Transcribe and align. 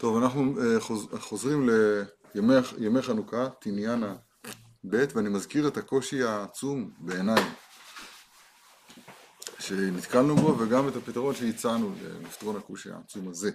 טוב, 0.00 0.22
אנחנו 0.22 0.54
אה, 0.60 0.80
חוז, 0.80 1.06
חוזרים 1.20 1.68
לימי 2.78 3.02
חנוכה, 3.02 3.48
תניאנה 3.60 4.16
ב', 4.90 5.04
ואני 5.14 5.28
מזכיר 5.28 5.68
את 5.68 5.76
הקושי 5.76 6.22
העצום 6.22 6.90
בעיניי 6.98 7.42
שנתקלנו 9.58 10.36
בו, 10.36 10.58
וגם 10.58 10.88
את 10.88 10.96
הפתרון 10.96 11.34
שהצענו 11.34 11.92
לפתרון 12.22 12.56
הקושי 12.56 12.90
העצום 12.90 13.28
הזה. 13.28 13.50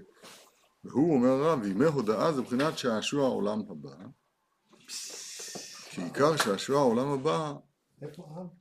והוא 0.83 1.15
אומר 1.15 1.29
הרב, 1.29 1.59
וימי 1.63 1.85
הודאה 1.85 2.33
זה 2.33 2.41
מבחינת 2.41 2.77
שעשוע 2.77 3.25
העולם 3.25 3.59
הבא, 3.69 3.95
שעיקר 5.91 6.37
שעשוע 6.37 6.79
העולם 6.79 7.07
הבא 7.07 7.53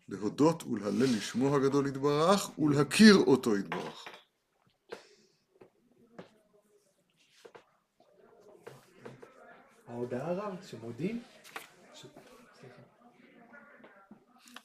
להודות 0.09 0.63
ולהלל 0.63 1.17
לשמו 1.17 1.57
הגדול 1.57 1.87
יתברך 1.87 2.59
ולהכיר 2.59 3.17
אותו 3.17 3.57
יתברך. 3.57 4.05
ההודעה 9.95 10.33
רב, 10.33 10.55
שמודים? 10.67 11.23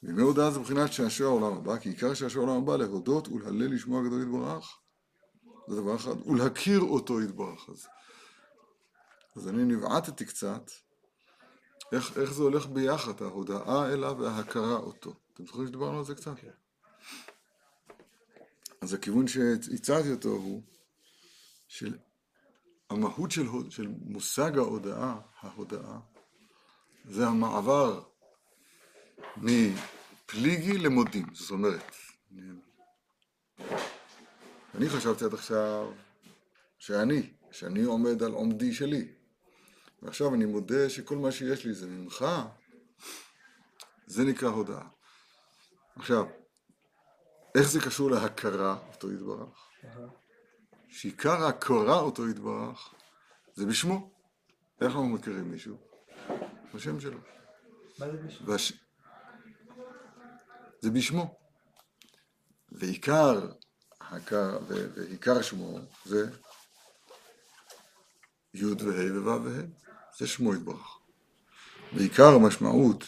וימי 0.02 0.22
הודעה 0.22 0.50
זה 0.50 0.60
מבחינת 0.60 0.92
שעשוע 0.92 1.26
העולם 1.26 1.52
הבא, 1.56 1.78
כי 1.78 1.88
עיקר 1.88 2.14
שעשוע 2.14 2.44
העולם 2.44 2.62
הבא 2.62 2.76
להודות 2.76 3.28
ולהלל 3.28 3.74
לשמו 3.74 4.00
הגדול 4.00 4.22
יתברך. 4.22 4.78
זה 5.68 5.76
דבר 5.76 5.96
אחד, 5.96 6.26
ולהכיר 6.26 6.80
אותו 6.80 7.22
יתברך. 7.22 7.68
אז, 7.68 7.86
אז 9.36 9.48
אני 9.48 9.64
נבעטתי 9.64 10.26
קצת, 10.26 10.70
איך, 11.92 12.18
איך 12.18 12.32
זה 12.32 12.42
הולך 12.42 12.66
ביחד, 12.66 13.22
ההודעה 13.22 13.92
אליו 13.92 14.16
וההכרה 14.18 14.76
אותו. 14.76 15.14
אתם 15.34 15.46
זוכרים 15.46 15.66
שדיברנו 15.66 15.98
על 15.98 16.04
זה 16.04 16.14
קצת? 16.14 16.32
כן. 16.40 16.50
אז 18.80 18.94
הכיוון 18.94 19.28
שהצעתי 19.28 20.12
אותו 20.12 20.28
הוא 20.28 20.62
של 21.68 21.98
המהות 22.90 23.30
של, 23.30 23.46
של 23.70 23.88
מושג 24.02 24.58
ההודעה, 24.58 25.20
ההודעה, 25.40 26.00
זה 27.04 27.26
המעבר 27.26 28.02
מפליגי 29.36 30.78
למודים. 30.78 31.26
זאת 31.34 31.50
אומרת, 31.50 31.94
אני 34.74 34.88
חשבתי 34.88 35.24
עד 35.24 35.34
עכשיו 35.34 35.92
שאני, 36.78 37.32
שאני 37.50 37.82
עומד 37.82 38.22
על 38.22 38.32
עומדי 38.32 38.72
שלי. 38.72 39.08
ועכשיו 40.02 40.34
אני 40.34 40.44
מודה 40.44 40.90
שכל 40.90 41.16
מה 41.16 41.32
שיש 41.32 41.64
לי 41.64 41.74
זה 41.74 41.86
ממך, 41.86 42.24
זה 44.06 44.24
נקרא 44.24 44.48
הודעה. 44.48 44.88
עכשיו, 45.96 46.26
איך 47.54 47.70
זה 47.70 47.80
קשור 47.80 48.10
להכרה 48.10 48.78
אותו 48.92 49.12
יתברך? 49.12 49.70
שעיקר 50.90 51.44
ההכרה 51.44 52.00
אותו 52.00 52.28
יתברך 52.28 52.94
זה 53.54 53.66
בשמו. 53.66 54.10
איך 54.80 54.86
אנחנו 54.86 55.08
מכירים 55.08 55.50
מישהו? 55.50 55.76
בשם 56.74 57.00
שלו. 57.00 57.18
מה 57.98 58.10
זה 58.10 58.16
בשמו? 58.16 58.46
והש... 58.46 58.72
זה 60.80 60.90
בשמו. 60.90 61.38
ועיקר, 62.72 63.48
ועיקר 64.96 65.42
שמו 65.42 65.78
זה 66.04 66.30
י' 68.54 68.64
וה' 68.64 69.22
וו' 69.22 69.44
וה', 69.44 69.62
זה 70.18 70.26
שמו 70.26 70.54
יתברך. 70.54 70.98
ועיקר 71.92 72.34
המשמעות 72.34 73.04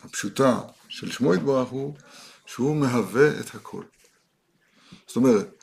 הפשוטה 0.00 0.60
של 0.88 1.10
שמו 1.10 1.34
יתברך 1.34 1.68
הוא 1.68 1.96
שהוא 2.46 2.76
מהווה 2.76 3.40
את 3.40 3.54
הכל. 3.54 3.84
זאת 5.06 5.16
אומרת, 5.16 5.55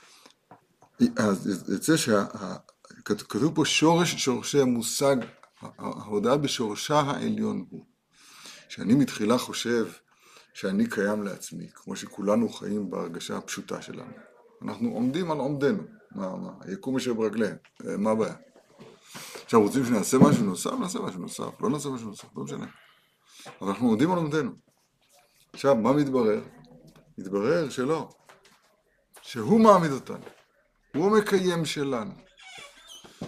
אז 1.16 1.70
יוצא 1.70 1.98
שכתוב 1.98 3.56
פה 3.56 3.66
שורש 3.66 4.16
שורשי 4.16 4.60
המושג, 4.60 5.16
ההודעה 5.78 6.38
בשורשה 6.38 7.00
העליון 7.00 7.66
הוא. 7.70 7.86
שאני 8.70 8.94
מתחילה 8.94 9.38
חושב 9.38 9.88
שאני 10.54 10.90
קיים 10.90 11.24
לעצמי, 11.24 11.68
כמו 11.74 11.96
שכולנו 11.96 12.50
חיים 12.50 12.90
בהרגשה 12.90 13.38
הפשוטה 13.38 13.82
שלנו. 13.82 14.14
אנחנו 14.62 14.90
עומדים 14.90 15.32
על 15.32 15.38
עומדנו, 15.38 15.84
מה, 16.12 16.36
מה, 16.36 16.52
יקום 16.74 16.96
אשר 16.96 17.14
ברגליהם, 17.14 17.58
מה 17.80 18.12
הבעיה? 18.12 18.36
עכשיו 19.46 19.62
רוצים 19.62 19.86
שנעשה 19.86 20.18
משהו 20.18 20.46
נוסף, 20.46 20.72
נעשה 20.80 21.00
משהו 21.00 21.20
נוסף, 21.20 21.62
לא 21.62 21.70
נעשה 21.70 21.90
משהו 21.90 22.08
נוסף, 22.08 22.28
לא 22.36 22.44
משנה. 22.44 22.66
אבל 23.62 23.70
אנחנו 23.70 23.88
עומדים 23.88 24.12
על 24.12 24.18
עומדנו. 24.18 24.52
עכשיו, 25.54 25.76
מה 25.76 25.94
מתברר? 25.94 26.42
מתברר 27.18 27.70
שלא, 27.70 28.10
שהוא 29.22 29.60
מעמיד 29.60 29.92
אותנו. 29.92 30.26
הוא 30.96 31.06
המקיים 31.06 31.66
שלנו. 31.66 32.14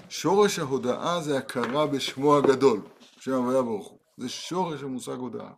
שורש 0.09 0.59
ההודאה 0.59 1.21
זה 1.21 1.37
הכרה 1.37 1.87
בשמו 1.87 2.37
הגדול, 2.37 2.81
שם 3.19 3.31
הוויה 3.31 3.61
ברוך 3.61 3.87
הוא. 3.87 3.99
זה 4.17 4.29
שורש 4.29 4.83
המושג 4.83 5.15
הודאה. 5.15 5.51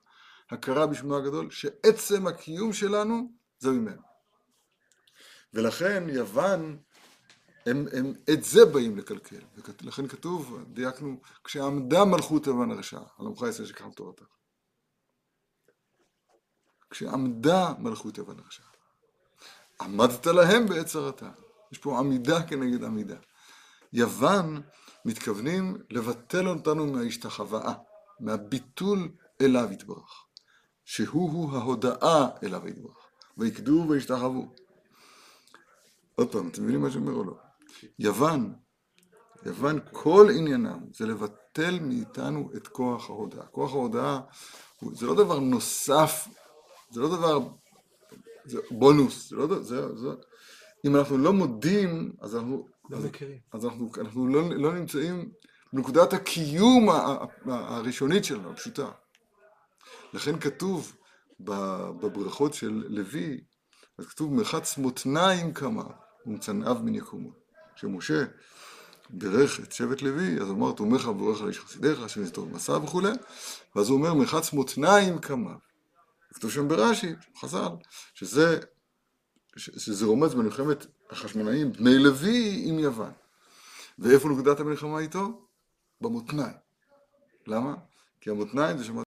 הכרה 0.52 0.88
בשמו 0.88 1.18
הגדול, 1.18 1.52
שעצם 1.52 2.28
הקיום 2.28 2.74
שלנו 2.74 3.32
זה 3.60 3.70
ממנו. 3.70 4.02
ולכן 5.54 6.04
יוון, 6.10 6.78
הם, 7.66 7.86
הם 7.98 8.14
את 8.34 8.44
זה 8.44 8.66
באים 8.66 8.98
לקלקל. 8.98 9.42
ולכן 9.82 10.08
כתוב, 10.08 10.64
דייקנו, 10.68 11.22
כשעמדה 11.44 12.06
מלכות 12.06 12.48
יוון 12.48 12.72
הרשעה, 12.72 13.04
על 13.20 13.28
עמך 13.28 13.42
ישראל 13.50 13.68
שכחם 13.68 13.92
תורתך. 13.92 14.26
כשעמדה 16.90 17.74
מלכות 17.80 18.18
יוון 18.18 18.40
הרשעה. 18.40 18.68
עמדת 19.82 20.26
להם 20.26 20.68
בעת 20.68 20.86
צרתה. 20.86 21.32
יש 21.72 21.78
פה 21.78 22.00
עמידה 22.00 22.44
כנגד 22.44 22.84
עמידה. 22.84 23.16
יוון 23.94 24.62
מתכוונים 25.06 25.78
לבטל 25.90 26.48
אותנו 26.48 26.88
מההשתחוואה, 26.88 27.74
מהביטול 28.20 29.10
אליו 29.42 29.72
יתברך, 29.72 30.26
שהוא-הוא 30.86 31.52
ההודאה 31.52 32.28
אליו 32.44 32.68
יתברך, 32.68 33.08
ויקדו 33.38 33.86
וישתחוו. 33.90 34.54
עוד 36.16 36.32
פעם, 36.32 36.48
אתם 36.48 36.64
מבינים 36.64 36.82
מה 36.82 36.92
שאומר 36.92 37.14
או 37.14 37.24
לא? 37.24 37.34
יוון, 38.00 38.54
יוון 39.46 39.80
כל 39.92 40.28
עניינם 40.36 40.80
זה 40.94 41.06
לבטל 41.06 41.80
מאיתנו 41.80 42.50
את 42.58 42.68
כוח 42.68 43.10
ההודאה. 43.10 43.46
כוח 43.46 43.72
ההודאה 43.72 44.20
זה 44.92 45.06
לא 45.06 45.16
דבר 45.16 45.40
נוסף, 45.40 46.28
זה 46.92 47.02
לא 47.02 47.18
דבר, 47.18 47.40
זה 48.46 48.60
בונוס, 48.72 49.30
זה 49.30 49.36
לא, 49.36 49.64
זה, 49.64 49.96
זה, 49.96 50.08
אם 50.86 50.96
אנחנו 50.96 51.18
לא 51.18 51.34
מודים, 51.34 52.14
אז 52.22 52.36
אנחנו, 52.36 52.68
לא 52.90 52.98
אז, 52.98 53.06
מכירים. 53.06 53.38
אז 53.54 53.66
אנחנו, 53.66 53.92
אנחנו 53.98 54.28
לא, 54.28 54.50
לא 54.50 54.74
נמצאים 54.74 55.32
בנקודת 55.74 56.14
הקיום 56.14 56.90
הראשונית 57.46 58.26
שלנו, 58.26 58.52
הפשוטה. 58.52 58.92
לכן 60.14 60.40
כתוב 60.40 60.96
בברכות 61.40 62.54
של 62.54 62.84
לוי, 62.88 63.42
אז 63.98 64.06
כתוב 64.06 64.34
מרחץ 64.34 64.78
מותניים 64.78 65.54
כמה 65.54 65.84
ומצנעיו 66.26 66.76
מן 66.84 66.96
יקומו. 66.96 67.30
כשמשה 67.76 68.26
בירך 69.10 69.60
את 69.60 69.72
שבט 69.72 70.02
לוי, 70.02 70.42
אז 70.42 70.50
אמר 70.50 70.72
תומך 70.72 71.08
ובורך 71.08 71.42
על 71.42 71.48
איש 71.48 71.60
חסידיך, 71.60 72.02
השם 72.02 72.24
יסתור 72.24 72.48
מסע 72.48 72.78
וכולי, 72.78 73.12
ואז 73.76 73.90
הוא 73.90 73.98
אומר 73.98 74.14
מרחץ 74.14 74.54
מותניים 74.54 75.20
כמה. 75.20 75.56
כתוב 76.34 76.52
שם 76.52 76.68
ברש"י, 76.68 77.14
חז"ל, 77.40 77.70
שזה 78.14 78.60
שזה 79.58 80.06
רומז 80.06 80.36
במלחמת 80.36 80.86
החשמונאים, 81.10 81.72
בני 81.72 81.98
לוי 82.00 82.62
עם 82.66 82.80
יוון. 82.80 83.12
ואיפה 84.00 84.30
נקודת 84.30 84.60
המלחמה 84.60 85.00
איתו? 85.00 85.48
במותניים. 86.02 86.54
למה? 87.48 87.76
כי 88.22 88.30
המותניים 88.30 88.78
זה 88.78 88.84
שמות... 88.84 89.07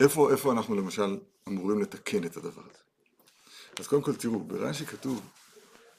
איפה, 0.00 0.32
איפה 0.32 0.52
אנחנו 0.52 0.74
למשל 0.74 1.18
אמורים 1.48 1.80
לתקן 1.80 2.24
את 2.24 2.36
הדבר 2.36 2.62
הזה? 2.62 2.82
אז 3.80 3.86
קודם 3.86 4.02
כל 4.02 4.16
תראו, 4.16 4.40
ברש"י 4.40 4.86
כתוב 4.86 5.30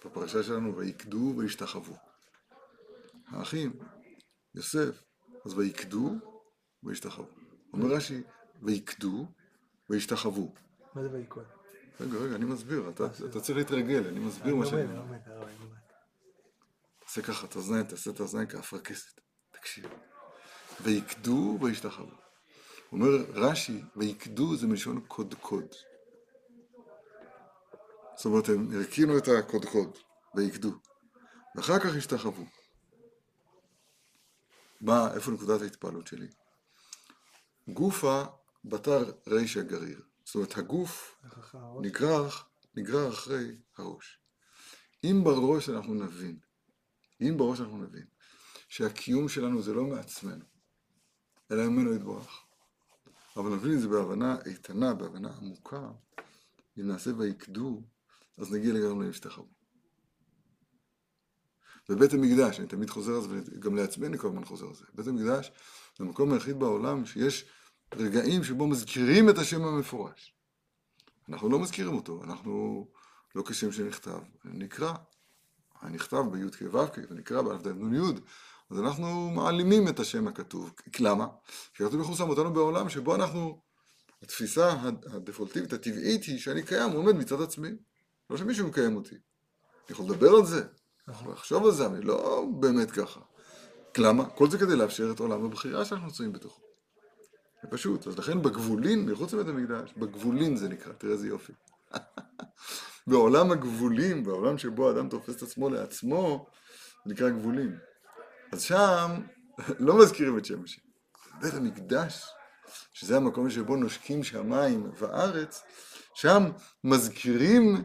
בפרשה 0.05 0.43
שלנו, 0.43 0.77
ויקדו 0.77 1.33
וישתחוו. 1.37 1.95
האחים, 3.27 3.73
יוסף, 4.55 5.03
אז 5.45 5.53
ויקדו 5.53 6.15
וישתחוו. 6.83 7.27
אומר 7.73 7.95
רש"י, 7.95 8.21
ויקדו 8.61 9.25
וישתחוו. 9.89 10.53
מה 10.95 11.03
זה 11.03 11.09
ויקוד? 11.11 11.45
רגע, 11.99 12.17
רגע, 12.17 12.35
אני 12.35 12.45
מסביר, 12.45 12.89
אתה, 12.89 13.05
אתה 13.05 13.39
צריך 13.41 13.57
להתרגל, 13.57 14.07
אני 14.07 14.19
מסביר 14.19 14.55
מה 14.55 14.65
שאני 14.65 14.97
אומר. 14.97 15.17
תעשה 16.99 17.21
ככה 17.21 17.47
תעשה 17.47 18.11
את 18.11 18.19
האוזניים 18.19 18.47
כאפרכסת. 18.47 19.21
תקשיב. 19.51 19.85
ויקדו 20.81 21.57
וישתחוו. 21.61 22.26
אומר 22.91 23.09
רש"י, 23.33 23.81
ויקדו 23.95 24.55
זה 24.55 24.67
מלשון 24.67 25.01
קודקוד. 25.07 25.65
זאת 28.15 28.25
אומרת, 28.25 28.49
הם 28.49 28.75
הרכינו 28.75 29.17
את 29.17 29.27
הקודקוד, 29.27 29.97
ויקדו. 30.35 30.71
ואחר 31.55 31.79
כך 31.79 31.95
השתחוו. 31.97 32.45
מה, 34.81 35.13
איפה 35.15 35.31
נקודת 35.31 35.61
ההתפעלות 35.61 36.07
שלי? 36.07 36.27
גופה 37.67 38.23
בתר 38.65 39.11
רישא 39.27 39.61
גריר. 39.61 40.01
זאת 40.23 40.35
אומרת, 40.35 40.57
הגוף? 40.57 41.21
נגרר, 41.81 42.29
נגרר 42.75 43.09
אחרי 43.09 43.57
הראש. 43.77 44.19
אם 45.03 45.21
בראש 45.23 45.69
אנחנו 45.69 45.93
נבין, 45.93 46.39
אם 47.21 47.37
בראש 47.37 47.59
אנחנו 47.59 47.77
נבין, 47.77 48.05
שהקיום 48.69 49.29
שלנו 49.29 49.61
זה 49.61 49.73
לא 49.73 49.83
מעצמנו, 49.83 50.45
אלא 51.51 51.67
ממנו 51.67 51.93
יתברך, 51.93 52.46
אבל 53.37 53.49
נבין 53.49 53.73
את 53.73 53.81
זה 53.81 53.87
בהבנה 53.87 54.37
איתנה, 54.45 54.93
בהבנה 54.93 55.29
עמוקה, 55.37 55.89
אם 56.79 56.87
נעשה 56.87 57.09
ויקדו, 57.17 57.81
אז 58.37 58.53
נגיע 58.53 58.73
לגמרי 58.73 59.07
להשתחוו. 59.07 59.47
בבית 61.89 62.13
המקדש, 62.13 62.59
אני 62.59 62.67
תמיד 62.67 62.89
חוזר 62.89 63.15
על 63.15 63.21
זה, 63.21 63.27
וגם 63.29 63.75
לעצמי 63.75 64.17
כל 64.17 64.27
הזמן 64.27 64.45
חוזר 64.45 64.67
על 64.67 64.75
זה. 64.75 64.85
בית 64.93 65.07
המקדש 65.07 65.51
זה 65.97 66.03
המקום 66.03 66.33
היחיד 66.33 66.59
בעולם 66.59 67.05
שיש 67.05 67.45
רגעים 67.93 68.43
שבו 68.43 68.67
מזכירים 68.67 69.29
את 69.29 69.37
השם 69.37 69.61
המפורש. 69.61 70.33
אנחנו 71.29 71.49
לא 71.49 71.59
מזכירים 71.59 71.95
אותו, 71.95 72.23
אנחנו 72.23 72.85
לא 73.35 73.43
כשם 73.47 73.71
שנכתב, 73.71 74.19
נקרא, 74.45 74.93
הנכתב 75.81 76.23
בי"ק 76.31 76.61
ו"ק 76.71 76.97
ונקרא 77.09 77.41
באלף 77.41 77.61
ד' 77.61 77.67
נ' 77.67 77.95
י', 77.95 77.99
אז 78.71 78.79
אנחנו 78.79 79.29
מעלימים 79.29 79.87
את 79.87 79.99
השם 79.99 80.27
הכתוב. 80.27 80.73
למה? 80.99 81.27
כי 81.73 81.83
הכתוב 81.83 82.01
הוא 82.01 82.15
שם 82.15 82.29
אותנו 82.29 82.53
בעולם 82.53 82.89
שבו 82.89 83.15
אנחנו, 83.15 83.61
התפיסה 84.23 84.71
הדפולטיבית, 85.13 85.73
הטבעית 85.73 86.23
היא 86.23 86.39
שאני 86.39 86.63
קיים, 86.63 86.91
עומד 86.91 87.15
מצד 87.15 87.41
עצמי, 87.41 87.69
לא 88.29 88.37
שמישהו 88.37 88.67
מקיים 88.67 88.95
אותי. 88.95 89.15
אני 89.15 89.89
יכול 89.89 90.05
לדבר 90.05 90.29
על 90.29 90.45
זה, 90.45 90.61
אני 91.07 91.15
יכול 91.15 91.33
לחשוב 91.33 91.65
על 91.65 91.71
זה, 91.71 91.85
אני 91.85 92.01
לא 92.01 92.45
באמת 92.59 92.91
ככה. 92.91 93.19
למה? 93.97 94.29
כל 94.29 94.49
זה 94.49 94.57
כדי 94.57 94.75
לאפשר 94.75 95.11
את 95.11 95.19
עולם 95.19 95.45
הבחירה 95.45 95.85
שאנחנו 95.85 96.07
נמצאים 96.07 96.31
בתוכו. 96.31 96.61
זה 97.63 97.69
פשוט, 97.69 98.07
אז 98.07 98.17
לכן 98.17 98.41
בגבולין, 98.41 99.05
מחוץ 99.05 99.33
לבית 99.33 99.47
המקדש, 99.47 99.93
בגבולין 99.97 100.57
זה 100.57 100.69
נקרא, 100.69 100.93
תראה 100.93 101.13
איזה 101.13 101.27
יופי. 101.27 101.53
בעולם 103.07 103.51
הגבולים, 103.51 104.23
בעולם 104.23 104.57
שבו 104.57 104.89
האדם 104.89 105.09
תופס 105.09 105.35
את 105.35 105.41
עצמו 105.41 105.69
לעצמו, 105.69 106.45
זה 107.05 107.13
נקרא 107.13 107.29
גבולים. 107.29 107.75
אז 108.51 108.61
שם 108.61 109.11
לא 109.79 109.97
מזכירים 109.99 110.37
את 110.37 110.45
שם 110.45 110.63
השם. 110.63 110.81
בית 111.41 111.53
המקדש, 111.53 112.25
שזה 112.93 113.17
המקום 113.17 113.49
שבו 113.49 113.75
נושקים 113.75 114.23
שמיים 114.23 114.91
וארץ, 114.99 115.63
שם 116.13 116.43
מזכירים 116.83 117.83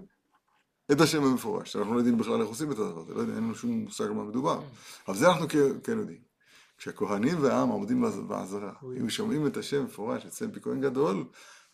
את 0.92 1.00
השם 1.00 1.24
המפורש. 1.24 1.76
אנחנו 1.76 1.92
לא 1.94 1.98
יודעים 1.98 2.18
בכלל 2.18 2.40
איך 2.40 2.48
עושים 2.48 2.72
את 2.72 2.78
הדבר 2.78 3.00
הזה, 3.00 3.14
לא 3.14 3.20
יודע, 3.20 3.34
אין 3.34 3.44
לנו 3.44 3.54
שום 3.54 3.70
מושג 3.70 4.04
על 4.04 4.12
מה 4.12 4.24
מדובר. 4.24 4.62
אבל 5.08 5.16
זה 5.16 5.28
אנחנו 5.28 5.48
כן- 5.82 5.98
יודעים. 5.98 6.32
כשהכהנים 6.78 7.42
והעם 7.42 7.68
עומדים 7.68 8.02
בעז- 8.02 8.20
בעזרה, 8.28 8.72
היו 8.96 9.10
שומעים 9.10 9.46
את 9.46 9.56
השם 9.56 9.84
מפורש 9.84 10.26
אצל 10.26 10.50
פי 10.50 10.60
כהן 10.60 10.80
גדול, 10.80 11.24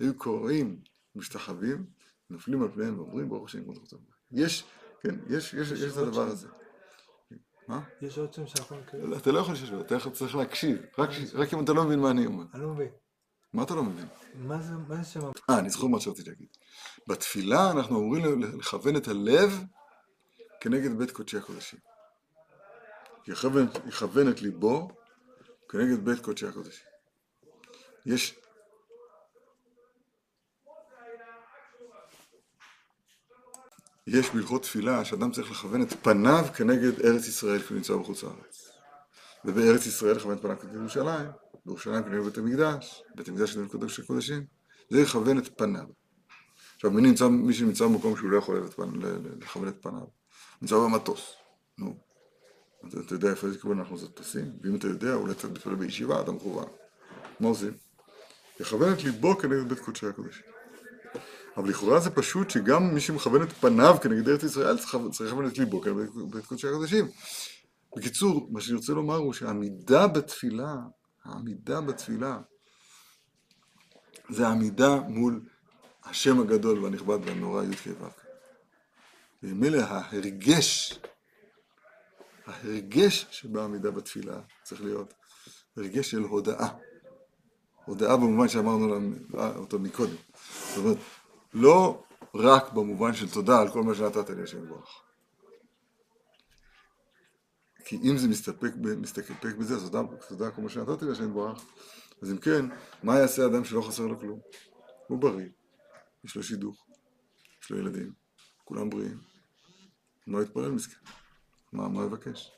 היו 0.00 0.14
קוראים, 0.14 0.76
משתחווים, 1.16 1.86
נופלים 2.30 2.62
על 2.62 2.68
פניהם 2.74 2.98
ואומרים 2.98 3.28
ברוך 3.28 3.44
השם 3.48 3.62
כבוד 3.62 3.78
חצות. 3.84 4.00
יש, 4.32 4.64
כן, 5.02 5.14
יש, 5.28 5.54
יש, 5.54 5.70
יש 5.70 5.92
את 5.92 5.96
הדבר 5.96 6.26
הזה. 6.28 6.48
מה? 7.68 7.80
יש 8.02 8.18
עוד 8.18 8.34
שם 8.34 8.46
שאנחנו 8.46 8.76
מכירים? 8.76 9.10
לא, 9.10 9.16
אתה 9.16 9.32
לא 9.32 9.38
יכול 9.38 9.54
לשאול, 9.54 9.80
אתה 9.80 10.10
צריך 10.10 10.36
להקשיב, 10.36 10.78
רק, 10.98 11.10
רק 11.34 11.54
אם 11.54 11.64
אתה 11.64 11.72
לא 11.72 11.84
מבין 11.84 11.98
מה 11.98 12.10
אני 12.10 12.26
אומר. 12.26 12.44
אני 12.54 12.62
לא 12.62 12.68
מבין. 12.68 12.88
מה 13.52 13.62
אתה 13.62 13.74
לא 13.74 13.82
מבין? 13.82 14.06
מה 14.34 14.62
זה 14.62 14.72
מה 14.88 14.96
זה 14.96 15.04
שם? 15.04 15.20
אה, 15.50 15.58
אני 15.58 15.70
זוכר 15.70 15.86
מה 15.86 16.00
שרציתי 16.00 16.30
להגיד. 16.30 16.48
בתפילה 17.06 17.70
אנחנו 17.70 17.98
אמורים 17.98 18.42
לכוון 18.42 18.96
את 18.96 19.08
הלב 19.08 19.64
כנגד 20.60 20.98
בית 20.98 21.10
קודשי 21.10 21.36
הקודשים. 21.36 21.78
יכוון, 23.26 23.66
יכוון 23.86 24.30
את 24.30 24.42
ליבו 24.42 24.88
כנגד 25.68 26.04
בית 26.04 26.20
קודשי 26.20 26.46
הקודשים. 26.46 26.86
יש... 28.06 28.38
יש 34.08 34.30
בהלכות 34.30 34.62
תפילה 34.62 35.04
שאדם 35.04 35.32
צריך 35.32 35.50
לכוון 35.50 35.82
את 35.82 35.92
פניו 36.02 36.44
כנגד 36.54 37.00
ארץ 37.00 37.28
ישראל 37.28 37.62
כשהוא 37.62 37.76
נמצא 37.76 37.96
בחוץ 37.96 38.22
לארץ. 38.22 38.68
ובארץ 39.44 39.86
ישראל 39.86 40.16
לכוון 40.16 40.36
את 40.36 40.42
פניו 40.42 40.58
כנגד 40.58 40.74
ירושלים, 40.74 41.30
בירושלים 41.66 42.04
כנגד 42.04 42.24
בית 42.24 42.38
המקדש, 42.38 43.02
בית 43.14 43.28
המקדש 43.28 43.54
כנגד 43.54 43.70
קודש 43.70 44.00
הקודשים, 44.00 44.44
זה 44.90 45.02
לכוון 45.02 45.38
את 45.38 45.58
פניו. 45.58 45.84
עכשיו, 46.74 46.90
מי, 46.90 47.02
נמצא, 47.02 47.28
מי 47.28 47.54
שנמצא 47.54 47.84
במקום 47.84 48.16
שהוא 48.16 48.30
לא 48.30 48.38
יכול 48.38 48.64
לכוון 49.44 49.68
את 49.68 49.82
פניו, 49.82 50.06
נמצא 50.62 50.76
במטוס, 50.76 51.34
נו. 51.78 51.96
אתה, 52.88 53.00
אתה 53.00 53.14
יודע 53.14 53.30
איפה 53.30 53.46
איזה 53.46 53.58
כיוון 53.58 53.78
אנחנו 53.78 53.96
טסים? 53.96 54.52
ואם 54.62 54.76
אתה 54.76 54.86
יודע, 54.86 55.14
אולי 55.14 55.32
אתה 55.32 55.48
מתפלל 55.48 55.74
בישיבה, 55.74 56.20
אתה 56.20 56.32
מכוון. 56.32 56.66
מה 57.40 57.48
עושים? 57.48 57.72
לכוון 58.60 58.92
את 58.92 59.02
ליבו 59.02 59.38
כנגד 59.38 59.68
בית 59.68 59.78
קודשי 59.78 60.06
הקודשים. 60.06 60.42
אבל 61.58 61.68
לכאורה 61.68 62.00
זה 62.00 62.10
פשוט 62.10 62.50
שגם 62.50 62.94
מי 62.94 63.00
שמכוון 63.00 63.42
את 63.42 63.52
פניו 63.52 63.96
כנגד 64.02 64.28
ארץ 64.28 64.42
ישראל 64.42 64.78
צריך 64.78 64.94
לכוון 65.20 65.46
את 65.46 65.58
ליבו 65.58 65.80
כנגד 65.80 66.08
בית 66.30 66.46
קודשי 66.46 66.68
הקודשים. 66.68 67.08
בקיצור, 67.96 68.48
מה 68.52 68.60
שאני 68.60 68.76
רוצה 68.76 68.92
לומר 68.92 69.16
הוא 69.16 69.32
שהעמידה 69.32 70.06
בתפילה, 70.06 70.74
העמידה 71.24 71.80
בתפילה, 71.80 72.38
זה 74.30 74.46
העמידה 74.46 75.00
מול 75.00 75.40
השם 76.04 76.40
הגדול 76.40 76.84
והנכבד 76.84 77.18
והנורא 77.24 77.62
י"ק 77.64 77.86
ו"ק. 78.00 78.24
וממילא 79.42 79.78
ההרגש, 79.78 80.98
ההרגש 82.46 83.26
שבעמידה 83.30 83.90
בתפילה 83.90 84.40
צריך 84.62 84.80
להיות 84.82 85.14
הרגש 85.76 86.10
של 86.10 86.22
הודאה. 86.22 86.68
הודאה 87.84 88.16
במובן 88.16 88.48
שאמרנו 88.48 88.88
לה- 88.88 89.56
אותו 89.56 89.78
מקודם. 89.78 90.16
זאת 90.68 90.78
אומרת, 90.78 90.96
לא 91.58 92.02
רק 92.34 92.72
במובן 92.72 93.14
של 93.14 93.30
תודה 93.30 93.60
על 93.60 93.72
כל 93.72 93.82
מה 93.82 93.94
שנתת 93.94 94.30
לי 94.30 94.42
השם 94.42 94.64
יברך. 94.64 95.02
כי 97.84 97.96
אם 97.96 98.16
זה 98.16 98.28
מסתפק, 98.28 98.72
מסתפק 98.76 99.54
בזה, 99.58 99.74
אז 99.74 99.82
תודה, 99.90 100.16
תודה 100.28 100.46
על 100.46 100.52
כל 100.52 100.62
מה 100.62 100.68
שנתתי 100.68 101.04
לי 101.04 101.12
השם 101.12 101.30
יברך. 101.30 101.64
אז 102.22 102.30
אם 102.30 102.38
כן, 102.38 102.66
מה 103.02 103.18
יעשה 103.18 103.46
אדם 103.46 103.64
שלא 103.64 103.82
חסר 103.82 104.06
לו 104.06 104.20
כלום? 104.20 104.40
הוא 105.06 105.18
בריא, 105.18 105.48
יש 106.24 106.36
לו 106.36 106.42
שידוך, 106.42 106.86
יש 107.62 107.70
לו 107.70 107.78
ילדים, 107.78 108.12
כולם 108.64 108.90
בריאים. 108.90 109.18
מה 110.26 110.42
יתפלל 110.42 110.70
מסכן? 110.70 111.10
מה, 111.72 111.88
מה 111.88 112.04
יבקש? 112.04 112.52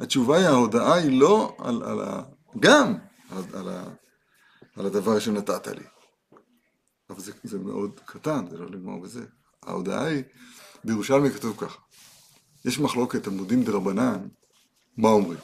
התשובה 0.00 0.36
היא, 0.36 0.46
ההודעה 0.46 0.94
היא 0.94 1.20
לא 1.20 1.56
על, 1.58 1.82
על 1.82 2.00
ה... 2.00 2.22
גם 2.60 2.94
על, 3.30 3.42
על, 3.54 3.68
ה, 3.68 3.84
על 4.76 4.86
הדבר 4.86 5.18
שנתת 5.18 5.66
לי. 5.66 5.84
אבל 7.16 7.24
זה, 7.24 7.32
זה 7.44 7.58
מאוד 7.58 8.00
קטן, 8.04 8.46
זה 8.50 8.58
לא 8.58 8.70
נגמר 8.70 8.98
בזה. 8.98 9.26
ההודעה 9.62 10.04
היא, 10.04 10.24
בירושלמי 10.84 11.30
כתוב 11.30 11.56
ככה, 11.60 11.78
יש 12.64 12.78
מחלוקת 12.78 13.26
עמודים 13.26 13.64
דרבנן, 13.64 14.28
מה 14.96 15.08
אומרים? 15.08 15.38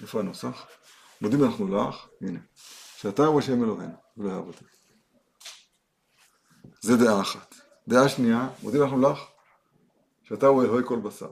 איפה 0.00 0.20
הנוסח? 0.20 0.66
מודים 1.20 1.44
אנחנו 1.44 1.76
לך, 1.76 2.06
הנה, 2.20 2.40
שאתה 2.96 3.26
הוא 3.26 3.38
השם 3.38 3.64
אלוהינו, 3.64 3.94
ולא 4.16 4.38
אבותינו. 4.38 4.70
זה 6.80 6.96
דעה 6.96 7.20
אחת. 7.20 7.54
דעה 7.88 8.08
שנייה, 8.08 8.48
מודים 8.62 8.82
אנחנו 8.82 9.02
לך, 9.02 9.18
שאתה 10.22 10.46
הוא 10.46 10.62
אלוהי 10.62 10.84
כל 10.86 10.98
בשר. 10.98 11.30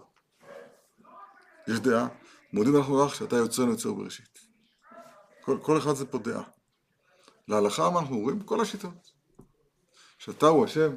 יש 1.69 1.81
דעה, 1.81 2.09
מודים 2.53 2.77
אנחנו 2.77 3.07
לך 3.07 3.15
שאתה 3.15 3.37
יוצרנו 3.37 3.71
יוצר 3.71 3.93
בראשית. 3.93 4.39
כל, 5.45 5.59
כל 5.63 5.79
אחד 5.79 5.93
זה 5.93 6.07
פה 6.07 6.19
דעה. 6.19 6.43
להלכה 7.49 7.91
מה 7.91 8.01
אנחנו 8.01 8.17
אומרים? 8.17 8.43
כל 8.43 8.61
השיטות. 8.61 9.16
שאתה 10.27 10.47
הוא 10.47 10.65
השם, 10.65 10.95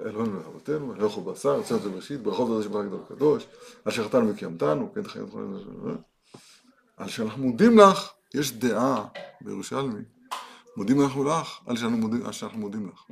אלוהינו 0.00 0.44
ואבותינו, 0.44 0.94
אלוהי 0.94 1.14
כל 1.14 1.20
בשר, 1.20 1.48
יוצרנו 1.48 1.80
יוצר 1.80 1.88
בראשית, 1.88 2.20
ברכות 2.20 2.48
ודרש 2.48 2.66
ברק 2.66 2.86
גדול 2.86 3.02
הקדוש, 3.02 3.46
אשר 3.84 4.08
חטאנו 4.08 4.30
וקיימתנו, 4.30 4.92
כן 4.92 5.02
תחיינו 5.02 5.28
וכו' 5.28 5.40
על 6.96 7.08
שאנחנו 7.08 7.42
מודים 7.42 7.78
לך, 7.78 8.12
יש 8.34 8.52
דעה 8.52 9.08
בירושלמי, 9.40 10.04
מודים 10.76 11.02
אנחנו 11.02 11.24
לך, 11.24 11.60
על 11.66 11.76
שאנחנו 11.76 11.98
מודים, 11.98 12.26
על 12.26 12.32
שאנחנו 12.32 12.58
מודים 12.58 12.88
לך. 12.88 13.04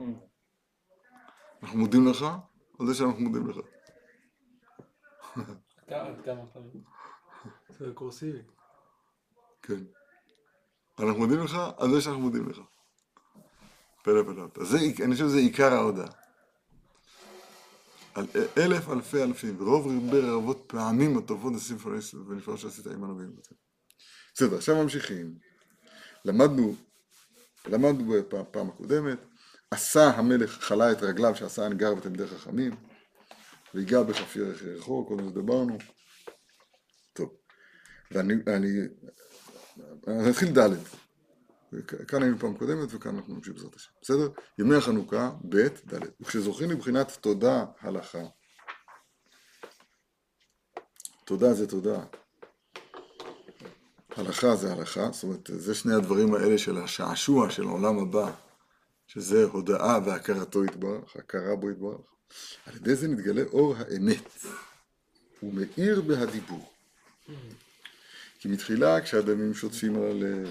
אנחנו 1.63 1.79
מודים 1.79 2.07
לך, 2.07 2.27
על 2.81 2.87
זה 2.87 2.95
שאנחנו 2.95 3.21
מודים 3.21 3.51
לך. 3.51 3.57
זה 7.79 7.93
קורסיבי. 7.95 8.43
כן. 9.63 9.85
אנחנו 10.99 11.19
מודים 11.19 11.45
לך 11.45 11.59
על 11.77 11.91
זה 11.91 12.01
שאנחנו 12.01 12.21
מודים 12.21 12.49
לך. 12.49 12.61
פלא 14.05 14.23
פלאות. 14.23 14.59
אז 14.59 14.69
זה, 14.69 14.79
אני 14.79 15.13
חושב 15.13 15.25
שזה 15.25 15.39
עיקר 15.39 15.73
ההודעה. 15.73 16.09
על 18.15 18.27
אלף 18.59 18.89
אלפי 18.89 19.23
אלפים, 19.23 19.63
ורוב 19.63 19.87
רבי 19.87 20.21
רבות 20.21 20.65
פעמים 20.67 21.19
הטובות 21.19 21.53
נשיאים 21.53 21.81
ונפלאות 22.29 22.59
שעשית 22.59 22.87
עמנו 22.87 23.19
ועם 23.19 23.37
בצד. 23.37 23.55
בסדר, 24.35 24.57
עכשיו 24.57 24.83
ממשיכים. 24.83 25.35
למדנו, 26.25 26.75
למדנו 27.67 28.15
בפעם 28.33 28.69
הקודמת, 28.69 29.19
עשה 29.71 30.11
המלך, 30.11 30.51
חלה 30.51 30.93
את 30.93 31.03
רגליו 31.03 31.37
שעשה 31.37 31.67
הנגר 31.67 31.95
בתלמידי 31.95 32.27
חכמים, 32.27 32.77
ויגע 33.75 34.03
בכף 34.03 34.37
ירך 34.37 34.63
ירחו, 34.63 35.07
כל 35.09 35.15
מה 35.15 35.31
שדיברנו. 35.31 35.79
טוב, 37.13 37.37
ואני, 38.11 38.35
אני, 38.47 38.69
אני 40.07 40.31
אתחיל 40.31 40.59
ד', 40.59 40.77
כאן 42.09 42.23
היינו 42.23 42.39
פעם 42.39 42.57
קודמת 42.57 42.89
וכאן 42.95 43.17
אנחנו 43.17 43.35
נמשיך 43.35 43.55
בעזרת 43.55 43.75
השם. 43.75 43.91
בסדר? 44.03 44.29
ימי 44.59 44.77
החנוכה, 44.77 45.31
ב', 45.49 45.57
ד'. 45.57 46.01
וכשזוכרים 46.21 46.71
מבחינת 46.71 47.11
תודה, 47.21 47.65
הלכה. 47.81 48.23
תודה 51.25 51.55
זה 51.55 51.67
תודה. 51.67 52.05
הלכה 54.17 54.57
זה 54.57 54.73
הלכה, 54.73 55.11
זאת 55.13 55.23
אומרת, 55.23 55.51
זה 55.53 55.75
שני 55.75 55.95
הדברים 55.95 56.35
האלה 56.35 56.59
של 56.59 56.79
השעשוע 56.79 57.51
של 57.51 57.63
העולם 57.63 57.99
הבא, 57.99 58.33
שזה 59.07 59.45
הודאה 59.45 59.99
והכרתו 60.07 60.65
יתברך, 60.65 61.17
הכרה 61.17 61.57
בו 61.57 61.71
יתברך. 61.71 62.01
על 62.67 62.77
ידי 62.77 62.95
זה 62.95 63.09
מתגלה 63.09 63.43
אור 63.43 63.75
האמת. 63.77 64.33
הוא 65.41 65.55
מאיר 65.55 66.01
בהדיבור. 66.01 66.73
כי 68.39 68.49
מתחילה 68.49 69.01
כשהדמים 69.01 69.55
שוטפים 69.55 69.97
על 69.97 70.03
הלב, 70.03 70.49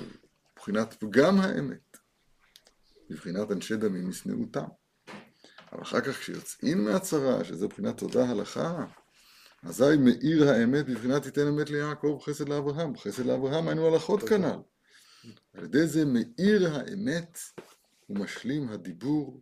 מבחינת 0.63 0.93
פגם 0.93 1.39
האמת, 1.39 1.98
מבחינת 3.10 3.51
אנשי 3.51 3.77
דמים 3.77 4.10
משנאותם. 4.10 4.65
אבל 5.72 5.82
אחר 5.82 6.01
כך 6.01 6.20
כשיוצאים 6.20 6.86
מהצרה, 6.86 7.43
שזה 7.43 7.65
מבחינת 7.65 7.98
תודה 7.98 8.29
הלכה, 8.29 8.86
אזי 9.63 9.98
מאיר 10.00 10.50
האמת 10.50 10.86
בבחינת 10.86 11.24
תיתן 11.24 11.48
אמת 11.48 11.70
ליעקב, 11.70 12.20
חסד 12.25 12.50
לאברהם. 12.50 12.98
חסד 12.98 13.25
לאברהם 13.25 13.67
היינו 13.67 13.88
הלכות 13.88 14.29
כנ"ל. 14.29 14.60
על 15.53 15.63
ידי 15.63 15.88
זה 15.88 16.05
מאיר 16.05 16.75
האמת 16.75 17.38
ומשלים 18.10 18.70
הדיבור, 18.70 19.41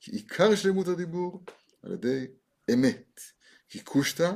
כי 0.00 0.10
עיקר 0.10 0.54
שלמות 0.54 0.88
הדיבור 0.88 1.44
על 1.82 1.92
ידי 1.92 2.26
אמת. 2.72 3.20
כי 3.68 3.80
קושטא 3.80 4.32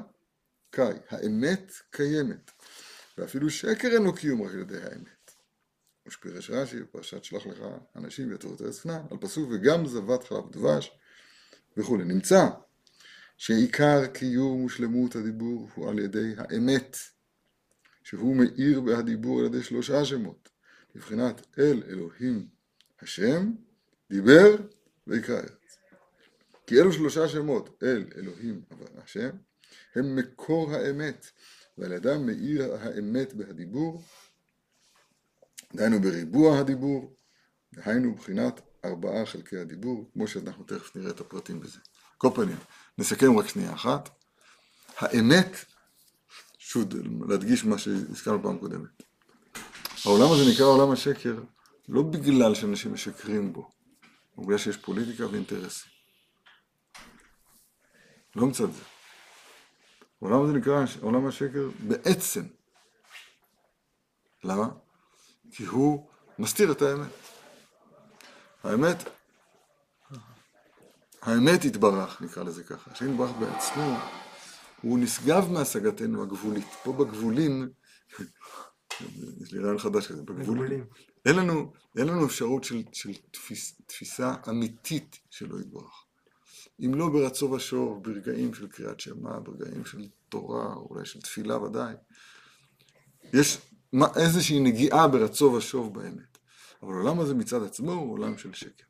קאי, 0.71 0.95
האמת 1.09 1.73
קיימת, 1.91 2.51
ואפילו 3.19 3.51
שקר 3.51 3.89
אין 3.89 4.03
לו 4.03 4.15
קיום 4.15 4.43
רק 4.43 4.53
על 4.53 4.61
ידי 4.61 4.83
האמת. 4.83 5.20
כמו 6.11 6.15
שפירש 6.15 6.51
רש"י 6.51 6.81
בפרשת 6.81 7.25
שלח 7.25 7.47
לך 7.47 7.59
אנשים 7.97 8.31
ויתרו 8.31 8.55
את 8.55 8.61
הארץ 8.61 8.81
כנען, 8.81 9.03
על 9.11 9.17
פסוק 9.21 9.51
וגם 9.53 9.87
זבת 9.87 10.25
חלב 10.25 10.47
ודבש 10.47 10.91
וכולי. 11.77 12.05
נמצא 12.05 12.49
שעיקר 13.37 14.07
קיום 14.07 14.65
ושלמות 14.65 15.17
הדיבור 15.17 15.69
הוא 15.75 15.91
על 15.91 15.99
ידי 15.99 16.35
האמת, 16.37 16.97
שהוא 18.03 18.37
מאיר 18.37 18.81
בהדיבור 18.81 19.41
על 19.41 19.47
ידי 19.47 19.63
שלושה 19.63 20.05
שמות, 20.05 20.49
מבחינת 20.95 21.47
אל 21.59 21.83
אלוהים 21.89 22.49
השם, 23.03 23.53
דיבר 24.11 24.57
ויקרא 25.07 25.37
ארץ. 25.37 25.79
כי 26.67 26.81
אלו 26.81 26.93
שלושה 26.93 27.29
שמות, 27.29 27.83
אל 27.83 28.05
אלוהים 28.17 28.63
השם, 29.05 29.31
הם 29.95 30.17
מקור 30.17 30.75
האמת, 30.75 31.27
ועל 31.79 31.93
ידם 31.93 32.27
מאיר 32.27 32.75
האמת 32.75 33.35
בהדיבור 33.35 34.03
דהיינו 35.75 36.01
בריבוע 36.01 36.59
הדיבור, 36.59 37.17
דהיינו 37.75 38.11
מבחינת 38.11 38.61
ארבעה 38.85 39.27
חלקי 39.27 39.57
הדיבור, 39.57 40.11
כמו 40.13 40.29
שאנחנו 40.29 40.65
תכף 40.65 40.97
נראה 40.97 41.11
את 41.11 41.21
הפרטים 41.21 41.61
בזה. 41.61 41.79
כל 42.19 42.29
פנים, 42.35 42.57
נסכם 42.99 43.39
רק 43.39 43.49
שנייה 43.49 43.73
אחת. 43.73 44.09
האמת, 44.99 45.65
שוב, 46.59 46.89
להדגיש 47.29 47.65
מה 47.65 47.79
שהזכרנו 47.79 48.43
פעם 48.43 48.59
קודמת. 48.59 49.03
העולם 50.05 50.33
הזה 50.33 50.53
נקרא 50.53 50.67
עולם 50.67 50.91
השקר 50.91 51.43
לא 51.89 52.03
בגלל 52.03 52.55
שאנשים 52.55 52.93
משקרים 52.93 53.53
בו, 53.53 53.71
או 54.37 54.43
בגלל 54.43 54.59
שיש 54.59 54.77
פוליטיקה 54.77 55.27
ואינטרסים. 55.27 55.91
לא 58.37 58.47
מצד 58.47 58.73
זה. 58.73 58.83
העולם 60.23 60.45
הזה 60.45 60.53
נקרא 60.53 60.85
עולם 61.01 61.27
השקר 61.27 61.69
בעצם. 61.89 62.43
למה? 64.45 64.69
כי 65.53 65.65
הוא 65.65 66.09
מסתיר 66.39 66.73
את 66.73 66.83
האמת. 66.83 67.09
האמת, 68.65 68.97
האמת 71.23 71.65
יתברך, 71.65 72.23
נקרא 72.23 72.43
לזה 72.43 72.65
ככה, 72.65 72.91
השם 72.91 73.11
יתברך 73.11 73.31
בעצמו, 73.31 73.97
הוא 74.83 74.99
נשגב 74.99 75.53
מהשגתנו 75.53 76.23
הגבולית. 76.23 76.67
פה 76.83 76.93
בגבולים, 76.93 77.69
יש 79.43 79.53
לי 79.53 79.59
רעיון 79.59 79.79
חדש 79.79 80.07
כזה, 80.07 80.23
בגבולים, 80.23 80.85
אין 81.27 81.37
לנו, 81.37 81.73
אין 81.97 82.07
לנו 82.07 82.27
אפשרות 82.27 82.65
של, 82.65 82.83
של 82.93 83.11
תפיס, 83.31 83.81
תפיסה 83.87 84.35
אמיתית 84.49 85.19
שלא 85.31 85.61
יתברך. 85.61 86.05
אם 86.81 86.95
לא 86.95 87.09
ברצו 87.09 87.51
ושוב, 87.51 88.03
ברגעים 88.03 88.55
של 88.55 88.69
קריאת 88.69 89.01
שמע, 89.01 89.39
ברגעים 89.39 89.85
של 89.85 90.09
תורה, 90.29 90.75
אולי 90.75 91.05
של 91.05 91.21
תפילה 91.21 91.63
ודאי. 91.63 91.95
יש 93.33 93.59
מה, 93.93 94.07
איזושהי 94.17 94.61
נגיעה 94.61 95.09
ברצו 95.09 95.45
ושוב 95.45 95.95
באמת. 95.95 96.39
אבל 96.83 96.93
העולם 96.93 97.21
הזה 97.21 97.35
מצד 97.35 97.63
עצמו 97.63 97.93
הוא 97.93 98.13
עולם 98.13 98.39
של 98.39 98.53
שקר. 98.53 98.85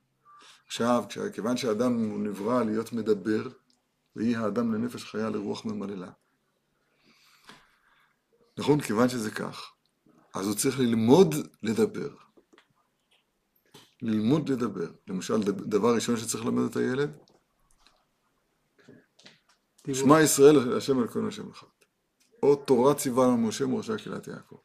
עכשיו, 0.66 1.04
כיוון 1.32 1.56
שהאדם 1.56 2.10
הוא 2.10 2.20
נברא 2.20 2.62
להיות 2.62 2.92
מדבר, 2.92 3.48
ויהי 4.16 4.36
האדם 4.36 4.74
לנפש 4.74 5.04
חיה 5.04 5.30
לרוח 5.30 5.64
ממללה. 5.64 6.10
נכון? 8.58 8.80
כיוון 8.80 9.08
שזה 9.08 9.30
כך, 9.30 9.72
אז 10.34 10.46
הוא 10.46 10.54
צריך 10.54 10.78
ללמוד 10.78 11.34
לדבר. 11.62 12.10
ללמוד 14.02 14.48
לדבר. 14.48 14.90
למשל, 15.08 15.42
דבר 15.42 15.94
ראשון 15.94 16.16
שצריך 16.16 16.44
ללמד 16.44 16.70
את 16.70 16.76
הילד, 16.76 17.10
שמע 19.92 20.20
ישראל, 20.20 20.76
השם 20.76 20.98
אלוקינו 20.98 21.28
השם 21.28 21.50
אחד. 21.50 21.66
או 22.42 22.56
תורה 22.56 22.94
ציווה 22.94 23.26
לנו 23.26 23.36
משה 23.36 23.66
מורשה 23.66 23.96
קהילת 23.96 24.28
יעקב. 24.28 24.56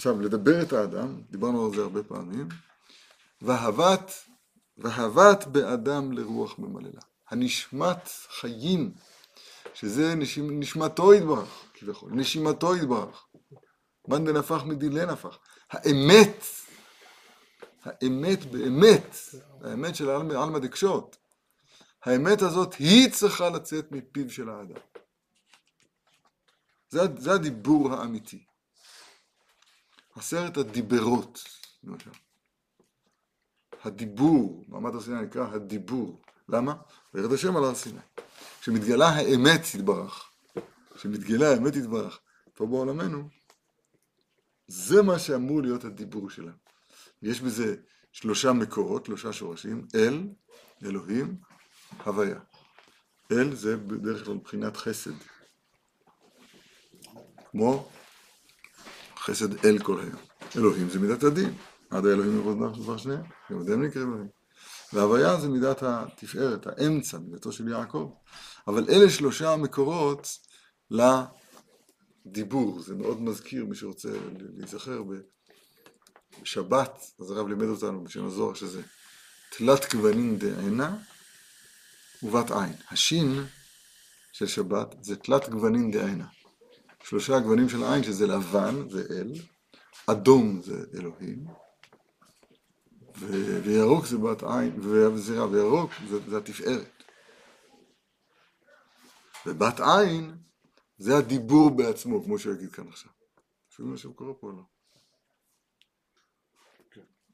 עכשיו, 0.00 0.20
לדבר 0.20 0.62
את 0.62 0.72
האדם, 0.72 1.20
דיברנו 1.30 1.64
על 1.64 1.74
זה 1.74 1.82
הרבה 1.82 2.02
פעמים, 2.02 2.48
ואהבת, 3.42 4.12
ואהבת 4.78 5.46
באדם 5.46 6.12
לרוח 6.12 6.58
ממללה. 6.58 7.00
הנשמת 7.30 8.08
חיים, 8.40 8.92
שזה 9.74 10.14
נשימ, 10.14 10.60
נשמתו 10.60 11.14
יתברך, 11.14 11.64
כביכול, 11.74 12.12
נשימתו 12.12 12.76
יתברך. 12.76 13.26
מאן 14.08 14.24
דנפח 14.24 14.62
מדילן 14.64 15.08
הפך. 15.08 15.38
האמת, 15.70 16.44
האמת 17.84 18.44
באמת, 18.44 19.16
האמת 19.64 19.96
של 19.96 20.10
עלמא 20.10 20.58
דקשות, 20.58 21.16
האמת 22.04 22.42
הזאת 22.42 22.74
היא 22.74 23.10
צריכה 23.12 23.50
לצאת 23.50 23.92
מפיו 23.92 24.30
של 24.30 24.48
האדם. 24.48 24.80
זה, 26.88 27.00
זה 27.18 27.32
הדיבור 27.32 27.94
האמיתי. 27.94 28.49
עשרת 30.16 30.56
הדיברות, 30.56 31.44
למשל. 31.84 32.10
הדיבור, 33.84 34.64
מעמד 34.68 34.94
הר 34.94 35.00
סיני 35.00 35.22
נקרא 35.22 35.46
הדיבור. 35.52 36.22
למה? 36.48 36.74
וירד 37.14 37.32
השם 37.32 37.56
על 37.56 37.64
הר 37.64 37.74
סיני. 37.74 38.00
כשמתגלה 38.60 39.08
האמת 39.08 39.60
יתברך, 39.74 40.30
כשמתגלה 40.94 41.50
האמת 41.50 41.76
יתברך, 41.76 42.18
פה 42.54 42.66
בעולמנו, 42.66 43.28
זה 44.68 45.02
מה 45.02 45.18
שאמור 45.18 45.62
להיות 45.62 45.84
הדיבור 45.84 46.30
שלנו. 46.30 46.56
יש 47.22 47.40
בזה 47.40 47.76
שלושה 48.12 48.52
מקורות, 48.52 49.06
שלושה 49.06 49.32
שורשים, 49.32 49.86
אל, 49.94 50.28
אלוהים, 50.84 51.36
הוויה. 52.04 52.40
אל 53.32 53.54
זה 53.54 53.76
בדרך 53.76 54.24
כלל 54.24 54.34
מבחינת 54.34 54.76
חסד. 54.76 55.12
כמו 57.50 57.88
חסד 59.20 59.64
אל 59.64 59.78
כל 59.78 60.00
היום. 60.00 60.20
אלוהים 60.56 60.90
זה 60.90 60.98
מידת 60.98 61.22
הדין. 61.22 61.54
עד 61.90 62.06
האלוהים 62.06 62.38
יבוא 62.38 62.54
דבר 62.54 62.72
דבר 62.82 62.96
שנייה, 62.96 63.20
גם 63.50 63.62
אתם 63.62 63.82
נקרא 63.82 64.02
אלוהים. 64.02 64.28
והוויה 64.92 65.40
זה 65.40 65.48
מידת 65.48 65.82
התפארת, 65.82 66.66
האמצע, 66.66 67.18
מידתו 67.18 67.52
של 67.52 67.68
יעקב. 67.68 68.12
אבל 68.66 68.86
אלה 68.88 69.10
שלושה 69.10 69.52
המקורות 69.52 70.28
לדיבור. 70.90 72.82
זה 72.82 72.94
מאוד 72.94 73.22
מזכיר, 73.22 73.64
מי 73.64 73.74
שרוצה 73.74 74.08
להיזכר 74.56 75.02
בשבת, 76.42 77.00
אז 77.20 77.30
הרב 77.30 77.48
לימד 77.48 77.66
אותנו 77.68 78.04
בשם 78.04 78.24
הזוהר 78.26 78.54
שזה 78.54 78.82
תלת 79.56 79.84
כוונין 79.84 80.38
דעינה 80.38 80.96
ובת 82.22 82.50
עין. 82.50 82.72
השין 82.90 83.44
של 84.32 84.46
שבת 84.46 84.94
זה 85.00 85.16
תלת 85.16 85.48
גוונין 85.48 85.90
דעינה. 85.90 86.26
שלושה 87.02 87.40
גוונים 87.40 87.68
של 87.68 87.84
עין 87.84 88.02
שזה 88.02 88.26
לבן, 88.26 88.90
זה 88.90 89.02
אל, 89.10 89.32
אדום 90.06 90.62
זה 90.62 90.84
אלוהים, 90.94 91.44
ו- 93.18 93.62
וירוק 93.64 94.06
זה 94.06 94.18
בת 94.18 94.42
עין, 94.42 94.80
וזירה, 94.80 95.48
וירוק 95.48 95.90
זה, 96.08 96.30
זה 96.30 96.38
התפארת. 96.38 97.02
ובת 99.46 99.80
עין 99.80 100.36
זה 100.98 101.16
הדיבור 101.16 101.70
בעצמו, 101.70 102.24
כמו 102.24 102.38
שהוא 102.38 102.54
יגיד 102.54 102.72
כאן 102.72 102.88
עכשיו. 102.88 103.10
שומעים 103.68 103.92
מה 103.92 103.98
שקורה 103.98 104.34
פה 104.34 104.46
או 104.46 104.52
לא? 104.52 104.62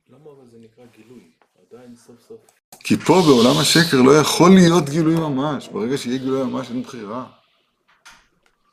למה 0.08 0.30
אבל 0.30 0.50
זה 0.50 0.58
נקרא 0.58 0.84
גילוי? 0.96 1.30
עדיין 1.58 1.96
סוף 1.96 2.20
סוף... 2.28 2.40
כי 2.80 2.96
פה 2.96 3.14
בעולם 3.26 3.60
השקר 3.60 4.02
לא 4.02 4.18
יכול 4.20 4.50
להיות 4.54 4.84
גילוי 4.88 5.14
ממש. 5.14 5.68
ברגע 5.68 5.98
שיהיה 5.98 6.18
גילוי 6.18 6.44
ממש 6.44 6.70
אין 6.70 6.82
בחירה. 6.82 7.32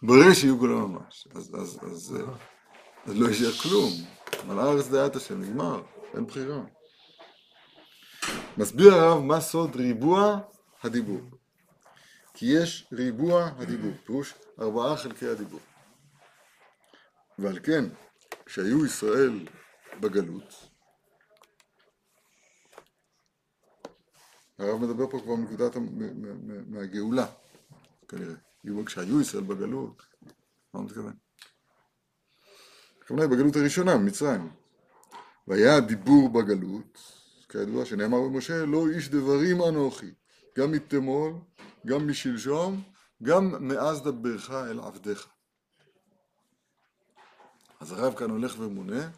ברגע 0.05 0.35
שיהיו 0.35 0.59
גילוי 0.59 0.81
ממש, 0.81 1.27
אז, 1.35 1.55
אז, 1.55 1.79
אז, 1.81 2.17
אז 3.05 3.17
לא 3.17 3.27
יישאר 3.27 3.51
כלום. 3.51 3.91
מלאה 4.47 4.65
הארץ 4.65 4.87
דעת 4.87 5.15
השם, 5.15 5.41
נגמר, 5.41 5.83
אין 6.13 6.25
בחירה. 6.25 6.61
מסביר 8.57 8.93
הרב 8.93 9.23
מה 9.23 9.41
סוד 9.41 9.75
ריבוע 9.75 10.39
הדיבור. 10.83 11.21
כי 12.33 12.45
יש 12.45 12.87
ריבוע 12.91 13.49
הדיבור, 13.57 13.91
פירוש 14.05 14.33
ארבעה 14.59 14.97
חלקי 14.97 15.27
הדיבור. 15.27 15.59
ועל 17.39 17.59
כן, 17.59 17.85
כשהיו 18.45 18.85
ישראל 18.85 19.47
בגלות, 19.99 20.53
הרב 24.59 24.81
מדבר 24.81 25.09
פה 25.09 25.19
כבר 25.23 25.35
מנקודת, 25.35 25.75
מהגאולה, 26.67 27.25
כנראה. 28.07 28.52
כאילו, 28.63 28.85
כשהיו 28.85 29.21
ישראל 29.21 29.43
בגלות, 29.43 30.03
מה 30.73 30.79
הוא 30.79 30.85
מתכוון? 30.85 31.13
הכוונה 33.01 33.21
היא 33.21 33.31
בגלות 33.31 33.55
הראשונה, 33.55 33.97
ממצרים. 33.97 34.51
והיה 35.47 35.75
הדיבור 35.75 36.29
בגלות, 36.29 36.97
כידוע, 37.49 37.85
שנאמר 37.85 38.19
במשה, 38.21 38.65
לא 38.65 38.87
איש 38.87 39.09
דברים 39.09 39.61
אנוכי, 39.63 40.11
גם 40.57 40.71
מתמול, 40.71 41.33
גם 41.85 42.07
משלשום, 42.07 42.81
גם 43.23 43.67
מאז 43.67 44.01
דברך 44.01 44.51
אל 44.51 44.79
עבדיך. 44.79 45.27
אז 47.79 47.91
הרב 47.91 48.15
כאן 48.15 48.29
הולך 48.29 48.55
ומונה 48.59 49.09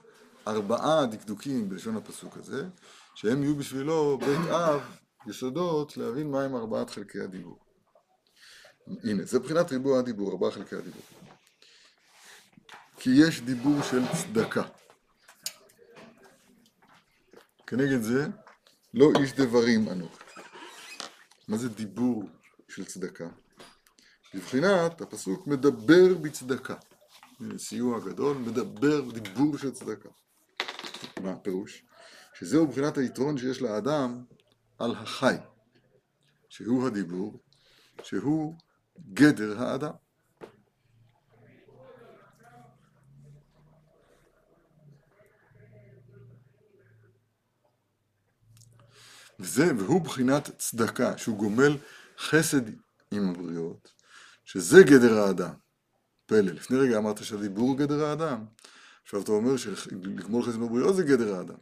ארבעה 0.48 1.06
דקדוקים 1.06 1.70
בלשון 1.70 1.98
הפסוק 1.98 2.38
הזה, 2.38 2.68
שהם 3.16 3.44
יהיו 3.44 3.56
בשבילו 3.56 4.18
בית 4.18 4.50
אב, 4.52 4.82
יסודות, 5.28 5.98
להבין 5.98 6.32
מהם 6.32 6.56
ארבעת 6.56 6.90
חלקי 6.90 7.20
הדיבור. 7.20 7.65
הנה, 8.88 9.26
זה 9.26 9.40
מבחינת 9.40 9.72
ריבוע 9.72 10.00
הדיבור, 10.00 10.32
ארבעה 10.32 10.52
חלקי 10.52 10.76
הדיבור. 10.76 11.02
כי 13.00 13.10
יש 13.10 13.42
דיבור 13.42 13.82
של 13.84 14.02
צדקה. 14.14 14.64
כנגד 17.68 18.02
זה, 18.02 18.28
לא 18.94 19.12
איש 19.20 19.34
דברים 19.34 19.90
אנוכי. 19.90 20.24
מה 21.48 21.58
זה 21.58 21.70
דיבור 21.70 22.24
של 22.68 22.86
צדקה? 22.86 23.28
בבחינת 24.34 25.02
הפסוק 25.02 25.48
מדבר 25.48 26.14
בצדקה. 26.22 26.76
סיוע 27.58 28.00
גדול, 28.00 28.38
מדבר 28.38 29.12
דיבור 29.12 29.58
של 29.58 29.72
צדקה. 29.72 30.10
מה 31.22 31.32
הפירוש? 31.32 31.84
שזהו 32.34 32.68
בחינת 32.68 32.98
היתרון 32.98 33.38
שיש 33.38 33.62
לאדם 33.62 34.24
על 34.80 34.92
החי, 34.92 35.36
שהוא 36.50 36.88
הדיבור, 36.88 37.40
שהוא 38.04 38.56
גדר 39.14 39.64
האדם. 39.64 39.92
וזה, 49.40 49.72
והוא 49.78 50.02
בחינת 50.02 50.50
צדקה, 50.58 51.18
שהוא 51.18 51.38
גומל 51.38 51.78
חסד 52.20 52.62
עם 53.12 53.30
הבריות, 53.30 53.92
שזה 54.46 54.84
גדר 54.84 55.20
האדם. 55.20 55.54
פלא, 56.26 56.52
לפני 56.52 56.78
רגע 56.78 56.98
אמרת 56.98 57.24
שהדיבור 57.24 57.70
הוא 57.70 57.78
גדר 57.78 58.06
האדם, 58.06 58.46
עכשיו 59.04 59.22
אתה 59.22 59.32
אומר 59.32 59.58
שלגמול 59.58 60.44
חסד 60.44 60.56
עם 60.56 60.64
הבריות 60.64 60.96
זה 60.96 61.04
גדר 61.04 61.36
האדם. 61.36 61.56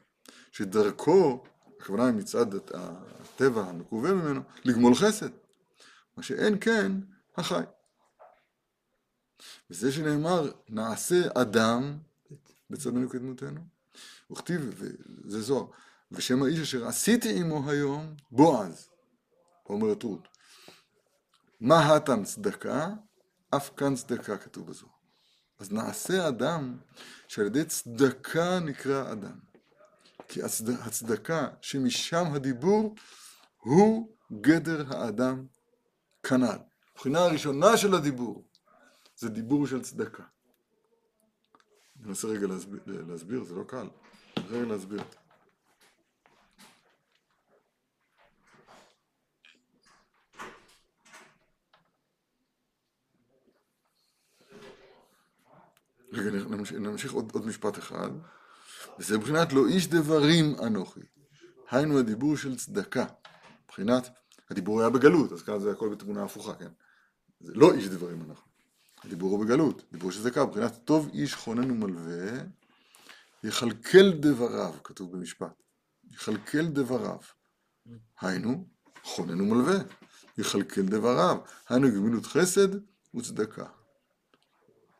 שדרכו, 0.51 1.43
הכוונה 1.77 2.05
היא 2.05 2.13
מצד 2.13 2.45
הטבע 2.73 3.63
המקווה 3.63 4.13
ממנו, 4.13 4.41
לגמול 4.65 4.95
חסד. 4.95 5.29
מה 6.17 6.23
שאין 6.23 6.57
כן, 6.61 6.91
החי. 7.37 7.63
וזה 9.69 9.91
שנאמר, 9.91 10.51
נעשה 10.69 11.21
אדם 11.41 11.97
בצלמנו 12.69 13.09
כדמותנו. 13.09 13.61
וכתיב, 14.31 14.73
וזה 14.77 15.41
זוהר, 15.41 15.65
ושם 16.11 16.43
האיש 16.43 16.59
אשר 16.59 16.87
עשיתי 16.87 17.39
עמו 17.39 17.69
היום, 17.69 18.15
בועז, 18.31 18.89
אומרת 19.69 20.03
רות. 20.03 20.27
מה 21.59 21.95
הטם 21.95 22.23
צדקה? 22.23 22.89
אף 23.55 23.69
כאן 23.77 23.95
צדקה 23.95 24.37
כתוב 24.37 24.67
בזוהר. 24.67 24.93
אז 25.59 25.71
נעשה 25.71 26.27
אדם 26.27 26.77
שעל 27.27 27.45
ידי 27.45 27.65
צדקה 27.65 28.59
נקרא 28.59 29.11
אדם. 29.11 29.39
כי 30.27 30.43
הצד... 30.43 30.69
הצדקה 30.69 31.47
שמשם 31.61 32.25
הדיבור 32.33 32.95
הוא 33.57 34.15
גדר 34.41 34.97
האדם 34.97 35.45
כנ"ל. 36.23 36.72
הבחינה 36.95 37.19
הראשונה 37.19 37.77
של 37.77 37.93
הדיבור 37.93 38.43
זה 39.15 39.29
דיבור 39.29 39.67
של 39.67 39.81
צדקה. 39.81 40.23
אני 41.99 42.09
אנסה 42.09 42.27
רגע 42.27 42.47
להסביר, 42.47 42.81
להסביר, 42.85 43.43
זה 43.43 43.55
לא 43.55 43.63
קל. 43.63 43.89
רגע 44.49 44.65
להסביר. 44.65 45.03
רגע, 56.13 56.31
נמשיך, 56.31 56.77
נמשיך 56.77 57.13
עוד, 57.13 57.31
עוד 57.33 57.45
משפט 57.45 57.77
אחד. 57.77 58.09
וזה 58.99 59.17
מבחינת 59.17 59.53
לא 59.53 59.67
איש 59.67 59.87
דברים 59.87 60.55
אנוכי. 60.65 60.99
היינו 61.71 61.99
הדיבור 61.99 62.37
של 62.37 62.57
צדקה. 62.57 63.05
מבחינת, 63.65 64.09
הדיבור 64.53 64.81
היה 64.81 64.89
בגלות, 64.89 65.31
אז 65.31 65.41
כאן 65.41 65.59
זה 65.59 65.71
הכל 65.71 65.89
בתמונה 65.89 66.23
הפוכה, 66.23 66.55
כן? 66.55 66.71
זה 67.39 67.53
לא 67.55 67.73
איש 67.73 67.87
דברים 67.87 68.21
אנוכי. 68.21 68.49
הדיבור 69.03 69.31
הוא 69.31 69.45
בגלות, 69.45 69.83
דיבור 69.91 70.11
של 70.11 70.23
צדקה, 70.23 70.45
מבחינת 70.45 70.79
טוב 70.85 71.09
איש 71.13 71.35
חונן 71.35 71.71
ומלווה, 71.71 72.43
יכלכל 73.43 74.11
דבריו, 74.11 74.73
כתוב 74.83 75.11
במשפט. 75.11 75.63
יכלכל 76.11 76.65
דבריו. 76.65 77.17
היינו, 78.21 78.67
חונן 79.03 79.41
ומלווה. 79.41 79.77
יכלכל 80.37 80.81
דבריו. 80.81 81.37
היינו 81.69 81.87
גמילות 81.87 82.25
חסד 82.25 82.67
וצדקה. 83.15 83.65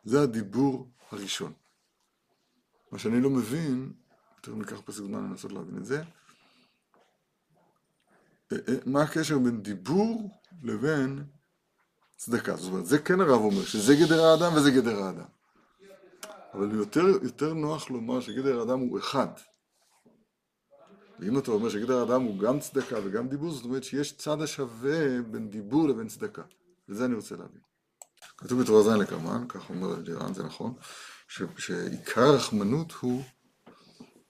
זה 0.04 0.22
הדיבור 0.22 0.90
הראשון. 1.10 1.52
מה 2.92 2.98
שאני 2.98 3.20
לא 3.20 3.30
מבין, 3.30 3.92
תכף 4.40 4.54
ניקח 4.54 4.80
פסק 4.84 5.02
זמן 5.02 5.30
לנסות 5.30 5.52
להבין 5.52 5.76
את 5.76 5.84
זה, 5.84 6.02
מה 8.86 9.02
הקשר 9.02 9.38
בין 9.38 9.62
דיבור 9.62 10.30
לבין 10.62 11.24
צדקה? 12.16 12.56
זאת 12.56 12.72
אומרת, 12.72 12.86
זה 12.86 12.98
כן 12.98 13.20
הרב 13.20 13.40
אומר, 13.40 13.64
שזה 13.64 13.94
גדר 13.94 14.24
האדם 14.24 14.54
וזה 14.54 14.70
גדר 14.70 15.02
האדם. 15.02 15.24
אבל 16.54 16.74
יותר, 16.74 17.06
יותר 17.22 17.54
נוח 17.54 17.90
לומר 17.90 18.20
שגדר 18.20 18.60
האדם 18.60 18.78
הוא 18.78 18.98
אחד. 18.98 19.28
ואם 21.20 21.38
אתה 21.38 21.50
אומר 21.50 21.68
שגדר 21.68 21.98
האדם 21.98 22.22
הוא 22.22 22.38
גם 22.38 22.60
צדקה 22.60 22.96
וגם 23.04 23.28
דיבור, 23.28 23.50
זאת 23.50 23.64
אומרת 23.64 23.84
שיש 23.84 24.16
צד 24.16 24.42
השווה 24.42 25.22
בין 25.22 25.50
דיבור 25.50 25.88
לבין 25.88 26.08
צדקה. 26.08 26.42
וזה 26.88 27.04
אני 27.04 27.14
רוצה 27.14 27.36
להבין. 27.36 27.60
כתוב 28.36 28.62
בתורה 28.62 28.82
ז' 28.82 29.00
לקרמן, 29.00 29.44
כך 29.48 29.70
אומר 29.70 29.96
אלירן, 29.96 30.34
זה 30.34 30.42
נכון, 30.42 30.74
ש, 31.28 31.42
שעיקר 31.58 32.20
הרחמנות 32.20 32.92
הוא 32.92 33.22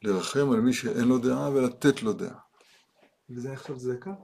לרחם 0.02 0.50
על 0.50 0.60
מי 0.60 0.72
שאין 0.72 1.08
לו 1.08 1.18
דעה 1.18 1.50
ולתת 1.50 2.02
לו 2.02 2.12
דעה. 2.12 2.43
וזה 3.30 3.52
נחשב 3.52 3.78
צדקה? 3.78 4.14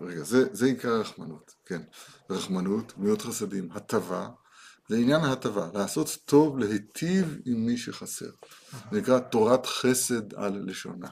רגע, 0.00 0.22
זה, 0.22 0.54
זה 0.54 0.66
עיקר 0.66 0.88
הרחמנות, 0.88 1.54
כן. 1.64 1.82
רחמנות, 2.30 2.92
גמילות 2.98 3.22
חסדים, 3.22 3.72
הטבה, 3.72 4.28
זה 4.88 4.96
עניין 4.96 5.20
ההטבה, 5.20 5.68
לעשות 5.74 6.18
טוב, 6.24 6.58
להיטיב 6.58 7.38
עם 7.46 7.66
מי 7.66 7.76
שחסר. 7.76 8.30
זה 8.92 9.00
נקרא 9.00 9.18
תורת 9.18 9.66
חסד 9.66 10.34
על 10.34 10.62
לשונה. 10.66 11.08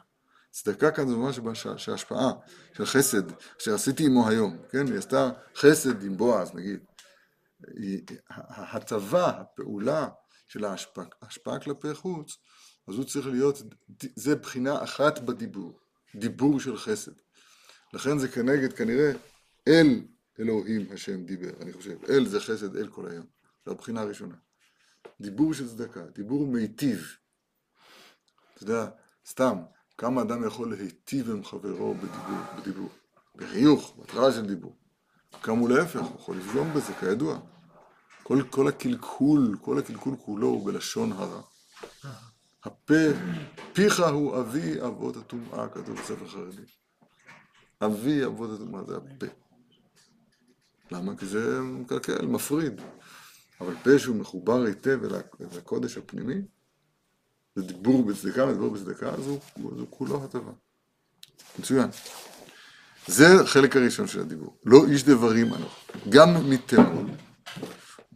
צדקה 0.51 0.91
כאן 0.91 1.09
זה 1.09 1.17
ממש 1.17 1.67
שההשפעה 1.77 2.33
של 2.73 2.87
חסד, 2.87 3.23
שעשיתי 3.59 4.07
עמו 4.07 4.29
היום, 4.29 4.57
כן? 4.71 4.87
היא 4.87 4.99
עשתה 4.99 5.31
חסד 5.57 6.03
עם 6.03 6.17
בועז, 6.17 6.55
נגיד. 6.55 6.81
ההטבה, 8.31 9.29
הפעולה 9.29 10.09
של 10.49 10.65
ההשפעה 10.65 11.59
כלפי 11.63 11.95
חוץ, 11.95 12.37
אז 12.89 12.95
הוא 12.95 13.05
צריך 13.05 13.27
להיות, 13.27 13.63
זה 14.17 14.37
בחינה 14.37 14.85
אחת 14.85 15.19
בדיבור, 15.19 15.82
דיבור 16.15 16.61
של 16.61 16.77
חסד. 16.77 17.13
לכן 17.93 18.19
זה 18.19 18.29
כנגד, 18.29 18.73
כנראה, 18.73 19.13
אל 19.69 20.01
אלוהים 20.41 20.87
השם 20.93 21.25
דיבר, 21.25 21.51
אני 21.61 21.73
חושב. 21.73 22.05
אל 22.09 22.27
זה 22.27 22.41
חסד, 22.41 22.77
אל 22.77 22.89
כל 22.89 23.09
היום. 23.11 23.27
זו 23.67 23.73
הבחינה 23.73 24.01
הראשונה. 24.01 24.35
דיבור 25.21 25.55
של 25.55 25.69
צדקה, 25.69 26.01
דיבור 26.01 26.47
מיטיב. 26.47 27.17
אתה 28.55 28.63
יודע, 28.63 28.89
סתם, 29.27 29.57
כמה 29.99 30.23
אדם 30.23 30.47
יכול 30.47 30.71
להיטיב 30.77 31.31
עם 31.31 31.45
חברו 31.45 31.95
בדיבור, 31.95 32.39
בדיבור, 32.59 32.89
בחיוך, 33.37 33.95
בהתחלה 33.99 34.33
של 34.33 34.47
דיבור. 34.47 34.77
כמה 35.43 35.61
הוא 35.61 35.69
להפך, 35.71 36.01
הוא 36.01 36.17
יכול 36.21 36.37
לפגום 36.37 36.75
בזה, 36.75 36.93
כידוע. 37.01 37.39
כל, 38.23 38.43
כל 38.51 38.69
הקלקול, 38.69 39.57
כל 39.61 39.79
הקלקול 39.79 40.17
כולו 40.25 40.47
הוא 40.47 40.67
בלשון 40.67 41.13
הרע. 41.13 41.43
הפה, 42.65 42.95
פיך 43.73 44.01
הוא 44.01 44.41
אבי 44.41 44.83
אבות 44.87 45.17
הטומאה, 45.17 45.69
כתוב 45.69 45.97
בספר 45.97 46.29
חרדי. 46.29 46.63
אבי 47.85 48.25
אבות 48.25 48.51
הטומאה 48.55 48.85
זה 48.85 48.97
הפה. 48.97 49.27
למה? 50.91 51.17
כי 51.17 51.27
זה 51.27 51.61
מקלקל, 51.61 52.27
מפריד. 52.27 52.81
אבל 53.61 53.75
פה 53.85 53.99
שהוא 53.99 54.17
מחובר 54.17 54.63
היטב 54.63 54.99
אל 55.05 55.15
הקודש 55.59 55.97
הפנימי, 55.97 56.43
זה 57.57 57.63
דיבור 57.63 58.05
בצדקה, 58.07 58.47
ודיבור 58.47 58.71
בצדקה, 58.71 59.09
אז 59.11 59.27
הוא, 59.27 59.87
כולו 59.91 60.25
הטבה. 60.25 60.53
מצוין. 61.59 61.89
זה 63.07 63.41
החלק 63.41 63.77
הראשון 63.77 64.07
של 64.07 64.21
הדיבור. 64.21 64.57
לא 64.65 64.87
איש 64.87 65.05
דברים 65.05 65.55
אנוך. 65.55 65.87
גם 66.09 66.51
מתמול, 66.51 67.07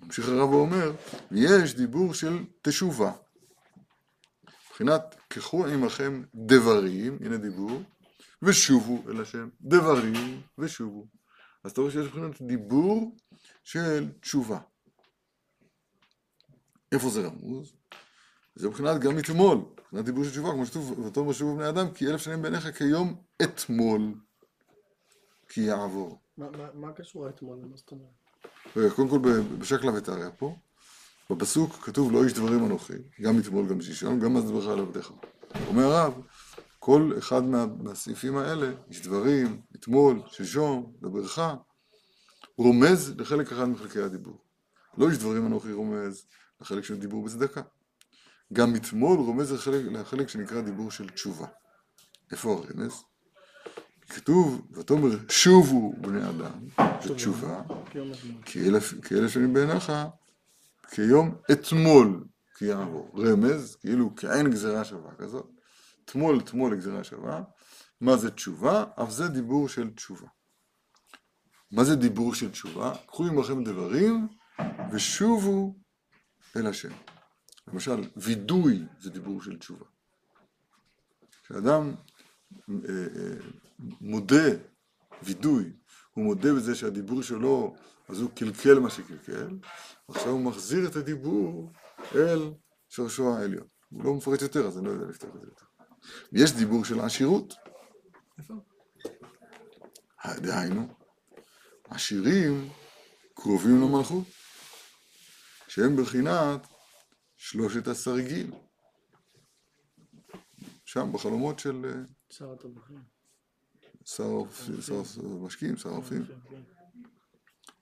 ממשיך 0.03 0.29
הרב 0.29 0.51
ואומר, 0.51 0.93
יש 1.31 1.75
דיבור 1.75 2.15
של 2.15 2.45
תשובה. 2.63 3.13
מבחינת, 4.77 5.17
קחו 5.29 5.67
עמכם 5.67 6.23
דברים, 6.35 7.19
הנה 7.25 7.37
דיבור, 7.37 7.83
ושובו 8.43 9.03
אל 9.11 9.21
השם. 9.21 9.49
דברים 9.61 10.43
ושובו. 10.59 11.07
אז 11.65 11.71
אתה 11.71 11.81
רואה 11.81 11.93
שיש 11.93 12.07
מבחינת 12.07 12.43
דיבור 12.43 13.17
של 13.65 14.13
תשובה. 14.21 14.59
איפה 16.93 17.09
זה 17.11 17.27
רמוז? 17.27 17.73
זה 18.55 18.69
מבחינת 18.69 19.01
גם 19.01 19.19
אתמול, 19.19 19.59
מבחינת 19.59 20.05
דיבור 20.05 20.25
של 20.25 20.31
תשובה, 20.31 20.51
כמו 20.53 20.67
שכתוב, 20.67 20.99
ותאמר 20.99 21.33
שובו 21.33 21.57
בני 21.57 21.69
אדם, 21.69 21.93
כי 21.95 22.07
אלף 22.07 22.21
שנים 22.21 22.43
בעיניך 22.43 22.77
כיום 22.79 23.23
אתמול, 23.43 24.15
כי 25.49 25.61
יעבור. 25.61 26.19
מה- 26.39 26.51
מה- 26.51 26.73
מה 26.75 26.93
קשור 26.93 27.27
האתמול? 27.27 27.59
מה 27.71 27.77
זאת 27.77 27.91
אומרת? 27.91 28.93
קודם 28.97 29.09
כל 29.09 29.19
בשקלא 29.59 29.91
וטריא 29.91 30.29
פה, 30.39 30.57
בפסוק 31.31 31.73
כתוב 31.73 32.13
לא 32.13 32.25
איש 32.25 32.33
דברים 32.33 32.67
אנוכי, 32.67 32.93
גם 33.21 33.39
אתמול, 33.39 33.69
גם 33.69 33.81
שלשום, 33.81 34.21
גם 34.21 34.37
אז 34.37 34.45
דברך 34.45 34.67
על 34.67 34.79
עבדיך. 34.79 35.13
אומר 35.67 35.85
הרב, 35.85 36.15
כל 36.79 37.13
אחד 37.19 37.45
מה, 37.45 37.67
מהסעיפים 37.83 38.37
האלה, 38.37 38.73
איש 38.89 39.03
דברים, 39.03 39.61
אתמול, 39.77 40.23
שלשום, 40.27 40.93
דברך, 41.03 41.39
רומז 42.59 43.15
לחלק 43.19 43.53
אחד 43.53 43.69
מחלקי 43.69 44.01
הדיבור. 44.01 44.39
לא 44.99 45.09
איש 45.09 45.19
דברים 45.19 45.47
אנוכי 45.47 45.73
רומז 45.73 46.27
לחלק 46.61 46.85
של 46.85 46.97
דיבור 46.97 47.25
בצדקה. 47.25 47.63
גם 48.53 48.77
אתמול 48.77 49.19
רומז 49.19 49.53
לחלק, 49.53 49.85
לחלק 49.93 50.29
שנקרא 50.29 50.61
דיבור 50.61 50.91
של 50.91 51.09
תשובה. 51.09 51.47
איפה 52.33 52.53
הרמז? 52.53 53.05
כתוב, 54.09 54.67
ותאמר 54.73 55.11
שובו 55.29 55.95
בני 56.01 56.29
אדם, 56.29 56.87
זה 57.03 57.15
תשובה. 57.15 57.63
כי 58.45 58.69
אלף 59.19 59.29
שנים 59.29 59.53
בעיניך, 59.53 59.93
כיום 60.91 61.35
אתמול 61.53 62.25
יעבור. 62.61 63.11
רמז, 63.19 63.77
כאילו 63.81 64.17
כעין 64.17 64.51
גזירה 64.51 64.85
שווה 64.85 65.15
כזאת. 65.15 65.51
אתמול, 66.05 66.39
אתמול 66.39 66.73
לגזירה 66.73 67.05
שווה. 67.05 67.43
מה 68.01 68.17
זה 68.17 68.31
תשובה? 68.31 68.85
אף 69.03 69.11
זה 69.11 69.29
דיבור 69.29 69.69
של 69.69 69.91
תשובה. 69.91 70.29
מה 71.71 71.85
זה 71.85 71.97
דיבור 71.97 72.35
של 72.35 72.51
תשובה? 72.51 72.93
קחו 73.07 73.27
עמכם 73.27 73.65
דברים 73.65 74.29
ושובו 74.93 75.77
אל 76.57 76.67
השם. 76.67 76.93
למשל, 77.69 78.05
וידוי 78.17 78.85
זה 79.01 79.11
דיבור 79.11 79.43
של 79.43 79.59
תשובה. 79.59 79.87
כשאדם 81.45 81.95
אה, 82.71 82.75
אה, 82.91 83.37
מודה, 84.01 84.49
וידוי, 85.23 85.73
הוא 86.13 86.25
מודה 86.25 86.55
בזה 86.55 86.75
שהדיבור 86.75 87.23
שלו, 87.23 87.77
אז 88.09 88.21
הוא 88.21 88.31
קלקל 88.31 88.79
מה 88.79 88.91
שקלקל, 88.91 89.49
עכשיו 90.09 90.29
הוא 90.31 90.41
מחזיר 90.41 90.89
את 90.89 90.97
הדיבור 90.97 91.73
אל 92.15 92.53
שורשו 92.89 93.37
העליון. 93.37 93.67
הוא 93.91 94.05
לא 94.05 94.15
מפרט 94.15 94.43
יותר, 94.43 94.67
אז 94.67 94.79
אני 94.79 94.87
לא 94.87 94.91
יודע 94.91 95.07
לפתוח 95.07 95.37
את 95.37 95.41
זה 95.41 95.47
יותר. 95.47 95.65
יש 96.33 96.53
דיבור 96.53 96.85
של 96.85 97.01
עשירות. 97.01 97.55
איפה? 98.39 98.55
דהיינו, 100.37 100.95
עשירים 101.85 102.69
קרובים 103.35 103.81
למלכות, 103.81 104.25
שהם 105.69 105.97
בחינת 105.97 106.67
שלושת 107.37 107.89
הסרגים. 107.89 108.51
שם 110.85 111.13
בחלומות 111.13 111.59
של 111.59 112.05
שר 112.31 112.53
הטבחים. 112.53 113.03
שר 114.05 114.25
האופ- 114.25 114.81
שר 114.81 115.03
המשקיעים, 115.25 115.77
שר 115.77 115.89
האופים. 115.89 116.25
כן, 116.27 116.35
כן. 116.51 116.63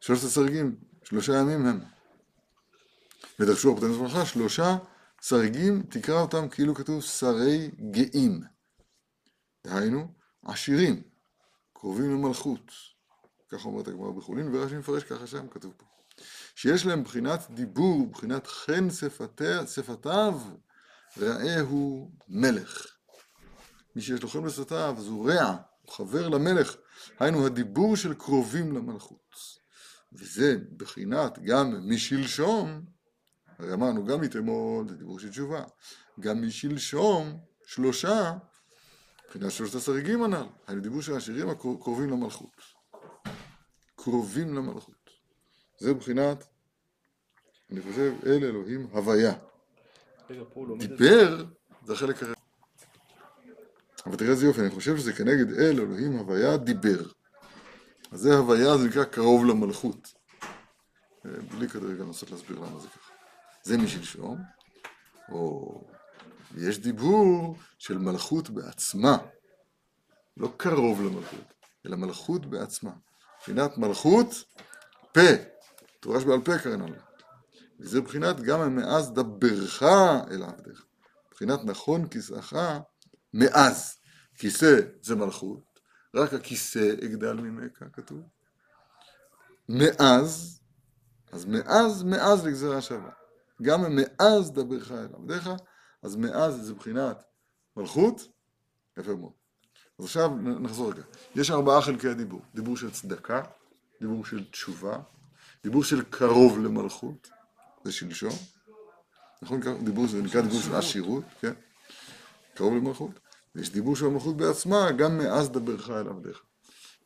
שלושת 0.06 0.24
הסרגים, 0.24 0.76
שלושה 1.04 1.32
ימים 1.32 1.66
הם. 1.66 1.80
ודרשו 3.40 3.70
רבותינו 3.70 3.94
זמנך, 3.94 4.26
שלושה 4.26 4.76
סרגים, 5.22 5.82
תקרא 5.82 6.20
אותם 6.20 6.48
כאילו 6.48 6.74
כתוב 6.74 7.02
שרי 7.02 7.70
גאים. 7.90 8.40
דהיינו, 9.66 10.08
עשירים, 10.42 11.02
קרובים 11.72 12.10
למלכות. 12.10 12.70
ככה 13.52 13.68
אומרת 13.68 13.88
הגמרא 13.88 14.10
בחולין, 14.10 14.54
ורש"י 14.54 14.76
מפרש 14.76 15.02
ככה 15.02 15.26
שם 15.26 15.48
כתוב 15.48 15.72
פה. 15.76 15.86
שיש 16.54 16.86
להם 16.86 17.04
בחינת 17.04 17.50
דיבור, 17.50 18.06
בחינת 18.06 18.46
חן 18.46 18.90
שפתיה- 18.90 19.66
שפתיו, 19.66 20.40
רעהו 21.18 22.10
מלך. 22.28 22.86
מי 23.96 24.02
שיש 24.02 24.22
לו 24.22 24.28
חן 24.28 24.44
בשפתיו, 24.44 24.94
אז 24.98 25.06
הוא 25.06 25.30
רע, 25.30 25.56
הוא 25.82 25.92
חבר 25.92 26.28
למלך. 26.28 26.76
היינו 27.20 27.46
הדיבור 27.46 27.96
של 27.96 28.14
קרובים 28.14 28.72
למלכות. 28.72 29.63
וזה 30.14 30.56
בחינת 30.76 31.38
גם 31.38 31.90
משלשום, 31.90 32.84
הרי 33.58 33.72
אמרנו 33.72 34.04
גם 34.04 34.20
מתאמול 34.20 34.88
זה 34.88 34.96
דיבור 34.96 35.18
של 35.18 35.30
תשובה, 35.30 35.64
גם 36.20 36.42
משלשום 36.46 37.38
שלושה, 37.66 38.32
מבחינת 39.24 39.52
שלושת 39.52 39.74
הסרגים 39.74 40.22
הנ"ל, 40.22 40.46
היינו 40.66 40.82
דיבור 40.82 41.02
של 41.02 41.14
השירים 41.14 41.48
הקרובים 41.48 42.10
למלכות. 42.10 42.74
קרובים 43.96 44.54
למלכות. 44.54 45.10
זה 45.78 45.94
בחינת, 45.94 46.44
אני 47.70 47.80
חושב, 47.82 48.12
אל 48.26 48.44
אלוהים 48.44 48.86
הוויה. 48.92 49.34
דיבר, 50.78 51.44
זה 51.84 51.92
החלק 51.92 52.22
הראשון. 52.22 52.34
אבל 54.06 54.16
תראה 54.16 54.30
איזה 54.30 54.46
יופי, 54.46 54.60
אני 54.60 54.70
חושב 54.70 54.96
שזה 54.96 55.12
כנגד 55.12 55.52
אל 55.52 55.80
אלוהים 55.80 56.12
הוויה 56.12 56.56
דיבר. 56.56 57.02
אז 58.14 58.20
זה 58.20 58.34
הוויה, 58.34 58.78
זה 58.78 58.88
נקרא 58.88 59.04
קרוב 59.04 59.44
למלכות. 59.44 60.12
אה, 61.26 61.30
בלי 61.50 61.68
כרגע 61.68 62.04
לנסות 62.04 62.30
להסביר 62.30 62.58
למה 62.58 62.80
זה 62.80 62.88
ככה. 62.88 63.12
זה 63.62 63.78
משלשום, 63.78 64.38
או 65.28 65.80
יש 66.56 66.78
דיבור 66.78 67.56
של 67.78 67.98
מלכות 67.98 68.50
בעצמה, 68.50 69.16
לא 70.36 70.52
קרוב 70.56 71.02
למלכות, 71.02 71.54
אלא 71.86 71.96
מלכות 71.96 72.46
בעצמה. 72.46 72.92
מבחינת 73.38 73.78
מלכות, 73.78 74.44
פה, 75.12 75.20
תורש 76.00 76.24
בעל 76.24 76.40
פה 76.44 76.58
קרן 76.58 76.82
עליה. 76.82 77.02
וזה 77.80 78.00
מבחינת 78.00 78.40
גם 78.40 78.76
מאז 78.76 79.12
דברך 79.12 79.82
אל 80.30 80.42
עבדיך. 80.42 80.84
מבחינת 81.28 81.60
נכון 81.64 82.08
כיסאך 82.08 82.52
מאז. 83.34 83.96
כיסא 84.38 84.80
זה 85.02 85.16
מלכות, 85.16 85.73
רק 86.14 86.34
הכיסא 86.34 86.94
אגדל 87.04 87.32
ממך, 87.32 87.84
כתוב. 87.92 88.20
מאז, 89.68 90.60
אז 91.32 91.44
מאז, 91.44 92.02
מאז 92.02 92.46
לגזירה 92.46 92.80
שווה. 92.80 93.10
גם 93.62 93.96
מאז 93.96 94.52
דברך 94.52 94.92
אל 94.92 95.08
עבדיך, 95.14 95.50
אז 96.02 96.16
מאז 96.16 96.54
זה 96.54 96.72
מבחינת 96.74 97.22
מלכות, 97.76 98.28
יפה 98.98 99.14
מאוד. 99.14 99.32
אז 99.98 100.04
עכשיו 100.04 100.30
נחזור 100.36 100.92
רגע. 100.92 101.02
יש 101.34 101.50
ארבעה 101.50 101.82
חלקי 101.82 102.08
הדיבור. 102.08 102.42
דיבור 102.54 102.76
של 102.76 102.90
צדקה, 102.90 103.42
דיבור 104.00 104.24
של 104.24 104.44
תשובה, 104.50 104.98
דיבור 105.64 105.84
של 105.84 106.02
קרוב 106.10 106.58
למלכות, 106.58 107.30
זה 107.84 107.92
שלשום. 107.92 108.32
נכון? 109.42 109.84
דיבור, 109.84 110.06
זה 110.06 110.22
נקרא 110.22 110.40
דיבור 110.40 110.60
של 110.60 110.74
עשירות, 110.74 111.24
כן? 111.40 111.52
קרוב 112.54 112.74
למלכות. 112.74 113.10
ויש 113.54 113.70
דיבור 113.70 113.96
של 113.96 114.06
המלכות 114.06 114.36
בעצמה, 114.36 114.92
גם 114.92 115.18
מאז 115.18 115.50
דברך 115.50 115.90
אל 115.90 116.08
עבדיך. 116.08 116.42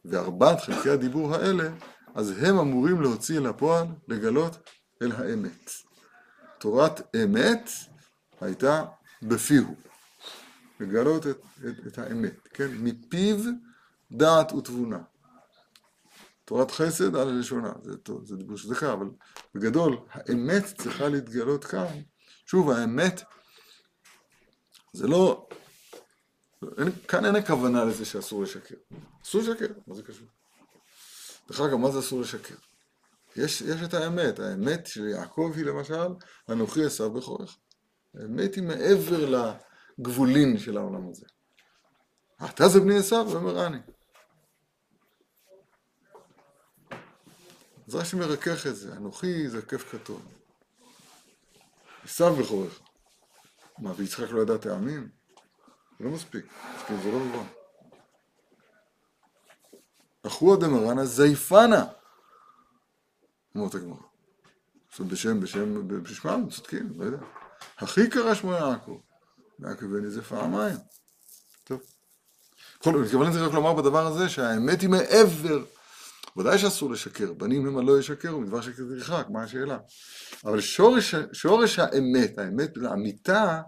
וארבעת 0.05 0.61
חלקי 0.61 0.91
הדיבור 0.91 1.35
האלה, 1.35 1.71
אז 2.15 2.35
הם 2.39 2.59
אמורים 2.59 3.03
להוציא 3.03 3.39
אל 3.39 3.47
הפועל, 3.47 3.87
לגלות 4.09 4.57
אל 5.03 5.13
האמת. 5.13 5.71
תורת 6.59 7.17
אמת 7.17 7.71
הייתה 8.41 8.85
בפיהו. 9.23 9.75
לגלות 10.81 11.27
את, 11.27 11.39
את, 11.59 11.87
את 11.87 11.99
האמת, 11.99 12.49
כן? 12.55 12.69
מפיו 12.79 13.37
דעת 14.13 14.53
ותבונה. 14.53 14.99
תורת 16.45 16.71
חסד 16.71 17.17
על 17.17 17.29
הלשונה, 17.29 17.73
זה, 17.83 17.93
זה 18.25 18.37
דיבור 18.37 18.57
של 18.57 18.69
צדקה, 18.69 18.93
אבל 18.93 19.07
בגדול, 19.55 19.99
האמת 20.11 20.65
צריכה 20.65 21.09
להתגלות 21.09 21.65
כאן. 21.65 21.87
שוב, 22.47 22.71
האמת, 22.71 23.23
זה 24.93 25.07
לא, 25.07 25.49
אין, 26.79 26.93
כאן 27.09 27.25
אין 27.25 27.37
הכוונה 27.37 27.85
לזה 27.85 28.05
שאסור 28.05 28.43
לשקר. 28.43 28.75
אסור 29.23 29.41
לשקר, 29.41 29.67
מה 29.87 29.95
זה 29.95 30.03
קשור? 30.03 30.27
דרך 31.49 31.61
אגב, 31.61 31.77
מה 31.77 31.91
זה 31.91 31.99
אסור 31.99 32.21
לשקר? 32.21 32.55
יש, 33.37 33.61
יש 33.61 33.83
את 33.83 33.95
האמת, 33.95 34.39
האמת 34.39 34.87
של 34.87 35.09
יעקב 35.09 35.53
היא 35.57 35.65
למשל, 35.65 36.09
אנוכי 36.51 36.85
עשיו 36.85 37.11
בכורך. 37.11 37.57
האמת 38.15 38.55
היא 38.55 38.63
מעבר 38.63 39.51
לגבולין 39.99 40.59
של 40.59 40.77
העולם 40.77 41.09
הזה. 41.11 41.27
אתה 42.45 42.69
זה 42.69 42.81
בני 42.81 42.99
עשיו, 42.99 43.27
ואומר 43.31 43.67
אני. 43.67 43.79
אז 47.89 47.95
רש"י 47.95 48.17
מרכך 48.17 48.67
את 48.67 48.77
זה, 48.77 48.93
אנוכי 48.93 49.49
זה 49.49 49.63
כיף 49.63 49.93
כתוב. 49.93 50.23
עשיו 52.05 52.35
בכורך. 52.35 52.81
מה, 53.79 53.93
ויצחק 53.97 54.31
לא 54.31 54.43
ידע 54.43 54.57
טעמים? 54.57 55.18
לא 56.01 56.11
מספיק, 56.11 56.47
כאילו 56.87 57.03
זה 57.03 57.13
לא 57.13 57.19
מובן. 57.19 57.45
אחוה 60.23 60.57
דמרנה 60.57 61.05
זייפנה, 61.05 61.85
אומרת 63.55 63.75
הגמרא. 63.75 63.97
זאת 64.91 65.01
אומרת, 65.01 65.13
בשם, 65.13 65.41
בשם, 65.41 65.89
בשמם, 66.03 66.49
צודקים, 66.51 66.93
לא 66.97 67.05
יודע. 67.05 67.19
הכי 67.79 68.11
קרא 68.11 68.35
שמו 68.35 68.53
יעקב. 68.53 69.01
יעקב 69.59 69.87
בני 69.87 70.11
זה 70.11 70.23
פעמיים. 70.23 70.77
טוב. 71.65 71.81
בכל 72.81 72.93
זאת, 72.93 73.05
מתכוון 73.05 73.29
לזה 73.29 73.47
רק 73.47 73.53
לומר 73.53 73.73
בדבר 73.73 74.07
הזה 74.07 74.29
שהאמת 74.29 74.81
היא 74.81 74.89
מעבר. 74.89 75.65
ודאי 76.37 76.59
שאסור 76.59 76.91
לשקר, 76.91 77.33
בנים 77.33 77.67
הם 77.67 77.89
לא 77.89 77.99
ישקרו, 77.99 78.41
מדבר 78.41 78.61
שקר 78.61 78.83
תרחק, 78.89 79.27
מה 79.31 79.43
השאלה? 79.43 79.79
אבל 80.45 80.61
שורש, 80.61 81.15
שורש 81.33 81.79
האמת, 81.79 82.39
האמת 82.39 82.71
לאמיתה, 82.77 83.61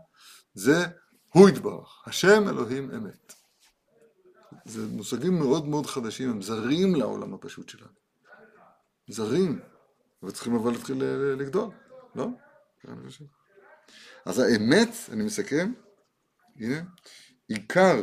זה 0.54 0.86
הוא 1.32 1.48
יתברך, 1.48 2.02
השם 2.06 2.48
אלוהים 2.48 2.90
אמת. 2.90 3.34
זה 4.64 4.86
מושגים 4.86 5.38
מאוד 5.38 5.68
מאוד 5.68 5.86
חדשים, 5.86 6.30
הם 6.30 6.42
זרים 6.42 6.94
לעולם 6.94 7.34
הפשוט 7.34 7.68
שלנו. 7.68 7.92
זרים, 9.08 9.60
וצריכים 10.22 10.54
אבל 10.54 10.72
להתחיל 10.72 11.04
לגדול, 11.38 11.70
לא? 12.14 12.28
אז 14.24 14.38
האמת, 14.38 14.88
אני 15.12 15.24
מסכם, 15.24 15.72
הנה, 16.56 16.82
עיקר 17.48 18.00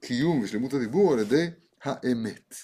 קיום 0.00 0.40
ושלמות 0.40 0.72
הדיבור 0.72 1.12
על 1.12 1.18
ידי 1.18 1.46
האמת. 1.82 2.54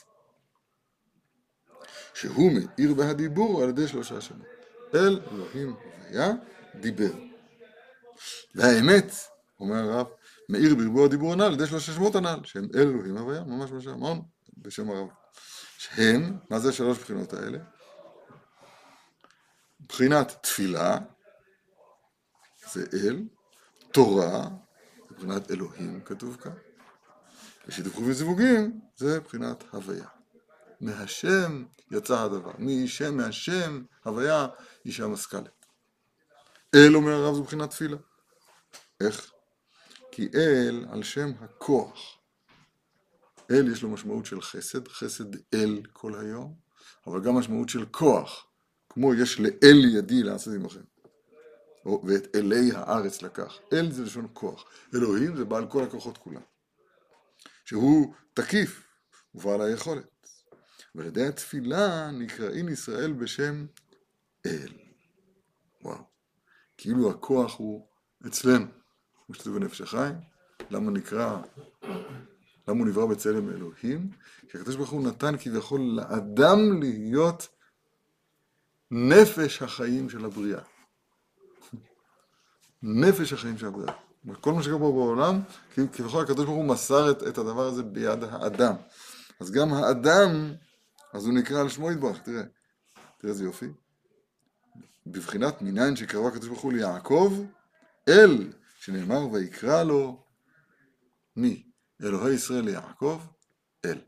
שהוא 2.15 2.53
מאיר 2.53 2.95
בהדיבור 2.95 3.63
על 3.63 3.69
ידי 3.69 3.89
שלושה 3.89 4.21
שמות. 4.21 4.47
אל 4.95 5.21
אלוהים 5.33 5.75
הוויה 5.75 6.33
דיבר. 6.81 7.28
והאמת, 8.55 9.13
אומר 9.61 9.77
הרב, 9.77 10.07
מאיר 10.49 10.75
בריבוע 10.75 11.05
הדיבור 11.05 11.33
הנ"ל 11.33 11.53
ידי 11.53 11.67
שלושה 11.67 11.93
שמות 11.93 12.15
הנ"ל, 12.15 12.41
שהם 12.45 12.69
אל 12.75 12.81
אלוהים 12.81 13.17
הוויה, 13.17 13.45
ממש 13.45 13.71
מה 13.71 13.81
שאמרנו 13.81 14.29
בשם 14.59 14.91
הרב. 14.91 15.09
שהם, 15.79 16.39
מה 16.51 16.59
זה 16.59 16.73
שלוש 16.73 16.99
בחינות 16.99 17.33
האלה? 17.33 17.59
בחינת 19.89 20.37
תפילה, 20.43 20.99
זה 22.73 22.85
אל, 22.93 23.23
תורה, 23.93 24.49
זה 25.09 25.15
בחינת 25.17 25.51
אלוהים 25.51 26.01
כתוב 26.05 26.37
כאן, 26.37 26.53
ושידוכים 27.67 28.11
וזיווגים, 28.11 28.81
זה 28.97 29.21
בחינת 29.21 29.65
הוויה. 29.71 30.09
מהשם 30.81 31.65
יצא 31.91 32.21
הדבר, 32.21 32.53
משם, 32.59 33.17
מהשם, 33.17 33.85
הוויה, 34.05 34.47
אישה 34.85 35.07
משכלת. 35.07 35.67
אל, 36.75 36.97
אומר 36.97 37.13
הרב, 37.13 37.35
זו 37.35 37.43
בחינת 37.43 37.71
תפילה. 37.71 37.97
איך? 39.01 39.33
כי 40.13 40.29
אל 40.35 40.87
על 40.91 41.03
שם 41.03 41.31
הכוח. 41.41 42.19
אל 43.51 43.73
יש 43.73 43.83
לו 43.83 43.89
משמעות 43.89 44.27
של 44.27 44.41
חסד, 44.41 44.89
חסד 44.89 45.55
אל 45.55 45.83
כל 45.93 46.21
היום, 46.21 46.55
אבל 47.07 47.21
גם 47.21 47.35
משמעות 47.35 47.69
של 47.69 47.87
כוח, 47.87 48.47
כמו 48.89 49.15
יש 49.15 49.41
לאל 49.41 49.85
ידי 49.97 50.23
לעשות 50.23 50.55
עמכם. 50.55 50.81
ואת 52.05 52.37
אלי 52.37 52.71
הארץ 52.75 53.23
לקח. 53.23 53.59
אל 53.73 53.93
זה 53.93 54.03
לשון 54.03 54.29
כוח. 54.33 54.65
אלוהים 54.95 55.37
זה 55.37 55.45
בעל 55.45 55.71
כל 55.71 55.83
הכוחות 55.83 56.19
כולם. 56.19 56.43
שהוא 57.65 58.15
תקיף 58.35 58.85
ובעל 59.35 59.61
היכולת. 59.61 60.29
ועל 60.95 61.07
ידי 61.07 61.27
התפילה 61.27 62.11
נקראים 62.11 62.69
ישראל 62.69 63.13
בשם 63.13 63.67
אל. 64.47 64.73
וואו. 65.83 66.03
כאילו 66.77 67.11
הכוח 67.11 67.59
הוא 67.59 67.89
אצלנו. 68.27 68.78
כמו 69.33 69.55
בנפש 69.55 69.81
החיים. 69.81 70.15
למה 70.71 70.91
נקרא, 70.91 71.39
למה 72.69 72.79
הוא 72.79 72.87
נברא 72.87 73.07
בצלם 73.07 73.51
אלוהים? 73.51 74.11
כי 74.49 74.59
הקדוש 74.59 74.77
ברוך 74.77 74.91
הוא 74.91 75.07
נתן 75.09 75.35
כביכול 75.39 75.81
לאדם 75.81 76.81
להיות 76.81 77.49
נפש 78.91 79.63
החיים 79.63 80.11
של 80.11 80.25
הבריאה. 80.25 80.61
נפש 82.83 83.33
החיים 83.33 83.59
של 83.59 83.67
הבריאה. 83.67 83.93
כל 84.41 84.53
מה 84.53 84.63
שקורה 84.63 84.79
פה 84.79 84.93
בעולם, 84.93 85.41
כביכול 85.75 86.23
הקדוש 86.23 86.45
ברוך 86.45 86.57
הוא 86.57 86.65
מסר 86.65 87.11
את, 87.11 87.23
את 87.23 87.39
הדבר 87.39 87.67
הזה 87.67 87.83
ביד 87.83 88.25
האדם. 88.25 88.75
אז 89.41 89.51
גם 89.51 89.75
האדם, 89.75 90.55
אז 91.13 91.27
הוא 91.27 91.35
נקרא 91.35 91.61
על 91.61 91.69
שמו 91.69 91.93
יתברך, 91.93 92.19
תראה. 92.19 92.43
תראה 93.19 93.33
איזה 93.33 93.45
יופי. 93.45 93.67
בבחינת 95.07 95.63
מניין 95.63 95.97
שקרבה 95.97 96.29
הקדוש 96.29 96.49
ברוך 96.49 96.61
הוא 96.61 96.73
ליעקב, 96.73 97.45
אל, 98.09 98.53
שנאמר 98.89 99.33
ויקרא 99.33 99.83
לו, 99.83 100.23
מי? 101.37 101.63
אלוהי 102.03 102.35
ישראל 102.35 102.65
ליעקב, 102.65 103.21
אל. 103.85 103.99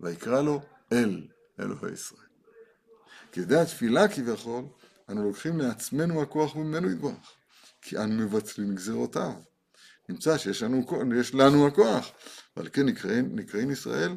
ויקרא 0.00 0.42
לו 0.42 0.62
אל 0.92 1.28
אלוהי 1.60 1.92
ישראל. 1.92 2.26
כי 3.32 3.40
ידי 3.40 3.56
התפילה 3.56 4.08
כביכול, 4.08 4.64
אנו 5.08 5.24
לוקחים 5.24 5.58
לעצמנו 5.58 6.22
הכוח 6.22 6.56
ממנו 6.56 6.90
יתברך. 6.90 7.32
כי 7.82 7.98
אנו 7.98 8.14
מבצלים 8.14 8.74
גזירותיו. 8.74 9.32
נמצא 10.08 10.38
שיש 10.38 10.62
לנו, 10.62 10.86
יש 11.20 11.34
לנו 11.34 11.66
הכוח, 11.66 12.10
ועל 12.56 12.68
כן 12.72 12.86
נקראים, 12.86 13.36
נקראים 13.36 13.70
ישראל 13.70 14.16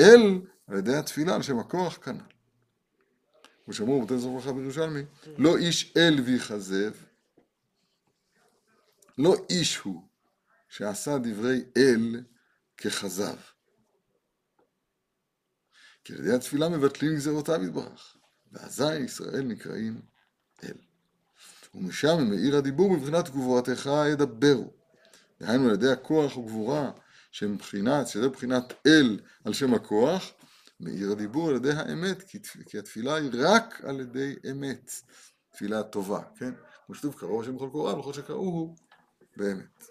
אל 0.00 0.40
על 0.66 0.78
ידי 0.78 0.96
התפילה, 0.96 1.34
על 1.34 1.42
שם 1.42 1.58
הכוח 1.58 1.98
כנ"ל. 2.02 2.24
כמו 3.64 3.74
שאמרו 3.74 4.06
זכור 4.18 4.38
ברכה 4.38 4.52
בירושלמי, 4.52 5.02
לא 5.38 5.56
איש 5.56 5.92
אל 5.96 6.20
ויכזב, 6.24 6.92
לא 9.18 9.34
איש 9.50 9.76
הוא 9.76 10.08
שעשה 10.68 11.18
דברי 11.18 11.64
אל 11.76 12.20
ככזב. 12.76 13.36
כי 16.04 16.12
על 16.12 16.20
ידי 16.20 16.34
התפילה 16.34 16.68
מבטלים 16.68 17.14
גזירותיו 17.14 17.64
יתברך, 17.64 18.16
ואזי 18.52 18.96
ישראל 18.96 19.42
נקראים 19.42 20.00
אל. 20.64 20.74
ומשם 21.74 22.30
מאיר 22.30 22.56
הדיבור 22.56 22.96
בבחינת 22.96 23.28
גבורתך 23.30 23.90
ידברו. 24.12 24.72
דהיינו 25.40 25.68
על 25.68 25.74
ידי 25.74 25.92
הכוח 25.92 26.36
וגבורה 26.36 26.90
שהם 27.30 27.58
בחינת, 27.58 28.08
שזה 28.08 28.28
בחינת 28.28 28.72
אל 28.86 29.20
על 29.44 29.52
שם 29.52 29.74
הכוח, 29.74 30.32
מאיר 30.80 31.12
הדיבור 31.12 31.48
על 31.48 31.56
ידי 31.56 31.72
האמת, 31.72 32.22
כי, 32.22 32.38
כי 32.66 32.78
התפילה 32.78 33.14
היא 33.14 33.30
רק 33.34 33.80
על 33.84 34.00
ידי 34.00 34.34
אמת, 34.50 34.90
תפילה 35.52 35.82
טובה, 35.82 36.22
כן? 36.38 36.52
כמו 36.86 36.94
שכתוב, 36.94 37.14
קרוב 37.18 37.42
השם 37.42 37.56
בכל 37.56 37.68
קוראיו, 37.72 37.98
וכל 37.98 38.12
שקראוהו 38.12 38.76
באמת. 39.36 39.88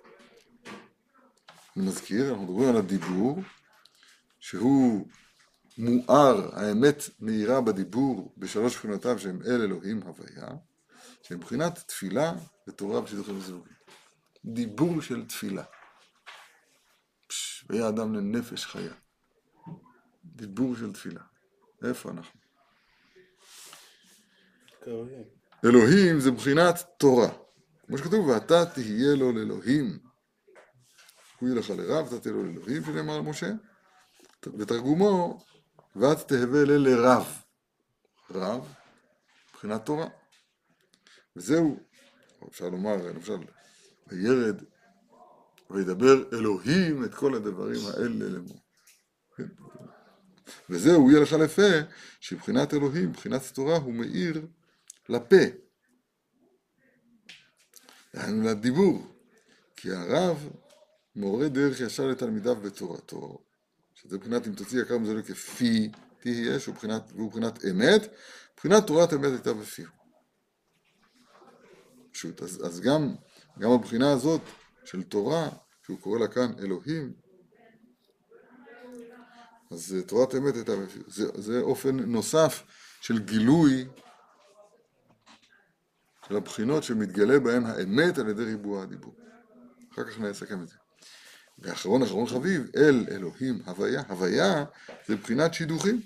אני 1.78 1.86
מזכיר, 1.86 2.30
אנחנו 2.30 2.44
מדברים 2.44 2.70
על 2.70 2.78
הדיבור, 2.78 3.40
שהוא 4.40 5.08
מואר, 5.78 6.60
האמת 6.60 6.96
מאירה 7.20 7.62
בדיבור 7.62 8.34
בשלוש 8.38 8.78
בחינותיו 8.78 9.20
שהם 9.20 9.42
אל 9.42 9.62
אלוהים 9.62 10.02
הוויה, 10.02 10.48
שהם 11.24 11.38
מבחינת 11.38 11.80
תפילה 11.88 12.34
ותורה 12.68 13.04
ושידוכים 13.04 13.38
וזיווגים. 13.38 13.74
דיבור 14.46 15.02
של 15.02 15.26
תפילה. 15.26 15.64
פש, 17.28 17.66
והיה 17.70 17.90
אדם 17.90 18.14
לנפש 18.14 18.66
חיה. 18.66 18.94
דיבור 20.26 20.76
של 20.76 20.94
תפילה. 20.94 21.22
איפה 21.84 22.12
אנחנו? 22.12 22.40
אלוהים 25.66 26.20
זה 26.20 26.32
מבחינת 26.32 26.76
תורה. 26.98 27.30
כמו 27.92 27.98
שכתוב, 27.98 28.28
ואתה 28.28 28.66
תהיה 28.66 29.16
לו 29.16 29.32
לאלוהים. 29.32 30.00
הוא 31.40 31.50
יהיה 31.50 31.60
לך 31.60 31.70
לרב, 31.70 32.08
אתה 32.08 32.20
תהיה 32.20 32.34
לו 32.34 32.44
לאלוהים, 32.44 32.84
שנאמר 32.86 33.14
על 33.16 33.22
משה. 33.22 33.52
בתרגומו, 34.48 35.40
ואת 35.96 36.28
תהווה 36.28 36.64
ל- 36.64 36.88
לרב. 36.88 37.42
רב, 38.32 38.74
מבחינת 39.50 39.86
תורה. 39.86 40.08
וזהו, 41.36 41.80
אפשר 42.50 42.70
לומר, 42.70 42.96
למשל, 42.96 43.38
וירד 44.08 44.64
וידבר 45.70 46.24
אלוהים 46.34 47.04
את 47.06 47.16
כל 47.16 47.36
הדברים 47.36 47.80
האלה 47.88 48.30
לאמור. 48.30 48.60
כן? 49.38 49.48
וזהו 50.70 51.12
יהיה 51.12 51.22
לך 51.22 51.34
לפה, 51.34 51.72
שבחינת 52.20 52.74
אלוהים, 52.74 53.10
מבחינת 53.10 53.42
תורה, 53.54 53.78
הוא 53.78 53.94
מאיר 53.94 54.48
לפה. 55.10 55.71
דהיינו 58.16 58.44
לדיבור. 58.44 59.08
כי 59.76 59.92
הרב 59.92 60.50
מורה 61.16 61.50
דרך 61.50 61.80
ישר 61.80 62.08
לתלמידיו 62.08 62.56
בתורתו, 62.56 63.38
שזה 63.94 64.18
מבחינת 64.18 64.48
אם 64.48 64.54
תוציא 64.54 64.82
יקר 64.82 64.98
מזה 64.98 65.22
כפי 65.28 65.92
תהיה, 66.20 66.58
והוא 67.16 67.28
מבחינת 67.28 67.66
אמת, 67.66 68.02
מבחינת 68.54 68.88
תורת 68.88 69.14
אמת 69.14 69.32
הייתה 69.32 69.54
בפיהו. 69.54 69.92
פשוט, 72.12 72.42
אז, 72.42 72.66
אז 72.66 72.80
גם, 72.80 73.16
גם 73.60 73.72
הבחינה 73.72 74.12
הזאת 74.12 74.42
של 74.86 75.04
תורה, 75.04 75.50
שהוא 75.86 76.00
קורא 76.00 76.20
לה 76.20 76.28
כאן 76.28 76.52
אלוהים, 76.60 77.14
אז 79.72 79.96
אה, 79.98 80.02
תורת 80.02 80.36
אמת 80.36 80.56
הייתה 80.56 80.76
בפיהו. 80.76 81.06
זה, 81.08 81.42
זה 81.42 81.60
אופן 81.60 82.00
נוסף 82.00 82.64
של 83.02 83.20
גילוי 83.20 83.88
של 86.32 86.38
הבחינות 86.38 86.84
שמתגלה 86.84 87.40
בהן 87.40 87.66
האמת 87.66 88.18
על 88.18 88.30
ידי 88.30 88.44
ריבוע 88.44 88.84
הדיבור. 88.84 89.16
אחר 89.94 90.04
כך 90.04 90.20
נסכם 90.20 90.64
את 90.64 90.68
זה. 90.68 90.76
ואחרון 91.60 92.04
אחרון 92.04 92.28
חביב, 92.28 92.70
אל 92.76 93.06
אלוהים 93.12 93.62
הוויה. 93.66 94.02
הוויה 94.08 94.66
זה 95.08 95.16
בחינת 95.16 95.54
שידוכים. 95.54 96.02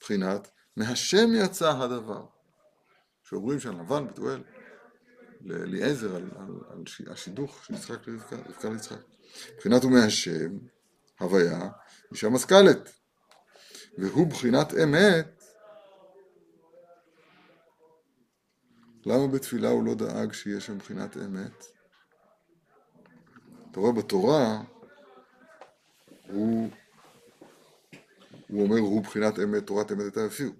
בחינת 0.00 0.48
מהשם 0.76 1.28
יצא 1.34 1.70
הדבר. 1.70 2.26
שאומרים 3.22 3.60
שהלבן 3.60 4.06
בתואל 4.06 4.42
לאליעזר 5.40 6.16
על, 6.16 6.30
על, 6.36 6.48
על 6.68 7.12
השידוך 7.12 7.64
של 7.64 7.74
יצחק 7.74 8.08
לרבקה, 8.08 8.36
רבקה 8.36 8.68
ליצחק. 8.68 9.00
בחינת 9.58 9.82
הוא 9.82 9.92
מהשם, 9.92 10.58
הוויה, 11.20 11.68
משם 12.12 12.32
משכלת. 12.32 12.92
והוא 13.98 14.26
בחינת 14.26 14.74
אמת. 14.82 15.35
למה 19.06 19.26
בתפילה 19.26 19.68
הוא 19.68 19.84
לא 19.84 19.94
דאג 19.94 20.32
שיהיה 20.32 20.60
שם 20.60 20.78
בחינת 20.78 21.16
אמת? 21.16 21.64
אתה 23.70 23.80
רואה 23.80 23.92
בתורה, 23.92 24.62
הוא, 26.28 26.70
הוא 28.48 28.62
אומר, 28.62 28.78
הוא 28.78 29.02
בחינת 29.02 29.38
אמת, 29.38 29.66
תורת 29.66 29.92
אמת 29.92 30.00
הייתה 30.00 30.24
הפיעו. 30.24 30.52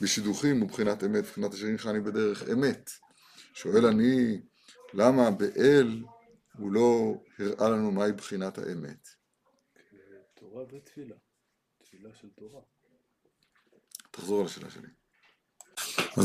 בשידוכים 0.00 0.60
הוא 0.60 0.68
בחינת 0.68 1.04
אמת, 1.04 1.24
בחינת 1.24 1.54
אשר 1.54 1.66
הנחני 1.66 2.00
בדרך 2.00 2.42
אמת. 2.52 2.90
שואל 3.54 3.86
אני, 3.86 4.42
למה 4.94 5.30
באל 5.30 6.02
הוא 6.58 6.72
לא 6.72 7.14
הראה 7.38 7.70
לנו 7.70 7.90
מהי 7.90 8.12
בחינת 8.12 8.58
האמת? 8.58 9.08
תורה 10.34 10.62
ותפילה. 10.62 11.16
תפילה 11.78 12.14
של 12.14 12.28
תורה. 12.30 12.60
תחזור 14.10 14.40
על 14.40 14.46
השאלה 14.46 14.70
שלי. 14.70 15.01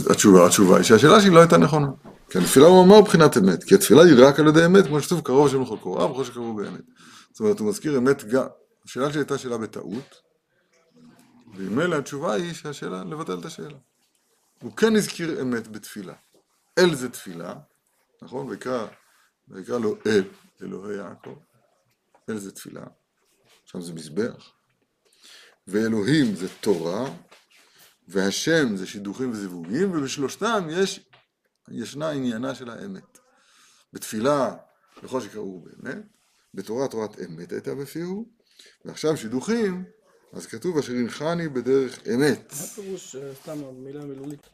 התשובה, 0.10 0.46
התשובה 0.46 0.76
היא 0.76 0.84
שהשאלה 0.84 1.22
שלי 1.22 1.30
לא 1.30 1.40
הייתה 1.40 1.58
נכונה. 1.58 1.88
כי 2.30 2.38
התפילה 2.38 2.66
הוא 2.66 2.84
אמר 2.84 3.02
בחינת 3.02 3.38
אמת, 3.38 3.64
כי 3.64 3.76
התפילה 3.76 4.04
היא 4.04 4.14
רק 4.18 4.40
על 4.40 4.48
ידי 4.48 4.66
אמת, 4.66 4.86
כמו 4.86 5.02
שכתוב 5.02 5.22
קרוב 5.22 5.48
השם 5.48 5.62
לכל 5.62 5.78
קוראיו 5.82 6.12
וכל 6.12 6.24
שקרוב 6.24 6.62
באמת. 6.62 6.82
זאת 7.32 7.40
אומרת, 7.40 7.60
הוא 7.60 7.70
מזכיר 7.70 7.98
אמת 7.98 8.24
גם, 8.24 8.46
השאלה 8.86 9.12
שלי 9.12 9.20
הייתה 9.20 9.38
שאלה 9.38 9.58
בטעות, 9.58 10.16
וממילא 11.56 11.96
התשובה 11.96 12.34
היא 12.34 12.54
שהשאלה, 12.54 13.04
לבטל 13.04 13.40
את 13.40 13.46
השאלה. 13.46 13.78
הוא 14.62 14.72
כן 14.72 14.96
הזכיר 14.96 15.42
אמת 15.42 15.68
בתפילה. 15.68 16.14
אל 16.78 16.96
זה 16.96 17.10
תפילה, 17.10 17.54
נכון? 18.22 18.50
ויקרא, 18.50 18.88
ויקרא 19.48 19.80
לו 19.80 19.96
אל, 20.06 20.24
אלוהי 20.62 20.98
יעקב. 20.98 21.36
אל 22.30 22.38
זה 22.38 22.52
תפילה, 22.52 22.84
שם 23.66 23.82
זה 23.82 23.94
מזבח. 23.94 24.52
ואלוהים 25.68 26.36
זה 26.36 26.48
תורה, 26.62 27.10
והשם 28.08 28.76
זה 28.76 28.88
שידוכים 28.88 29.32
וזיווגים, 29.32 29.92
ובשלושתם 29.92 30.68
יש, 30.72 31.00
ישנה 31.72 32.10
עניינה 32.10 32.56
של 32.56 32.70
האמת. 32.70 33.20
בתפילה, 33.94 34.56
בכל 35.04 35.22
שקראו 35.22 35.60
באמת, 35.60 36.04
בתורה 36.54 36.88
תורת 36.88 37.20
אמת 37.20 37.52
הייתה 37.52 37.76
בפיהו, 37.76 38.26
ועכשיו 38.86 39.18
שידוכים, 39.18 39.86
אז 40.34 40.46
כתוב 40.46 40.78
אשר 40.78 40.94
הנחני 40.94 41.48
בדרך 41.48 42.00
אמת. 42.14 42.54
מה 42.60 42.68
פירוש 42.68 43.16
אה, 43.16 43.36
סתם 43.36 43.64
המילה 43.64 44.06
מילולית? 44.06 44.50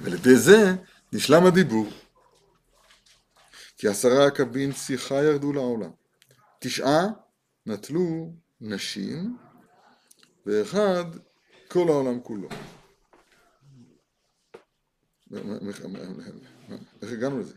ועל 0.00 0.14
ידי 0.14 0.36
זה 0.36 0.74
נשלם 1.12 1.46
הדיבור. 1.46 1.86
כי 3.76 3.88
עשרה 3.88 4.26
עקבין 4.26 4.72
שיחה 4.72 5.14
ירדו 5.14 5.52
לעולם. 5.52 5.90
תשעה 6.58 7.06
נטלו 7.66 8.32
נשים, 8.60 9.36
ואחד 10.46 11.04
כל 11.68 11.88
העולם 11.88 12.20
כולו. 12.20 12.48
איך 17.02 17.12
הגענו 17.12 17.38
לזה? 17.40 17.54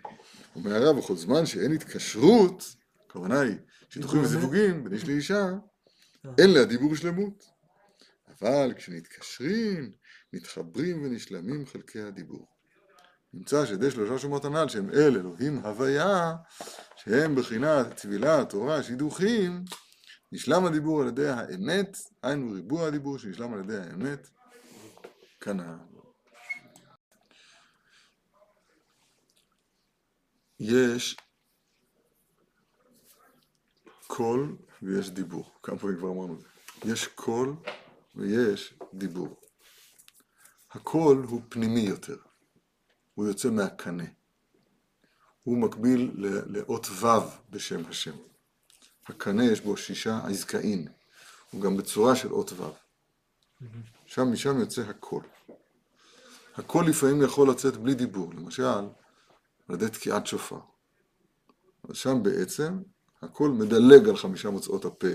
אומר 0.56 0.76
הרב, 0.76 0.98
בכל 0.98 1.16
זמן 1.16 1.46
שאין 1.46 1.72
התקשרות, 1.72 2.76
הכוונה 3.06 3.40
היא 3.40 3.56
שיתוחים 3.90 4.22
וזיווגים 4.22 4.84
בין 4.84 4.94
איש 4.94 5.04
לאישה, 5.04 5.48
אין 6.38 6.50
לה 6.50 6.66
דיבור 6.66 6.96
שלמות. 6.96 7.46
אבל 8.42 8.74
כשנתקשרים, 8.78 9.92
מתחברים 10.34 11.04
ונשלמים 11.04 11.66
חלקי 11.66 12.02
הדיבור. 12.02 12.48
נמצא 13.34 13.66
שידי 13.66 13.92
שלושה 13.92 14.20
שמות 14.20 14.46
הנ"ל, 14.46 14.70
שהם 14.70 14.90
אל 14.90 15.18
אלוהים 15.18 15.58
הוויה, 15.58 16.34
שהם 16.96 17.36
בחינת 17.36 17.88
טבילה, 18.02 18.46
תורה, 18.46 18.84
שידוכים, 18.84 19.64
נשלם 20.32 20.66
הדיבור 20.66 21.02
על 21.02 21.08
ידי 21.08 21.28
האמת, 21.28 21.98
היינו 22.24 22.52
ריבוע 22.52 22.88
הדיבור 22.88 23.18
שנשלם 23.18 23.54
על 23.54 23.60
ידי 23.60 23.78
האמת, 23.78 24.30
כאן 25.40 25.60
ה... 25.60 25.78
יש 30.60 31.18
קול 34.08 34.58
ויש 34.82 35.10
דיבור. 35.10 35.52
כמה 35.64 35.80
פעמים 35.80 35.98
כבר 35.98 36.12
אמרנו 36.12 36.34
את 36.34 36.40
זה. 36.40 36.48
יש 36.86 37.08
קול 37.08 37.56
ויש 38.16 38.74
דיבור. 38.94 39.40
הקול 40.72 41.26
הוא 41.30 41.42
פנימי 41.50 41.80
יותר. 41.80 42.18
הוא 43.14 43.28
יוצא 43.28 43.50
מהקנה. 43.50 44.04
הוא 45.44 45.58
מקביל 45.58 46.12
לאות 46.46 46.86
ו' 46.86 47.08
בשם 47.50 47.86
השם. 47.86 48.16
הקנה 49.10 49.46
יש 49.46 49.62
בו 49.62 49.78
שישה 49.78 50.20
עזקאין, 50.28 50.88
הוא 51.52 51.62
גם 51.62 51.78
בצורה 51.78 52.16
של 52.16 52.34
אות 52.34 52.52
ו'. 52.52 52.64
שם, 54.06 54.32
משם 54.32 54.60
יוצא 54.60 54.82
הקול. 54.82 55.24
הקול 56.56 56.90
לפעמים 56.90 57.22
יכול 57.22 57.50
לצאת 57.50 57.78
בלי 57.78 57.96
דיבור, 57.96 58.34
למשל, 58.34 58.64
על 59.68 59.76
ידי 59.76 59.90
תקיעת 59.90 60.28
שופר. 60.28 60.60
אז 61.90 61.96
שם 61.96 62.24
בעצם 62.24 62.80
הקול 63.22 63.52
מדלג 63.52 64.10
על 64.10 64.18
חמישה 64.18 64.50
מוצאות 64.50 64.86
הפה 64.86 65.08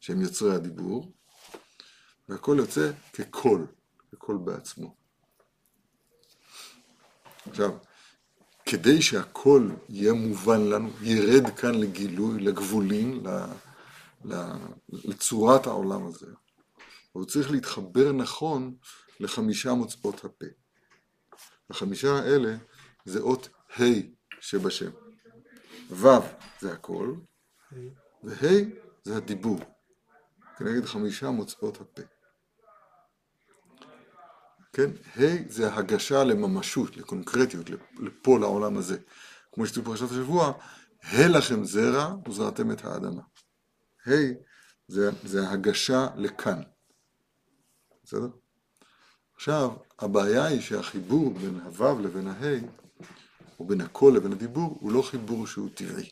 שהם 0.00 0.20
יוצרי 0.20 0.54
הדיבור, 0.54 1.12
והקול 2.28 2.58
יוצא 2.58 2.90
כקול, 3.12 3.66
כקול 4.12 4.36
בעצמו. 4.36 4.96
עכשיו, 7.48 7.70
כדי 8.66 9.02
שהכל 9.02 9.68
יהיה 9.88 10.12
מובן 10.12 10.60
לנו, 10.60 10.90
ירד 11.02 11.50
כאן 11.56 11.74
לגילוי, 11.74 12.40
לגבולים, 12.40 13.22
לצורת 14.88 15.66
העולם 15.66 16.06
הזה. 16.06 16.26
הוא 17.12 17.24
צריך 17.24 17.50
להתחבר 17.50 18.12
נכון 18.12 18.76
לחמישה 19.20 19.74
מוצאות 19.74 20.24
הפה. 20.24 20.46
החמישה 21.70 22.14
האלה 22.14 22.56
זה 23.04 23.20
אות 23.20 23.48
ה' 23.80 23.82
שבשם. 24.40 24.90
ו' 25.90 26.06
זה 26.60 26.72
הכל, 26.72 27.14
וה' 28.24 28.64
זה 29.04 29.16
הדיבור. 29.16 29.60
כנגד 30.58 30.84
חמישה 30.84 31.30
מוצאות 31.30 31.80
הפה. 31.80 32.02
כן? 34.76 34.90
ה' 35.16 35.48
זה 35.48 35.74
הגשה 35.74 36.24
לממשות, 36.24 36.96
לקונקרטיות, 36.96 37.70
לפה, 37.98 38.38
לעולם 38.38 38.76
הזה. 38.76 38.98
כמו 39.52 39.66
שכתוב 39.66 39.84
בפרשת 39.84 40.10
השבוע, 40.10 40.52
ה' 41.02 41.28
לכם 41.28 41.64
זרע 41.64 42.14
וזרעתם 42.28 42.70
את 42.70 42.84
האדמה. 42.84 43.22
ה' 44.06 44.10
זה, 44.88 45.10
זה 45.24 45.50
הגשה 45.50 46.06
לכאן. 46.16 46.62
בסדר? 48.04 48.28
עכשיו, 49.34 49.70
הבעיה 49.98 50.44
היא 50.44 50.60
שהחיבור 50.60 51.34
בין 51.34 51.60
הו' 51.60 51.98
לבין 52.00 52.28
ה', 52.28 52.44
או 53.60 53.66
בין 53.66 53.80
הקול 53.80 54.16
לבין 54.16 54.32
הדיבור, 54.32 54.78
הוא 54.80 54.92
לא 54.92 55.02
חיבור 55.02 55.46
שהוא 55.46 55.68
טבעי. 55.74 56.10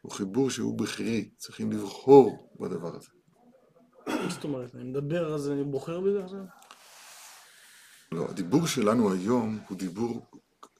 הוא 0.00 0.12
חיבור 0.12 0.50
שהוא 0.50 0.78
בכירי, 0.78 1.30
צריכים 1.36 1.72
לבחור 1.72 2.50
בדבר 2.60 2.96
הזה. 2.96 3.08
מה 4.06 4.28
זאת 4.30 4.44
אומרת? 4.44 4.74
אני 4.74 4.84
מדבר 4.84 5.34
אז 5.34 5.50
אני 5.50 5.64
בוחר 5.64 6.00
בזה 6.00 6.24
עכשיו? 6.24 6.44
לא, 8.12 8.26
הדיבור 8.28 8.66
שלנו 8.66 9.12
היום 9.12 9.58
הוא 9.68 9.78
דיבור 9.78 10.26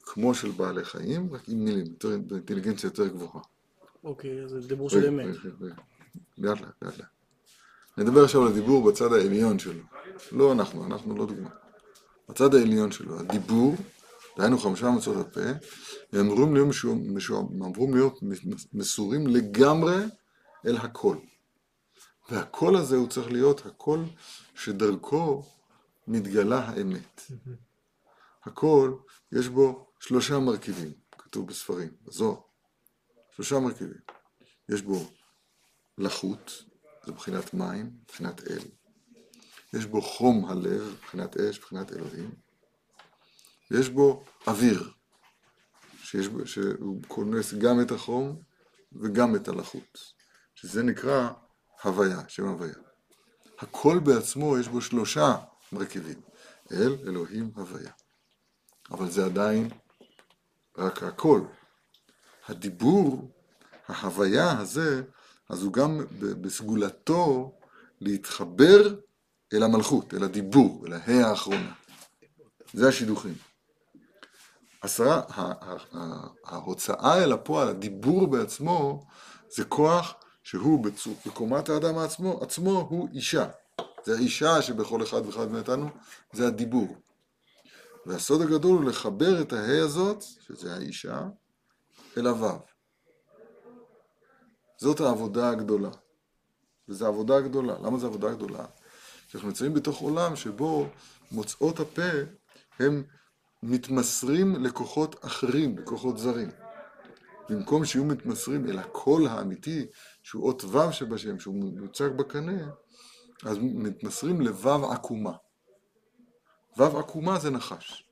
כמו 0.03 0.35
של 0.35 0.51
בעלי 0.51 0.85
חיים, 0.85 1.35
רק 1.35 1.49
עם 1.49 1.64
מילים, 1.64 1.87
יותר, 1.87 2.18
באינטליגנציה 2.26 2.87
יותר 2.87 3.07
גבוהה. 3.07 3.41
אוקיי, 4.05 4.45
אז 4.45 4.51
זה 4.51 4.68
דיבור 4.68 4.91
של 4.91 5.09
אמת. 5.09 5.37
לאט 6.39 6.61
לאט, 6.61 6.83
לאט 6.83 6.99
לאט. 6.99 7.09
נדבר 7.99 8.24
עכשיו 8.24 8.43
על 8.43 8.49
הדיבור 8.49 8.91
בצד 8.91 9.12
העליון 9.12 9.59
שלו. 9.59 9.83
לא 10.33 10.53
אנחנו, 10.53 10.87
אנחנו 10.87 11.16
לא 11.16 11.26
דוגמה. 11.26 11.51
בצד 12.28 12.55
העליון 12.55 12.93
שלו, 12.93 13.20
הדיבור, 13.20 13.74
דהיינו 14.37 14.59
חמישה 14.59 14.91
מצות 14.91 15.16
הפה, 15.26 15.41
הם 16.12 16.20
אמורים 16.20 16.55
להיות, 16.55 16.68
משוע, 16.68 16.95
משוע, 16.95 17.41
אמורים 17.41 17.95
להיות 17.95 18.20
מסורים 18.72 19.26
לגמרי 19.26 19.97
אל 20.66 20.76
הקול. 20.76 21.18
והקול 22.30 22.76
הזה 22.76 22.97
הוא 22.97 23.09
צריך 23.09 23.33
להיות 23.33 23.66
הקול 23.66 24.05
שדרכו 24.55 25.43
מתגלה 26.07 26.59
האמת. 26.59 27.20
הקול, 28.44 28.98
יש 29.32 29.48
בו 29.48 29.92
שלושה 30.00 30.38
מרכיבים, 30.38 30.92
כתוב 31.18 31.48
בספרים, 31.48 31.90
בזוהר. 32.03 32.40
שלושה 33.30 33.59
מרכיבים. 33.59 34.00
יש 34.68 34.82
בו 34.82 35.11
לחות, 35.98 36.64
זה 37.07 37.12
מבחינת 37.12 37.55
מים, 37.55 37.90
מבחינת 38.03 38.40
אל. 38.50 38.62
יש 39.72 39.86
בו 39.86 40.03
חום 40.03 40.44
הלב, 40.44 40.82
מבחינת 40.82 41.36
אש, 41.36 41.59
מבחינת 41.59 41.92
אלוהים. 41.92 42.34
יש 43.70 43.88
בו 43.88 44.24
אוויר, 44.46 44.90
שיש 45.96 46.26
שהוא 46.44 47.03
כונס 47.09 47.55
גם 47.55 47.80
את 47.80 47.90
החום 47.90 48.42
וגם 48.92 49.36
את 49.36 49.48
הלחות, 49.48 49.98
שזה 50.55 50.82
נקרא 50.82 51.30
הוויה, 51.82 52.28
שם 52.28 52.46
הוויה. 52.46 52.74
הכל 53.59 53.98
בעצמו 53.98 54.59
יש 54.59 54.68
בו 54.68 54.80
שלושה 54.80 55.36
מרכיבים, 55.73 56.20
אל, 56.73 56.97
אלוהים, 57.07 57.51
הוויה. 57.57 57.91
אבל 58.91 59.11
זה 59.11 59.25
עדיין 59.25 59.68
רק 60.79 61.03
הכל. 61.03 61.41
הדיבור, 62.49 63.31
ההוויה 63.89 64.59
הזה, 64.59 65.03
אז 65.49 65.62
הוא 65.62 65.73
גם 65.73 66.01
בסגולתו 66.18 67.53
להתחבר 68.01 68.95
אל 69.53 69.62
המלכות, 69.62 70.14
אל 70.14 70.23
הדיבור, 70.25 70.87
אל 70.87 70.93
ההא 70.93 71.29
האחרונה. 71.29 71.73
זה 72.73 72.89
השידוכים. 72.89 73.35
עשרה, 74.81 75.23
ההוצאה 76.45 77.25
אל 77.25 77.33
הפועל, 77.33 77.68
הדיבור 77.68 78.27
בעצמו, 78.27 79.07
זה 79.49 79.64
כוח 79.64 80.14
שהוא 80.43 80.87
בקומת 81.27 81.68
האדם 81.68 81.99
עצמו, 81.99 82.43
עצמו 82.43 82.87
הוא 82.91 83.09
אישה. 83.14 83.47
זה 84.05 84.16
האישה 84.16 84.62
שבכל 84.62 85.03
אחד 85.03 85.26
ואחד 85.26 85.53
מאיתנו, 85.53 85.88
זה 86.32 86.46
הדיבור. 86.46 86.96
והסוד 88.07 88.42
הגדול 88.42 88.82
הוא 88.82 88.90
לחבר 88.90 89.42
את 89.42 89.53
ההא 89.53 89.80
הזאת, 89.80 90.22
שזה 90.22 90.74
האישה, 90.74 91.28
אל 92.16 92.26
הוו. 92.26 92.59
זאת 94.76 95.00
העבודה 95.00 95.50
הגדולה. 95.50 95.90
וזו 96.88 97.07
עבודה 97.07 97.40
גדולה. 97.40 97.74
למה 97.82 97.98
זו 97.98 98.07
עבודה 98.07 98.34
גדולה? 98.34 98.64
כי 99.28 99.36
אנחנו 99.36 99.48
נמצאים 99.48 99.74
בתוך 99.74 99.98
עולם 99.98 100.36
שבו 100.36 100.88
מוצאות 101.32 101.80
הפה 101.80 102.11
הם 102.78 103.03
מתמסרים 103.62 104.64
לכוחות 104.64 105.24
אחרים, 105.24 105.78
לכוחות 105.78 106.18
זרים. 106.18 106.50
במקום 107.48 107.84
שיהיו 107.84 108.05
מתמסרים 108.05 108.68
אל 108.68 108.78
הקול 108.78 109.26
האמיתי, 109.26 109.86
שהוא 110.22 110.46
אות 110.46 110.64
ו' 110.64 110.92
שבשם, 110.92 111.38
שהוא 111.38 111.55
מוצג 111.55 112.09
בקנה, 112.16 112.68
אז 113.45 113.59
מתמסרים 113.61 114.40
לו' 114.40 114.93
עקומה. 114.93 115.32
ו' 116.78 116.99
עקומה 116.99 117.38
זה 117.38 117.51
נחש. 117.51 118.09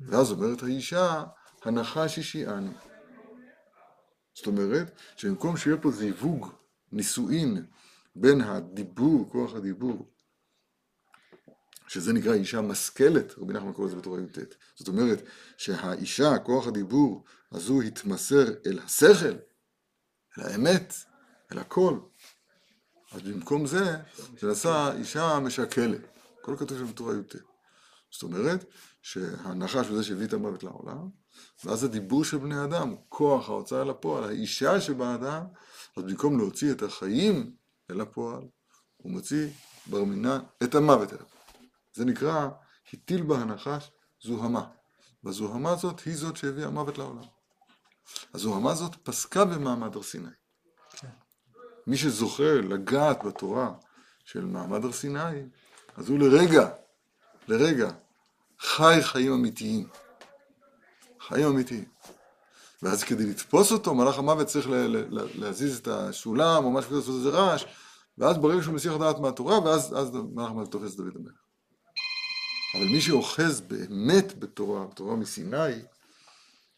ואז 0.00 0.30
אומרת 0.30 0.62
האישה, 0.62 1.24
הנחש 1.64 2.18
השיעני. 2.18 2.72
זאת 4.34 4.46
אומרת, 4.46 4.98
שבמקום 5.16 5.56
שיהיה 5.56 5.76
פה 5.76 5.90
זיווג, 5.90 6.48
נישואין, 6.92 7.66
בין 8.16 8.40
הדיבור, 8.40 9.28
כוח 9.32 9.54
הדיבור, 9.54 10.12
שזה 11.88 12.12
נקרא 12.12 12.32
אישה 12.32 12.60
משכלת, 12.60 13.38
רבי 13.38 13.52
נחמן 13.52 13.72
קורא 13.72 13.86
לזה 13.86 13.96
בתורה 13.96 14.20
י"ט. 14.20 14.54
זאת 14.74 14.88
אומרת 14.88 15.22
שהאישה, 15.56 16.38
כוח 16.38 16.66
הדיבור, 16.66 17.24
הוא 17.68 17.82
התמסר 17.82 18.44
אל 18.66 18.78
השכל, 18.78 19.36
אל 20.38 20.42
האמת, 20.42 20.94
אל 21.52 21.58
הכל. 21.58 21.98
אז 23.14 23.22
במקום 23.22 23.66
זה, 23.66 23.96
זה 24.40 24.48
נעשה 24.48 24.92
אישה 24.92 25.38
משקלת. 25.38 26.00
הכל 26.40 26.56
כתוב 26.56 26.78
שם 26.78 26.86
בתורה 26.86 27.14
י"ט. 27.14 27.36
זאת 28.10 28.22
אומרת 28.22 28.64
שהנחש 29.02 29.86
הוא 29.86 29.96
זה 29.96 30.04
שהביא 30.04 30.26
את 30.26 30.32
המוות 30.32 30.62
לעולם, 30.62 31.08
ואז 31.64 31.84
הדיבור 31.84 32.24
של 32.24 32.36
בני 32.36 32.64
אדם 32.64 32.94
כוח 33.08 33.48
ההוצאה 33.48 33.82
אל 33.82 33.90
הפועל, 33.90 34.24
האישה 34.24 34.80
שבאדם, 34.80 35.44
אז 35.96 36.02
במקום 36.02 36.38
להוציא 36.38 36.72
את 36.72 36.82
החיים 36.82 37.54
אל 37.90 38.00
הפועל, 38.00 38.42
הוא 38.96 39.12
מוציא 39.12 39.48
בר 39.86 40.04
מינן 40.04 40.38
את 40.62 40.74
המוות 40.74 41.12
אל 41.12 41.18
הפועל. 41.18 41.42
זה 41.94 42.04
נקרא, 42.04 42.48
הטיל 42.92 43.22
בה 43.22 43.38
הנחש 43.38 43.90
זוהמה. 44.22 44.66
והזוהמה 45.24 45.70
הזאת 45.70 46.00
היא 46.00 46.16
זאת 46.16 46.36
שהביאה 46.36 46.70
מוות 46.70 46.98
לעולם. 46.98 47.24
הזוהמה 48.34 48.72
הזאת 48.72 48.96
פסקה 49.02 49.44
במעמד 49.44 49.96
הר 49.96 50.02
סיני. 50.02 50.28
מי 51.86 51.96
שזוכה 51.96 52.52
לגעת 52.52 53.24
בתורה 53.24 53.72
של 54.24 54.44
מעמד 54.44 54.84
הר 54.84 54.92
סיני, 54.92 55.42
אז 55.96 56.08
הוא 56.08 56.18
לרגע, 56.18 56.68
לרגע, 57.48 57.90
חי 58.60 58.98
חיים 59.02 59.32
אמיתיים. 59.32 59.88
חיים 61.20 61.46
אמיתיים. 61.46 61.84
ואז 62.82 63.04
כדי 63.04 63.26
לתפוס 63.26 63.72
אותו, 63.72 63.94
מלאך 63.94 64.18
המוות 64.18 64.46
צריך 64.46 64.66
להזיז 65.34 65.78
את 65.78 65.88
הסולם 65.88 66.64
או 66.64 66.70
משהו 66.70 66.90
כזה, 66.90 66.98
לעשות 66.98 67.14
איזה 67.14 67.30
רעש, 67.30 67.64
ואז 68.18 68.38
ברגע 68.38 68.62
שהוא 68.62 68.74
מסיח 68.74 68.96
דעת 68.96 69.18
מהתורה, 69.18 69.60
ואז 69.60 70.10
מלאך 70.34 70.50
המוות 70.50 70.72
תופס 70.72 70.94
דוד 70.94 71.16
המלך. 71.16 71.34
אבל 72.74 72.84
מי 72.84 73.00
שאוחז 73.00 73.60
באמת 73.60 74.38
בתורה, 74.38 74.86
תורה 74.94 75.16
מסיני, 75.16 75.82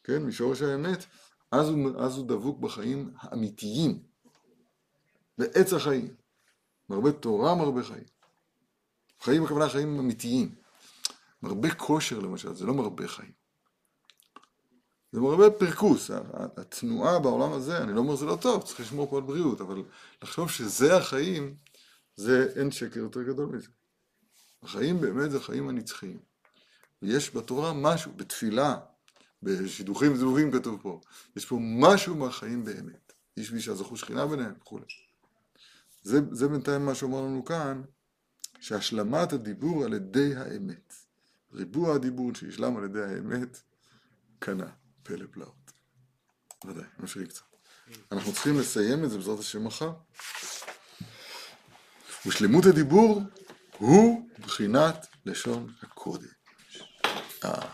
כן, 0.05 0.23
משורש 0.23 0.63
האמת, 0.63 1.05
אז 1.53 1.69
הוא, 1.69 1.91
אז 1.99 2.17
הוא 2.17 2.29
דבוק 2.29 2.59
בחיים 2.59 3.11
האמיתיים, 3.21 4.03
בעץ 5.39 5.73
החיים. 5.73 6.15
מרבה 6.89 7.13
תורה, 7.13 7.55
מרבה 7.55 7.83
חיים. 7.83 8.05
חיים 9.21 9.45
הכוונה 9.45 9.69
חיים 9.69 9.99
אמיתיים. 9.99 10.55
מרבה 11.43 11.75
כושר 11.75 12.19
למשל, 12.19 12.55
זה 12.55 12.67
לא 12.67 12.75
מרבה 12.75 13.09
חיים. 13.09 13.33
זה 15.13 15.21
מרבה 15.21 15.51
פרקוס. 15.51 16.11
התנועה 16.57 17.19
בעולם 17.19 17.53
הזה, 17.53 17.79
אני 17.79 17.95
לא 17.95 17.99
אומר 17.99 18.17
שזה 18.17 18.27
לא 18.27 18.39
טוב, 18.41 18.63
צריך 18.63 18.81
לשמור 18.81 19.11
פה 19.11 19.17
על 19.17 19.23
בריאות, 19.23 19.61
אבל 19.61 19.83
לחשוב 20.23 20.51
שזה 20.51 20.97
החיים, 20.97 21.55
זה 22.17 22.53
אין 22.57 22.71
שקר 22.71 23.01
יותר 23.01 23.23
גדול 23.23 23.47
מזה. 23.47 23.69
החיים 24.63 25.01
באמת 25.01 25.31
זה 25.31 25.37
החיים 25.37 25.69
הנצחיים. 25.69 26.19
ויש 27.03 27.37
בתורה 27.37 27.73
משהו, 27.73 28.13
בתפילה, 28.17 28.77
בשידוכים 29.43 30.13
וזבובים 30.13 30.53
כתוב 30.53 30.81
פה, 30.83 31.01
יש 31.37 31.45
פה 31.45 31.59
משהו 31.61 32.15
מהחיים 32.15 32.65
באמת. 32.65 33.13
איש 33.37 33.51
ואישה 33.51 33.75
זכו 33.75 33.97
שכינה 33.97 34.27
ביניהם 34.27 34.55
וכולי. 34.61 34.85
זה, 36.05 36.21
זה 36.31 36.49
בינתיים 36.49 36.87
מה 36.87 36.95
שאומר 36.95 37.21
לנו 37.21 37.45
כאן, 37.45 37.83
שהשלמת 38.61 39.33
הדיבור 39.33 39.85
על 39.85 39.95
ידי 39.95 40.37
האמת. 40.37 40.95
ריבוע 41.53 41.95
הדיבור 41.95 42.35
שישלם 42.35 42.77
על 42.77 42.85
ידי 42.85 43.03
האמת, 43.03 43.63
קנה 44.39 44.71
פלא 45.03 45.27
פלאות. 45.31 45.73
ודאי, 46.67 46.85
נמשיך 46.99 47.29
קצת. 47.29 47.43
אנחנו 48.13 48.33
צריכים 48.33 48.59
לסיים 48.59 49.05
את 49.05 49.11
זה 49.11 49.17
בעזרת 49.17 49.39
השם 49.39 49.65
מחר. 49.65 49.93
ושלמות 52.27 52.65
הדיבור 52.65 53.23
הוא 53.79 54.29
בחינת 54.41 55.07
לשון 55.27 55.73
הקודש. 55.83 56.29
אה. 57.45 57.69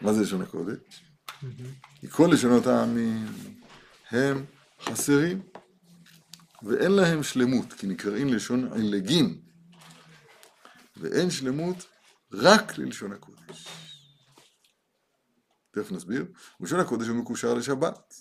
מה 0.00 0.12
זה 0.12 0.22
לשון 0.22 0.42
הקודש? 0.42 1.04
כי 2.00 2.08
כל 2.10 2.30
לשונות 2.32 2.66
העמים 2.66 3.26
הם 4.10 4.44
חסרים 4.80 5.42
ואין 6.62 6.92
להם 6.92 7.22
שלמות, 7.22 7.72
כי 7.72 7.86
נקראים 7.86 8.28
לשון 8.28 8.72
עילגים, 8.72 9.40
ואין 10.96 11.30
שלמות 11.30 11.86
רק 12.32 12.78
ללשון 12.78 13.12
הקודש. 13.12 13.68
תכף 15.70 15.92
נסביר. 15.92 16.24
לשון 16.60 16.80
הקודש 16.80 17.06
הוא 17.06 17.16
מקושר 17.16 17.54
לשבת. 17.54 18.14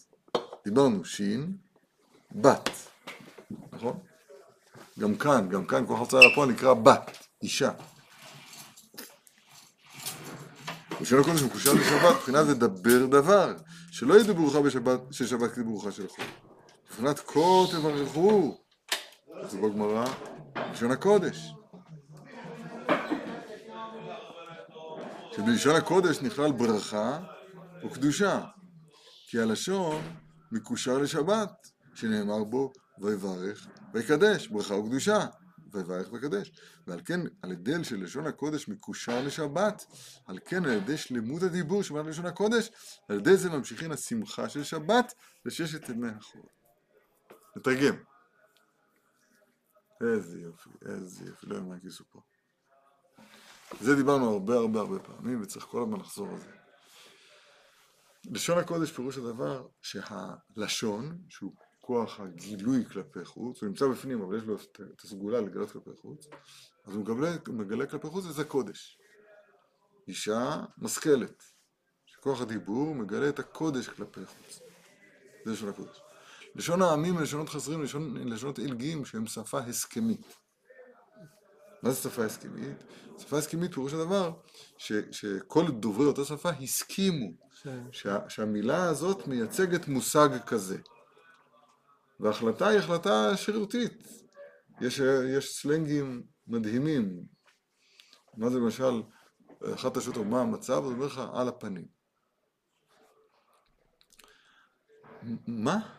דיברנו 0.66 1.06
שין, 1.06 1.58
בת, 2.32 2.70
נכון? 3.72 4.00
גם 5.00 5.16
כאן, 5.16 5.50
גם 5.50 5.66
כאן 5.66 5.88
כוח 5.88 6.00
הוצאה 6.00 6.28
לפועל 6.32 6.50
נקרא 6.50 6.74
בת, 6.74 7.18
אישה. 7.44 7.72
לשון 11.02 11.20
הקודש 11.20 11.42
מקושר 11.42 11.74
לשבת, 11.74 12.16
מבחינת 12.16 12.48
לדבר 12.48 13.06
דבר, 13.06 13.56
שלא 13.92 14.20
ידברך 14.20 14.56
בשבת, 14.56 15.00
ששבת 15.12 15.52
כדיבורך 15.52 15.96
של 15.96 16.08
חול. 16.08 16.49
מבחינת 17.00 17.20
כה 17.20 17.40
תברכו, 17.72 18.58
זה 19.50 19.58
בגמרא, 19.58 20.06
לשון 20.72 20.92
הקודש. 20.92 21.54
שבלשון 25.36 25.76
הקודש 25.76 26.22
נכלל 26.22 26.52
ברכה 26.52 27.20
וקדושה, 27.86 28.46
כי 29.28 29.40
הלשון 29.40 30.02
מקושר 30.52 30.98
לשבת, 30.98 31.70
שנאמר 31.94 32.44
בו 32.44 32.72
ויברך 33.02 33.68
ויקדש, 33.94 34.48
ברכה 34.48 34.74
וקדושה, 34.74 35.26
ויברך 35.74 36.14
ויקדש. 36.14 36.52
ועל 36.88 37.02
כן, 37.06 37.20
על 37.42 37.52
ידי 37.52 37.84
של 37.84 38.04
לשון 38.04 38.28
הקודש 38.28 38.68
מקושר 38.68 39.22
לשבת, 39.22 39.86
על 40.26 40.40
כן 40.46 40.66
על 40.66 40.72
ידי 40.72 40.98
שלמות 40.98 41.44
הדיבור 41.44 41.84
שמעת 41.84 42.06
לשון 42.06 42.26
הקודש, 42.26 42.70
על 43.10 43.18
ידי 43.18 43.38
זה 43.38 43.50
ממשיכים 43.50 43.92
השמחה 43.92 44.50
של 44.50 44.64
שבת 44.64 45.14
לששת 45.46 45.90
ימי 45.90 46.08
החול. 46.08 46.59
נתרגם. 47.56 47.96
איזה 50.02 50.40
יופי, 50.40 50.70
איזה 50.86 51.26
יופי, 51.26 51.48
לא 51.48 51.56
יודע 51.56 51.68
מה 51.68 51.76
הכיסו 51.76 52.04
פה. 52.10 52.22
זה 53.82 53.96
דיברנו 53.96 54.30
הרבה 54.30 54.56
הרבה 54.56 54.80
הרבה 54.80 55.00
פעמים, 55.00 55.42
וצריך 55.42 55.66
כל 55.66 55.82
הזמן 55.82 56.00
לחזור 56.00 56.28
על 56.28 56.38
זה. 56.38 56.52
לשון 58.26 58.58
הקודש 58.58 58.92
פירוש 58.92 59.18
הדבר 59.18 59.68
שהלשון, 59.82 61.22
שהוא 61.30 61.54
כוח 61.82 62.20
הגילוי 62.20 62.86
כלפי 62.86 63.26
חוץ, 63.26 63.62
הוא 63.62 63.70
נמצא 63.70 63.88
בפנים, 63.88 64.22
אבל 64.22 64.38
יש 64.38 64.44
לו 64.44 64.56
את 64.56 64.82
את 64.96 65.02
הסגולה 65.02 65.42
לגלות 65.42 65.72
כלפי 65.72 65.90
חוץ, 66.02 66.28
אז 66.86 66.94
הוא 66.94 67.04
מגלה, 67.04 67.32
מגלה 67.48 67.86
כלפי 67.88 68.08
חוץ 68.08 68.26
וזה 68.26 68.44
קודש. 68.44 69.00
אישה 70.08 70.64
משכלת, 70.78 71.44
שכוח 72.06 72.42
הדיבור 72.42 72.96
מגלה 72.96 73.30
את 73.30 73.40
הקודש 73.40 73.88
כלפי 73.88 74.26
חוץ. 74.26 74.60
זה 75.46 75.52
לשון 75.52 75.70
הקודש. 75.70 76.09
לשון 76.56 76.82
העמים 76.82 77.20
לשונות 77.20 77.50
חסרים, 77.50 77.84
לשון, 77.84 78.18
לשונות 78.28 78.60
עילגיים 78.60 79.06
שהם 79.06 79.28
שפה 79.28 79.60
הסכמית. 79.60 80.38
מה 81.84 81.92
זה 81.92 82.10
שפה 82.10 82.26
הסכמית? 82.26 82.84
שפה 83.18 83.38
הסכמית 83.38 83.74
פירוש 83.74 83.94
הדבר 83.94 84.32
ש, 84.78 84.94
שכל 85.12 85.72
דוברי 85.72 86.06
אותה 86.06 86.26
שפה 86.26 86.50
הסכימו 86.50 87.32
ש... 87.52 87.68
שה, 87.92 88.30
שהמילה 88.30 88.84
הזאת 88.84 89.28
מייצגת 89.28 89.88
מושג 89.88 90.30
כזה. 90.46 90.78
וההחלטה 92.20 92.68
היא 92.68 92.80
החלטה 92.80 93.38
שרירותית. 93.38 94.08
יש, 94.82 95.00
יש 95.38 95.62
סלנגים 95.62 96.24
מדהימים. 96.48 97.24
מה 98.38 98.50
זה 98.50 98.60
למשל, 98.60 99.04
אחת 99.74 99.98
השאלות 99.98 100.18
הוא 100.18 100.26
מה 100.26 100.42
המצב, 100.42 100.84
הוא 100.84 100.92
אומר 100.94 101.06
לך 101.06 101.22
על 101.34 101.48
הפנים. 101.48 101.86
מה? 105.48 105.99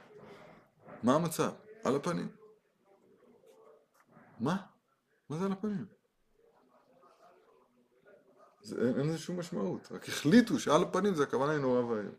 מה 1.02 1.14
המצב? 1.14 1.52
על 1.84 1.96
הפנים. 1.96 2.28
מה? 4.40 4.56
מה 5.28 5.38
זה 5.38 5.44
על 5.44 5.52
הפנים? 5.52 5.86
זה, 8.62 8.76
אין, 8.80 9.08
לזה 9.08 9.18
שום 9.18 9.38
משמעות, 9.38 9.92
רק 9.92 10.08
החליטו 10.08 10.58
שעל 10.58 10.82
הפנים 10.82 11.14
זה 11.14 11.22
הכוונה 11.22 11.52
היא 11.52 11.60
נורא 11.60 11.80
ואיום. 11.80 12.14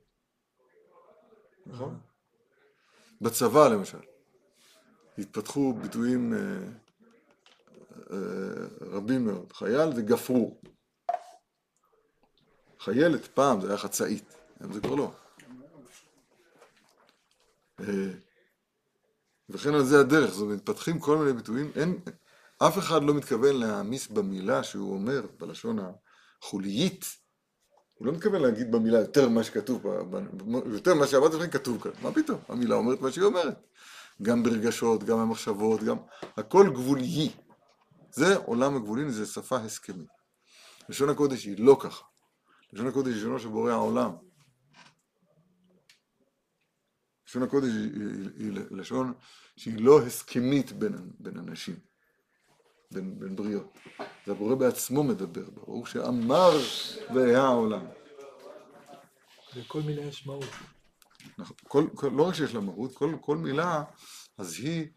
נכון? 1.65 1.99
בצבא 3.21 3.67
למשל, 3.67 3.99
התפתחו 5.17 5.73
ביטויים 5.73 6.33
אה, 6.33 6.39
אה, 8.11 8.67
רבים 8.81 9.25
מאוד. 9.25 9.53
חייל 9.53 9.95
זה 9.95 10.01
גפרור. 10.01 10.61
חיילת 12.79 13.25
פעם 13.25 13.61
זה 13.61 13.67
היה 13.67 13.77
חצאית, 13.77 14.35
היום 14.59 14.73
זה 14.73 14.81
כבר 14.81 14.95
לא. 14.95 15.11
אה, 17.79 18.13
וכן 19.49 19.73
על 19.73 19.83
זה 19.83 19.99
הדרך, 19.99 20.31
זאת 20.31 20.41
אומרת, 20.41 20.57
מתפתחים 20.57 20.99
כל 20.99 21.17
מיני 21.17 21.33
ביטויים, 21.33 21.71
אין, 21.75 21.99
אף 22.57 22.77
אחד 22.77 23.03
לא 23.03 23.13
מתכוון 23.13 23.55
להעמיס 23.55 24.07
במילה 24.07 24.63
שהוא 24.63 24.93
אומר, 24.93 25.21
בלשון 25.39 25.79
החולייית, 26.41 27.05
הוא 27.93 28.07
לא 28.07 28.13
מתכוון 28.13 28.41
להגיד 28.41 28.71
במילה 28.71 28.99
יותר 28.99 29.29
ממה 29.29 29.43
שכתוב, 29.43 29.85
יותר 30.65 30.95
ממה 30.95 31.07
שאמרתי 31.07 31.35
לכם 31.35 31.49
כתוב 31.49 31.83
כאן, 31.83 31.91
מה 32.01 32.11
פתאום, 32.11 32.39
המילה 32.47 32.75
אומרת 32.75 33.01
מה 33.01 33.11
שהיא 33.11 33.25
אומרת, 33.25 33.67
גם 34.21 34.43
ברגשות, 34.43 35.03
גם 35.03 35.17
במחשבות, 35.19 35.83
גם, 35.83 35.97
הכל 36.37 36.69
גבולי, 36.73 37.31
זה 38.11 38.35
עולם 38.35 38.75
הגבולי, 38.75 39.11
זה 39.11 39.25
שפה 39.25 39.57
הסכמית. 39.57 40.09
לשון 40.89 41.09
הקודש 41.09 41.45
היא 41.45 41.65
לא 41.65 41.77
ככה, 41.79 42.03
לשון 42.73 42.87
הקודש 42.87 43.07
היא 43.07 43.17
לשונו 43.17 43.39
של 43.39 43.47
בורא 43.47 43.71
העולם. 43.71 44.11
לשון 47.31 47.43
הקודש 47.43 47.69
היא, 48.37 48.51
לשון 48.71 49.13
שהיא 49.57 49.83
לא 49.83 50.01
הסכמית 50.01 50.71
בין, 50.71 51.11
בין 51.19 51.37
אנשים, 51.37 51.75
בין, 52.91 53.19
בין 53.19 53.35
בריות. 53.35 53.77
זה 54.25 54.31
הבורא 54.31 54.55
בעצמו 54.55 55.03
מדבר, 55.03 55.49
ברור 55.49 55.85
שאמר 55.85 56.51
והיה 57.13 57.43
העולם. 57.43 57.85
לכל 59.55 59.81
מילה 59.81 60.01
יש 60.01 60.27
מהות. 60.27 60.45
נכון. 61.37 61.55
כל, 61.67 61.87
כל, 61.95 62.09
לא 62.15 62.27
רק 62.27 62.35
שיש 62.35 62.53
לה 62.53 62.59
מהות, 62.59 62.95
כל, 62.95 63.15
כל 63.21 63.37
מילה, 63.37 63.83
אז 64.37 64.55
היא, 64.59 64.87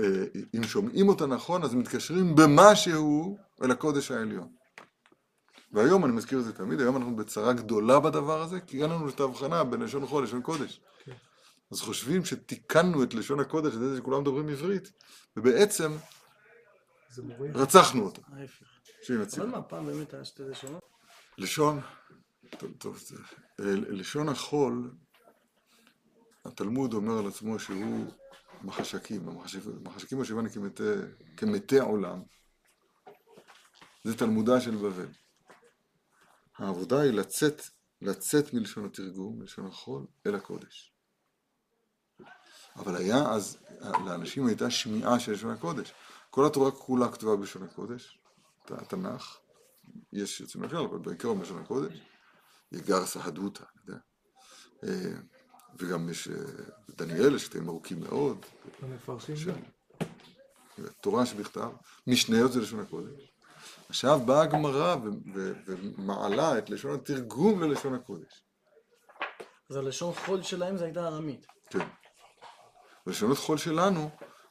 אה, 0.00 0.24
אם 0.56 0.62
שומעים 0.62 1.08
אותה 1.08 1.26
נכון, 1.26 1.62
אז 1.62 1.74
מתקשרים 1.74 2.34
במשהו 2.34 3.38
אל 3.62 3.70
הקודש 3.70 4.10
העליון. 4.10 4.48
והיום, 5.72 6.04
אני 6.04 6.12
מזכיר 6.12 6.38
את 6.38 6.44
זה 6.44 6.52
תמיד, 6.52 6.80
היום 6.80 6.96
אנחנו 6.96 7.16
בצרה 7.16 7.52
גדולה 7.52 8.00
בדבר 8.00 8.42
הזה, 8.42 8.60
כי 8.60 8.82
אין 8.82 8.90
לנו 8.90 9.08
את 9.08 9.20
ההבחנה 9.20 9.64
בין 9.64 9.80
לשון 9.80 10.06
חול 10.06 10.24
לשון 10.24 10.42
קודש. 10.42 10.80
כן. 11.04 11.12
אז 11.70 11.80
חושבים 11.80 12.24
שתיקנו 12.24 13.02
את 13.02 13.14
לשון 13.14 13.40
הקודש, 13.40 13.74
ידי 13.74 13.88
זה 13.88 13.96
שכולם 13.96 14.20
מדברים 14.20 14.48
עברית, 14.48 14.92
ובעצם. 15.36 15.92
רצחנו 17.54 18.04
אותה. 18.04 18.20
ההפך. 18.26 18.66
אבל 19.36 19.46
מה, 19.46 19.62
פעם 19.62 19.86
באמת 19.86 20.14
היה 20.14 20.24
שתי 20.24 20.42
לשונות? 20.42 20.82
לשון, 21.38 21.80
טוב, 22.58 22.72
טוב, 22.78 23.02
אה, 23.60 23.64
לשון 23.74 24.28
החול, 24.28 24.90
התלמוד 26.44 26.94
אומר 26.94 27.18
על 27.18 27.26
עצמו 27.26 27.58
שהוא 27.58 28.06
מחשקים, 28.62 29.28
המחשקים 29.28 30.18
מחשקים 30.18 30.48
כמתי, 30.48 30.82
כמתי 31.36 31.78
עולם, 31.78 32.22
זה 34.04 34.16
תלמודה 34.16 34.60
של 34.60 34.76
בבל. 34.76 35.08
העבודה 36.58 37.00
היא 37.00 37.12
לצאת, 37.12 37.62
לצאת 38.02 38.54
מלשון 38.54 38.84
התרגום, 38.84 39.38
מלשון 39.38 39.66
החול, 39.66 40.06
אל 40.26 40.34
הקודש. 40.34 40.97
אבל 42.78 42.96
היה 42.96 43.32
אז, 43.32 43.56
לאנשים 43.80 44.46
הייתה 44.46 44.70
שמיעה 44.70 45.20
של 45.20 45.32
לשון 45.32 45.50
הקודש. 45.50 45.92
כל 46.30 46.46
התורה 46.46 46.70
כולה 46.70 47.12
כתובה 47.12 47.36
בלשון 47.36 47.62
הקודש, 47.62 48.18
התנ"ך, 48.70 49.36
יש 50.12 50.40
יוצאים 50.40 50.62
מהכלל, 50.62 50.84
אבל 50.84 50.98
בעיקר 50.98 51.34
בלשון 51.34 51.62
הקודש, 51.62 52.00
יגר 52.72 53.06
סהדותא, 53.06 53.62
אני 53.62 53.82
יודע. 53.86 54.00
אה, 54.84 55.20
וגם 55.78 56.08
יש 56.08 56.28
אה, 56.28 56.34
דניאל, 56.88 57.34
יש 57.34 57.48
קטעים 57.48 57.68
ארוכים 57.68 58.00
מאוד, 58.00 58.46
המפרשים 58.82 59.36
גם. 59.46 59.60
תורה 61.00 61.26
שבכתב, 61.26 61.70
משניות 62.06 62.52
זה 62.52 62.60
לשון 62.60 62.80
הקודש. 62.80 63.32
עכשיו 63.88 64.20
באה 64.26 64.42
הגמרא 64.42 64.96
ומעלה 65.66 66.58
את 66.58 66.70
לשון 66.70 66.94
התרגום 66.94 67.62
ללשון 67.62 67.94
הקודש. 67.94 68.44
אז 69.70 69.76
הלשון 69.76 70.14
חול 70.14 70.42
שלהם 70.42 70.76
זה 70.76 70.84
הייתה 70.84 71.06
ארמית. 71.06 71.46
כן. 71.70 71.86
ולשונות 73.08 73.38
חול 73.38 73.58
שלנו 73.58 74.10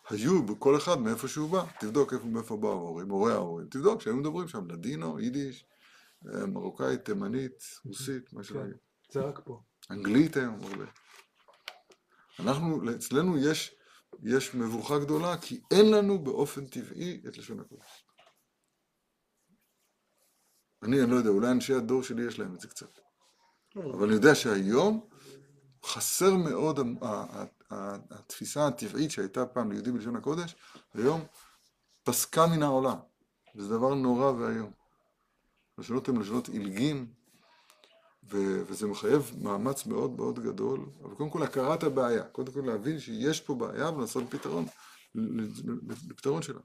היו 0.10 0.44
בכל 0.44 0.78
אחד 0.78 1.00
מאיפה 1.00 1.28
שהוא 1.28 1.50
בא. 1.50 1.66
תבדוק 1.80 2.14
איפה, 2.14 2.26
מאיפה 2.26 2.58
באו 2.58 2.72
ההורים, 2.72 3.10
הורי 3.10 3.34
ההורים. 3.34 3.68
תבדוק 3.68 4.02
שהיו 4.02 4.16
מדברים 4.16 4.48
שם 4.48 4.68
לדינו, 4.72 5.20
יידיש, 5.20 5.66
אה, 6.28 6.46
מרוקאית, 6.46 7.06
תימנית, 7.06 7.64
רוסית, 7.86 8.34
מה 8.34 8.44
שלא 8.44 8.60
כן. 8.60 8.66
יהיה. 8.66 8.78
זה 9.12 9.22
רק 9.22 9.40
פה. 9.46 9.62
אנגלית 9.92 10.38
היום 10.38 10.60
הרבה. 10.64 10.86
אנחנו, 12.40 12.92
אצלנו 12.92 13.38
יש, 13.38 13.76
יש 14.24 14.56
מבוכה 14.56 15.00
גדולה, 15.00 15.38
כי 15.38 15.62
אין 15.72 15.92
לנו 15.92 16.24
באופן 16.24 16.66
טבעי 16.66 17.22
את 17.28 17.38
לשון 17.38 17.60
הקודש. 17.60 18.06
אני, 20.84 21.04
אני 21.04 21.12
לא 21.12 21.16
יודע, 21.16 21.30
אולי 21.30 21.52
אנשי 21.52 21.74
הדור 21.74 22.04
שלי 22.04 22.28
יש 22.28 22.40
להם 22.40 22.56
את 22.56 22.60
זה 22.60 22.68
קצת. 22.68 23.00
אבל 23.76 24.06
אני 24.06 24.14
יודע 24.14 24.36
שהיום 24.36 25.10
חסר 25.86 26.36
מאוד 26.36 26.80
התפיסה 27.72 28.68
הטבעית 28.68 29.12
שהייתה 29.12 29.46
פעם 29.46 29.72
ליהודי 29.72 29.92
בלשון 29.92 30.16
הקודש, 30.16 30.56
היום 30.94 31.26
פסקה 32.04 32.48
מן 32.48 32.64
העולם. 32.64 32.98
וזה 33.56 33.70
דבר 33.70 33.94
נורא 33.94 34.32
ואיום. 34.32 34.72
לשונות 35.78 36.10
הן 36.10 36.18
לשונות 36.18 36.50
עילגים, 36.50 37.08
ו- 38.32 38.62
וזה 38.68 38.88
מחייב 38.88 39.32
מאמץ 39.42 39.86
מאוד 39.86 40.12
מאוד 40.12 40.40
גדול, 40.40 40.86
אבל 41.04 41.16
קודם 41.16 41.30
כל 41.30 41.44
הכרת 41.44 41.84
הבעיה, 41.84 42.24
קודם 42.24 42.54
כל 42.54 42.62
להבין 42.66 43.00
שיש 43.00 43.42
פה 43.42 43.56
בעיה 43.56 43.90
ולעשות 43.90 44.24
פתרון, 44.30 44.66
לפתרון 46.10 46.42
שלה. 46.42 46.60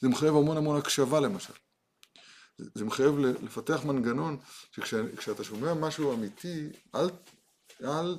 זה 0.00 0.08
מחייב 0.08 0.36
המון 0.36 0.56
המון 0.56 0.78
הקשבה 0.78 1.20
למשל. 1.20 1.52
זה, 2.58 2.84
מחייב 2.84 3.18
לפתח 3.18 3.84
מנגנון 3.84 4.38
שכשאתה 4.70 5.44
שומע 5.44 5.74
משהו 5.74 6.14
אמיתי, 6.14 6.68
אל, 6.94 7.10
אל 7.84 8.18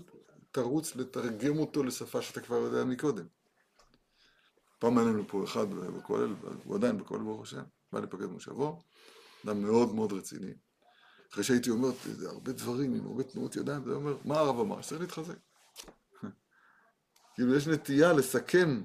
תרוץ 0.54 0.96
לתרגם 0.96 1.58
אותו 1.58 1.84
לשפה 1.84 2.22
שאתה 2.22 2.42
כבר 2.42 2.56
יודע 2.56 2.84
מקודם. 2.84 3.26
פעם 4.80 4.98
היה 4.98 5.08
לנו 5.08 5.28
פה 5.28 5.44
אחד 5.44 5.70
בכולל, 5.70 6.36
הוא 6.64 6.76
עדיין 6.76 6.98
בכולל 6.98 7.24
ברוך 7.24 7.42
השם, 7.42 7.64
בא 7.92 8.00
לפקד 8.00 8.26
מושבו, 8.26 8.82
אדם 9.46 9.62
מאוד 9.62 9.96
מאוד 9.96 10.14
רציני. 10.14 10.54
אחרי 11.32 11.44
שהייתי 11.44 11.70
אומר 11.70 11.90
זה 12.04 12.30
הרבה 12.30 12.52
דברים 12.52 12.94
עם 12.94 13.06
הרבה 13.06 13.24
תנועות 13.24 13.56
ידיים, 13.56 13.84
זה 13.86 13.94
אומר, 13.94 14.18
מה 14.26 14.40
הרב 14.40 14.60
אמר? 14.60 14.82
שצריך 14.82 15.02
להתחזק. 15.02 15.38
כאילו 17.36 17.56
יש 17.56 17.68
נטייה 17.68 18.14
לסכם 18.14 18.84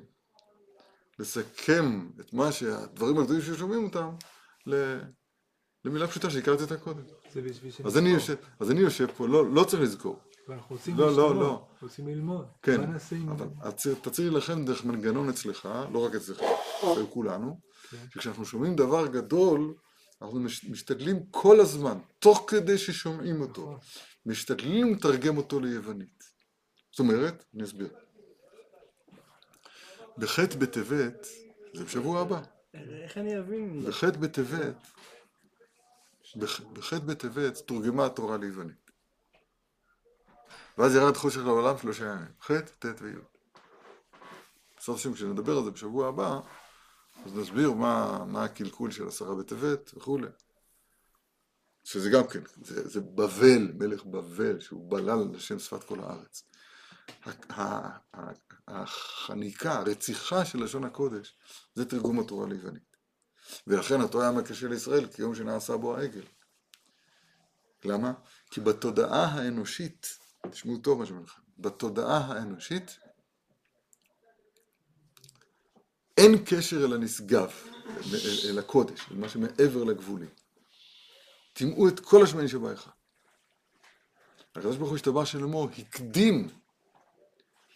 לסכם 1.18 2.10
את 2.20 2.32
מה 2.32 2.52
שהדברים 2.52 3.18
הגדולים 3.18 3.42
ששומעים 3.42 3.84
אותם 3.84 4.10
למילה 5.84 6.08
פשוטה 6.08 6.30
שהכרתי 6.30 6.62
אותה 6.62 6.76
קודם. 6.76 7.02
אז 7.84 7.98
אני 7.98 8.08
יושב, 8.08 8.34
אז 8.60 8.70
אני 8.70 8.80
יושב 8.80 9.06
פה, 9.16 9.28
לא, 9.28 9.54
לא 9.54 9.64
צריך 9.64 9.82
לזכור. 9.82 10.20
ואנחנו 10.48 10.76
רוצים 10.76 10.96
לא, 10.96 11.06
לא, 11.06 11.12
לשמוע, 11.30 11.42
לא. 11.44 11.66
רוצים 11.82 12.08
ללמוד. 12.08 12.46
כן, 12.62 12.80
מה 12.80 12.86
נעשה 12.86 13.16
עם... 13.16 13.28
אבל 13.28 13.70
צריך 13.70 14.18
להילחם 14.18 14.64
דרך 14.64 14.84
מנגנון 14.84 15.28
אצלך, 15.28 15.68
לא 15.92 16.06
רק 16.06 16.14
אצלך, 16.14 16.40
אצל 16.92 17.06
כולנו, 17.10 17.60
כן. 17.90 17.96
שכשאנחנו 18.10 18.44
שומעים 18.44 18.76
דבר 18.76 19.06
גדול, 19.06 19.74
אנחנו 20.22 20.40
מש- 20.40 20.64
משתדלים 20.64 21.26
כל 21.30 21.60
הזמן, 21.60 21.98
תוך 22.18 22.44
כדי 22.48 22.78
ששומעים 22.78 23.40
אותו, 23.40 23.62
נכון. 23.62 23.78
משתדלים 24.26 24.92
לתרגם 24.94 25.36
אותו 25.36 25.60
ליוונית. 25.60 26.24
זאת 26.90 26.98
אומרת, 26.98 27.44
אני 27.54 27.64
אסביר. 27.64 27.88
בח' 30.18 30.38
בטבת, 30.58 31.26
זה 31.74 31.84
בשבוע 31.84 32.20
הבא, 32.20 32.40
איך 32.74 33.18
אני 33.18 33.38
אבין? 33.38 33.84
בח' 33.84 34.04
בטבת, 34.04 34.76
בח- 36.36 36.60
בח' 36.60 36.92
בטבת 36.92 37.58
תורגמה 37.58 38.06
התורה 38.06 38.36
ליוונית. 38.36 38.87
ואז 40.78 40.94
ירד 40.94 41.16
חושך 41.16 41.40
לעולם 41.40 41.78
שלושה 41.78 42.04
ימים, 42.04 42.32
ח', 42.42 42.50
ט' 42.50 42.84
וי'. 42.84 43.12
בעזרת 44.76 44.96
השם, 44.96 45.14
כשנדבר 45.14 45.58
על 45.58 45.64
זה 45.64 45.70
בשבוע 45.70 46.08
הבא, 46.08 46.40
אז 47.26 47.34
נסביר 47.34 47.72
מה, 47.72 48.24
מה 48.24 48.44
הקלקול 48.44 48.90
של 48.90 49.08
עשרה 49.08 49.34
בטבת 49.34 49.90
וכולי. 49.94 50.26
שזה 51.84 52.10
גם 52.10 52.26
כן, 52.28 52.40
זה, 52.62 52.88
זה 52.88 53.00
בבל, 53.00 53.72
מלך 53.74 54.04
בבל, 54.04 54.60
שהוא 54.60 54.90
בלל 54.90 55.18
לשם 55.34 55.58
שפת 55.58 55.84
כל 55.84 56.00
הארץ. 56.00 56.42
החניקה, 58.68 59.78
הרציחה 59.78 60.44
של 60.44 60.64
לשון 60.64 60.84
הקודש, 60.84 61.36
זה 61.74 61.84
תרגום 61.84 62.20
התורה 62.20 62.46
ליוונית. 62.48 62.96
ולכן 63.66 64.00
התורה 64.00 64.30
היה 64.30 64.42
קשה 64.42 64.68
לישראל 64.68 65.06
כיום 65.06 65.34
שנעשה 65.34 65.76
בו 65.76 65.96
העגל. 65.96 66.24
למה? 67.84 68.12
כי 68.50 68.60
בתודעה 68.60 69.24
האנושית, 69.24 70.18
תשמעו 70.50 70.78
טוב 70.78 70.98
מה 70.98 71.06
שאני 71.06 71.16
אומר 71.16 71.26
לכם, 71.26 71.42
בתודעה 71.58 72.18
האנושית 72.18 72.98
אין 76.16 76.44
קשר 76.44 76.84
אל 76.84 76.92
הנשגב, 76.92 77.50
אל, 77.86 78.14
אל, 78.14 78.50
אל 78.50 78.58
הקודש, 78.58 79.00
אל 79.10 79.16
מה 79.16 79.28
שמעבר 79.28 79.84
לגבולים. 79.84 80.28
טימאו 81.52 81.88
את 81.88 82.00
כל 82.00 82.22
השמנים 82.22 82.48
שבהיכל. 82.48 82.90
הקדוש 84.56 84.76
ברוך 84.76 84.88
הוא 84.88 84.96
השתבח 84.96 85.24
שלמה 85.24 85.58
הקדים, 85.78 86.48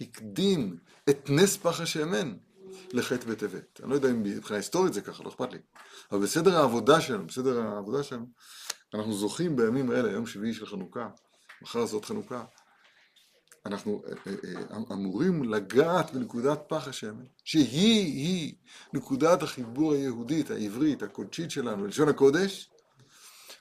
הקדים 0.00 0.78
את 1.10 1.30
נס 1.30 1.56
פח 1.56 1.80
השמן 1.80 2.36
לחטא 2.92 3.26
בטבת. 3.26 3.80
אני 3.80 3.90
לא 3.90 3.94
יודע 3.94 4.10
אם 4.10 4.22
מבחינה 4.22 4.56
היסטורית 4.56 4.92
זה 4.92 5.00
ככה, 5.00 5.22
לא 5.22 5.28
אכפת 5.28 5.52
לי. 5.52 5.58
אבל 6.12 6.22
בסדר 6.22 6.56
העבודה 6.56 7.00
שלנו, 7.00 7.26
בסדר 7.26 7.60
העבודה 7.60 8.02
שלנו, 8.02 8.26
אנחנו 8.94 9.12
זוכים 9.12 9.56
בימים 9.56 9.90
האלה, 9.90 10.12
יום 10.12 10.26
שביעי 10.26 10.54
של 10.54 10.66
חנוכה, 10.66 11.08
מחר 11.62 11.86
זאת 11.86 12.04
חנוכה, 12.04 12.44
אנחנו 13.66 14.02
אה, 14.06 14.12
אה, 14.26 14.60
אה, 14.70 14.76
אמורים 14.92 15.42
לגעת 15.44 16.12
בנקודת 16.14 16.60
פח 16.68 16.88
השמן, 16.88 17.24
שהיא-היא 17.44 18.54
נקודת 18.92 19.42
החיבור 19.42 19.92
היהודית, 19.92 20.50
העברית, 20.50 21.02
הקודשית 21.02 21.50
שלנו, 21.50 21.86
לשון 21.86 22.08
הקודש, 22.08 22.70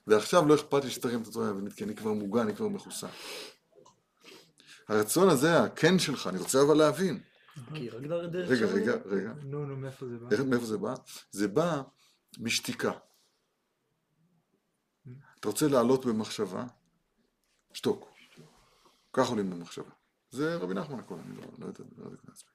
ועכשיו 0.06 0.46
לא 0.46 0.54
אכפת 0.54 0.84
לי 0.84 0.90
שתרים 0.90 1.22
את 1.22 1.26
התורה 1.26 1.46
היוונית, 1.46 1.72
כי 1.72 1.84
אני 1.84 1.94
כבר 1.94 2.12
מוגן, 2.12 2.40
אני 2.40 2.56
כבר 2.56 2.68
מחוסן. 2.68 3.08
הרצון 4.88 5.28
הזה, 5.28 5.62
הכן 5.62 5.98
שלך, 5.98 6.26
אני 6.26 6.38
רוצה 6.38 6.62
אבל 6.62 6.76
להבין. 6.76 7.20
רגע, 7.72 8.66
רגע, 8.66 8.94
רגע, 9.06 9.32
נו, 9.42 9.66
נו, 9.66 9.76
מאיפה 9.76 10.06
זה 10.08 10.18
בא? 10.18 10.44
מאיפה 10.44 10.66
זה 10.66 10.78
בא? 10.78 10.94
זה 11.30 11.48
בא 11.48 11.82
משתיקה. 12.38 12.92
אתה 15.40 15.48
רוצה 15.48 15.68
לעלות 15.68 16.06
במחשבה? 16.06 16.64
שתוק. 17.72 18.11
כך 19.12 19.28
עולים 19.28 19.50
במחשבה. 19.50 19.90
זה 20.30 20.56
רבי 20.56 20.74
נחמן 20.74 20.98
הכל, 20.98 21.14
אני 21.26 21.36
לא, 21.36 21.42
לא 21.58 21.66
יודע, 21.66 21.84
לא 21.96 22.04
יודע 22.04 22.16
מעצמי. 22.28 22.50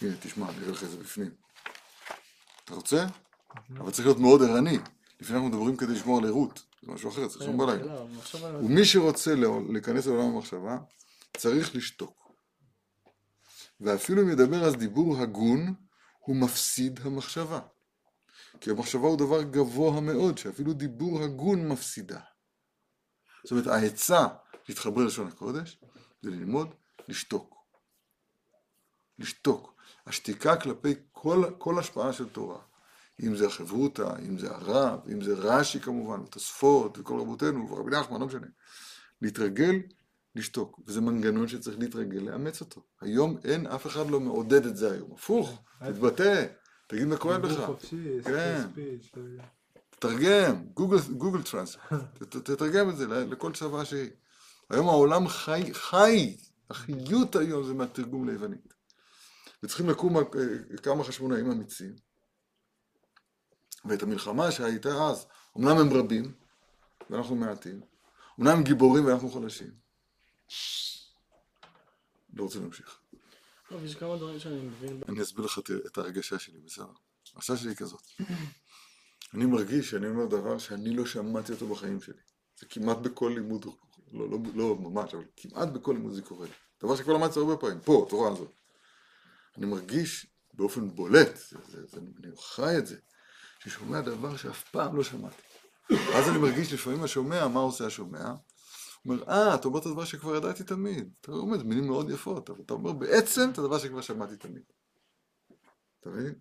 הנה, 0.00 0.16
תשמע, 0.22 0.48
אני 0.48 0.58
אראה 0.58 0.70
לך 0.72 0.82
את 0.84 0.90
זה 0.90 0.96
בפנים. 0.96 1.30
אתה 2.64 2.74
רוצה? 2.74 3.06
אבל 3.78 3.90
צריך 3.90 4.06
להיות 4.06 4.18
מאוד 4.18 4.42
ערני. 4.42 4.78
לפני 5.20 5.36
אנחנו 5.36 5.48
מדברים 5.48 5.76
כדי 5.76 5.92
לשמור 5.92 6.18
על 6.18 6.24
ערות. 6.26 6.62
זה 6.82 6.92
משהו 6.92 7.10
אחר, 7.10 7.28
צריך 7.28 7.40
לשמור 7.42 7.66
בלילה. 7.66 7.84
שאלה, 7.84 8.02
אבל 8.02 8.18
עכשיו 8.18 8.46
אני- 8.58 8.66
ומי 8.66 8.84
שרוצה 8.84 9.34
להיכנס 9.72 10.06
לעולם 10.06 10.24
המחשבה, 10.34 10.78
צריך 11.36 11.76
לשתוק. 11.76 12.22
ואפילו 13.80 14.22
אם 14.22 14.30
ידבר 14.30 14.64
אז 14.64 14.74
דיבור 14.76 15.18
הגון, 15.18 15.74
הוא 16.18 16.36
מפסיד 16.36 17.00
המחשבה. 17.04 17.60
כי 18.60 18.70
המחשבה 18.70 19.06
הוא 19.08 19.18
דבר 19.18 19.42
גבוה 19.42 20.00
מאוד, 20.00 20.38
שאפילו 20.38 20.72
דיבור 20.72 21.22
הגון 21.22 21.68
מפסידה. 21.68 22.20
זאת 23.44 23.50
אומרת, 23.50 23.66
העצה 23.66 24.26
להתחבר 24.68 25.02
ללשון 25.02 25.26
הקודש, 25.26 25.78
זה 26.22 26.30
ללמוד 26.30 26.74
לשתוק. 27.08 27.56
לשתוק. 29.18 29.74
השתיקה 30.06 30.56
כלפי 30.56 30.94
כל, 31.12 31.44
כל 31.58 31.78
השפעה 31.78 32.12
של 32.12 32.28
תורה. 32.28 32.58
אם 33.22 33.36
זה 33.36 33.46
החברותא, 33.46 34.14
אם 34.28 34.38
זה 34.38 34.50
הרב, 34.50 35.00
אם 35.12 35.22
זה 35.22 35.34
רש"י 35.34 35.80
כמובן, 35.80 36.20
ותוספות, 36.20 36.98
וכל 36.98 37.20
רבותינו, 37.20 37.70
ורבי 37.70 37.90
נחמן, 37.90 38.20
לא 38.20 38.26
משנה. 38.26 38.46
להתרגל, 39.22 39.74
לשתוק. 40.36 40.80
וזה 40.86 41.00
מנגנון 41.00 41.48
שצריך 41.48 41.78
להתרגל, 41.78 42.18
לאמץ 42.20 42.60
אותו. 42.60 42.82
היום 43.00 43.38
אין, 43.44 43.66
אף 43.66 43.86
אחד 43.86 44.10
לא 44.10 44.20
מעודד 44.20 44.66
את 44.66 44.76
זה 44.76 44.92
היום. 44.92 45.12
הפוך, 45.12 45.62
תתבטא, 45.84 46.46
תגיד 46.86 47.04
מה 47.04 47.16
כואב 47.16 47.46
דיבור 47.46 47.74
לך. 47.74 47.84
כן. 48.24 48.62
תתרגם, 50.02 50.64
גוגל, 51.18 51.42
טרנס, 51.42 51.76
תתרגם 52.44 52.90
את 52.90 52.96
זה 52.96 53.06
לכל 53.06 53.54
שפה 53.54 53.84
שהיא. 53.84 54.10
היום 54.70 54.88
העולם 54.88 55.28
חי, 55.28 55.74
חי, 55.74 56.36
החיות 56.70 57.36
היום 57.36 57.64
זה 57.64 57.74
מהתרגום 57.74 58.28
ליוונית. 58.28 58.74
וצריכים 59.62 59.90
לקום 59.90 60.16
אה, 60.16 60.22
כמה 60.82 61.04
חשמונאים 61.04 61.50
אמיצים, 61.50 61.96
ואת 63.84 64.02
המלחמה 64.02 64.50
שהייתה 64.50 64.88
אז, 65.10 65.26
אמנם 65.58 65.76
הם 65.78 65.92
רבים, 65.92 66.34
ואנחנו 67.10 67.34
מעטים, 67.36 67.80
אמנם 68.40 68.50
הם 68.56 68.62
גיבורים 68.62 69.06
ואנחנו 69.06 69.30
חלשים. 69.30 69.70
לא 72.34 72.42
רוצה 72.42 72.58
להמשיך. 72.58 72.98
טוב, 73.68 73.84
יש 73.84 73.94
כמה 73.94 74.16
דברים 74.16 74.38
שאני 74.38 74.60
מבין. 74.60 75.02
אני 75.08 75.22
אסביר 75.22 75.44
לך 75.44 75.58
את- 75.58 75.70
את 75.86 75.98
ההרגשה 75.98 76.38
שלי, 76.38 76.58
בסדר? 76.60 76.86
ההרגשה 77.34 77.56
שלי 77.56 77.68
היא 77.70 77.76
כזאת. 77.76 78.02
אני 79.34 79.46
מרגיש 79.46 79.90
שאני 79.90 80.08
אומר 80.08 80.26
דבר 80.26 80.58
שאני 80.58 80.96
לא 80.96 81.06
שמעתי 81.06 81.52
אותו 81.52 81.68
בחיים 81.68 82.00
שלי. 82.00 82.20
זה 82.60 82.66
כמעט 82.66 82.98
בכל 82.98 83.32
לימוד, 83.34 83.66
לא, 84.12 84.30
לא, 84.30 84.38
לא 84.54 84.76
ממש, 84.76 85.14
אבל 85.14 85.24
כמעט 85.36 85.68
בכל 85.68 85.92
לימוד 85.92 86.12
זה 86.12 86.22
קורה. 86.22 86.46
דבר 86.82 86.96
שכבר 86.96 87.12
למדתי 87.12 87.38
הרבה 87.38 87.56
פעמים, 87.56 87.80
פה, 87.80 88.04
התורה 88.06 88.32
הזאת. 88.32 88.52
אני 89.58 89.66
מרגיש 89.66 90.26
באופן 90.54 90.88
בולט, 90.88 91.36
זה, 91.36 91.58
זה, 91.68 91.86
זה, 91.86 92.00
אני 92.24 92.36
חי 92.36 92.78
את 92.78 92.86
זה, 92.86 92.96
ששומע 93.58 94.00
דבר 94.00 94.36
שאף 94.36 94.70
פעם 94.70 94.96
לא 94.96 95.04
שמעתי. 95.04 95.42
אז 96.14 96.28
אני 96.28 96.38
מרגיש 96.38 96.72
לפעמים 96.72 97.02
השומע, 97.02 97.48
מה 97.48 97.60
עושה 97.60 97.86
השומע? 97.86 98.28
הוא 99.02 99.14
אומר, 99.14 99.28
אה, 99.28 99.54
אתה 99.54 99.68
אומר 99.68 99.80
את 99.80 99.86
הדבר 99.86 100.04
שכבר 100.04 100.36
ידעתי 100.36 100.64
תמיד. 100.64 101.12
אתה 101.20 101.32
אומר, 101.32 101.62
מילים 101.62 101.86
מאוד 101.86 102.10
יפות, 102.10 102.50
אבל 102.50 102.60
אתה 102.66 102.74
אומר 102.74 102.92
בעצם 102.92 103.50
את 103.52 103.58
הדבר 103.58 103.78
שכבר 103.78 104.00
שמעתי 104.00 104.36
תמיד. 104.36 104.62
אתה 106.00 106.10
מבין? 106.10 106.34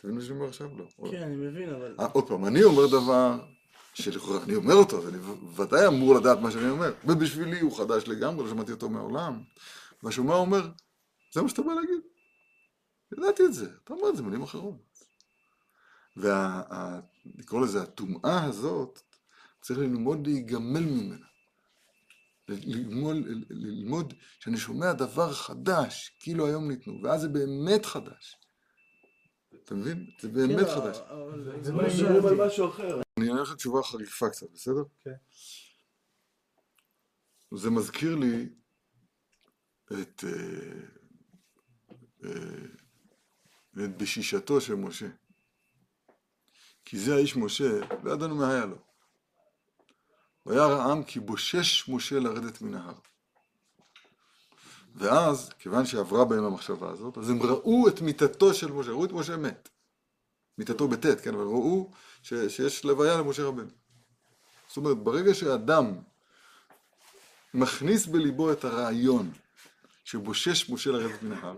אתה 0.00 0.08
מבין 0.08 0.18
מה 0.18 0.24
שאני 0.24 0.38
אומר 0.38 0.48
עכשיו? 0.48 0.68
לא. 0.78 1.10
כן, 1.10 1.22
אני 1.22 1.36
מבין, 1.36 1.74
אבל... 1.74 1.96
אה, 2.00 2.06
עוד 2.06 2.28
פעם, 2.28 2.46
אני 2.46 2.62
אומר 2.62 2.86
דבר 2.86 3.38
שלכאורה 3.94 4.42
אני 4.44 4.54
אומר 4.54 4.74
אותו, 4.74 4.98
אז 4.98 5.08
אני 5.08 5.18
ודאי 5.56 5.86
אמור 5.86 6.14
לדעת 6.14 6.38
מה 6.38 6.50
שאני 6.50 6.70
אומר. 6.70 6.92
ובשבילי 7.04 7.60
הוא 7.60 7.78
חדש 7.78 8.08
לגמרי, 8.08 8.44
לא 8.44 8.50
שמעתי 8.50 8.72
אותו 8.72 8.88
מעולם. 8.88 9.42
והשומע 10.02 10.34
אומר, 10.34 10.68
זה 11.34 11.42
מה 11.42 11.48
שאתה 11.48 11.62
בא 11.62 11.72
להגיד. 11.72 12.00
ידעתי 13.18 13.44
את 13.44 13.54
זה, 13.54 13.70
אתה 13.84 13.94
אומר 13.94 14.08
את 14.08 14.16
זה 14.16 14.22
במילים 14.22 14.42
אחרות. 14.42 14.76
ולקרוא 16.16 17.60
לזה, 17.60 17.82
הטומאה 17.82 18.44
הזאת, 18.44 19.00
צריך 19.60 19.78
ללמוד 19.78 20.26
להיגמל 20.26 20.80
ממנה. 20.80 21.26
ללמוד, 22.48 23.16
ללמוד 23.50 24.14
שאני 24.40 24.56
שומע 24.56 24.92
דבר 24.92 25.32
חדש, 25.32 26.16
כאילו 26.20 26.46
היום 26.46 26.68
ניתנו, 26.68 27.00
ואז 27.02 27.20
זה 27.20 27.28
באמת 27.28 27.86
חדש. 27.86 28.36
אתה 29.70 29.78
מבין? 29.78 30.10
זה 30.20 30.28
באמת 30.28 30.66
כן, 30.66 30.74
חדש. 30.74 30.96
אבל- 30.98 31.62
זה 31.64 31.72
מה 31.72 31.82
ידעתי. 31.82 32.28
על 32.28 32.46
משהו 32.46 32.68
אחר. 32.68 33.00
אני 33.18 33.28
אענה 33.28 33.42
לך 33.42 33.54
תשובה 33.54 33.82
חריפה 33.82 34.30
קצת, 34.30 34.50
בסדר? 34.52 34.82
כן. 35.00 35.14
זה 37.56 37.70
מזכיר 37.70 38.14
לי 38.16 38.48
את, 39.92 40.24
אה, 40.24 40.80
אה, 42.24 42.64
את 43.84 43.96
בשישתו 43.98 44.60
של 44.60 44.74
משה. 44.74 45.08
כי 46.84 46.98
זה 46.98 47.14
האיש 47.14 47.36
משה, 47.36 47.70
לא 48.02 48.12
ידענו 48.12 48.34
מה 48.36 48.50
היה 48.52 48.66
לו. 48.66 48.76
וירא 50.46 50.72
העם 50.82 51.04
כי 51.04 51.20
בושש 51.20 51.88
משה 51.88 52.18
לרדת 52.18 52.62
מן 52.62 52.74
ההר. 52.74 52.98
ואז, 54.94 55.50
כיוון 55.58 55.86
שעברה 55.86 56.24
בהם 56.24 56.44
המחשבה 56.44 56.90
הזאת, 56.90 57.18
אז 57.18 57.30
הם 57.30 57.42
ראו 57.42 57.88
את 57.88 58.00
מיתתו 58.00 58.54
של 58.54 58.72
משה, 58.72 58.90
ראו 58.90 59.04
את 59.04 59.12
משה 59.12 59.36
מת. 59.36 59.68
מיתתו 60.58 60.88
בטית, 60.88 61.20
כן, 61.20 61.34
אבל 61.34 61.44
ראו 61.44 61.90
ש, 62.22 62.34
שיש 62.34 62.84
לוויה 62.84 63.18
למשה 63.18 63.42
רבנו. 63.42 63.70
זאת 64.68 64.76
אומרת, 64.76 64.98
ברגע 64.98 65.34
שאדם 65.34 65.94
מכניס 67.54 68.06
בליבו 68.06 68.52
את 68.52 68.64
הרעיון 68.64 69.30
שבושש 70.04 70.70
משה 70.70 70.90
לרדת 70.90 71.22
מן 71.22 71.32
ההר, 71.32 71.56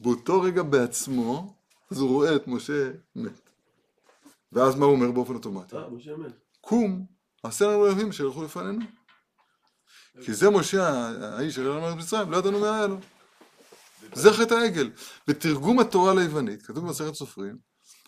באותו 0.00 0.40
רגע 0.40 0.62
בעצמו, 0.62 1.54
אז 1.90 2.00
הוא 2.00 2.08
רואה 2.08 2.36
את 2.36 2.46
משה 2.46 2.90
מת. 3.16 3.50
ואז 4.52 4.74
מה 4.74 4.86
הוא 4.86 4.94
אומר 4.94 5.10
באופן 5.10 5.34
אוטומטי? 5.34 5.76
אה, 5.76 5.88
משה 5.90 6.16
מת. 6.16 6.32
קום, 6.60 7.06
עשה 7.42 7.66
לנו 7.66 7.86
אלוהים 7.86 8.12
שילכו 8.12 8.44
לפנינו. 8.44 8.80
כי 10.24 10.34
זה 10.34 10.50
משה, 10.50 11.08
האיש 11.36 11.54
של 11.54 11.60
אלוהים 11.62 11.98
מצרים, 11.98 12.30
לא 12.30 12.36
ידענו 12.36 12.60
מה 12.60 12.76
היה 12.76 12.86
לו. 12.86 12.98
זה 14.14 14.32
חטא 14.32 14.54
העגל. 14.54 14.90
בתרגום 15.28 15.78
התורה 15.78 16.14
ליוונית, 16.14 16.62
כתוב 16.62 16.86
במסכת 16.86 17.14
סופרים, 17.14 17.58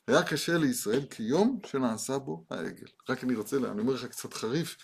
היה 0.06 0.22
קשה 0.22 0.58
לישראל 0.58 1.06
כיום 1.10 1.58
שנעשה 1.66 2.18
בו 2.18 2.44
העגל. 2.50 2.86
רק 3.08 3.24
אני 3.24 3.34
רוצה, 3.34 3.56
אני 3.56 3.80
אומר 3.80 3.92
לך 3.92 4.04
קצת 4.04 4.34
חריף, 4.34 4.76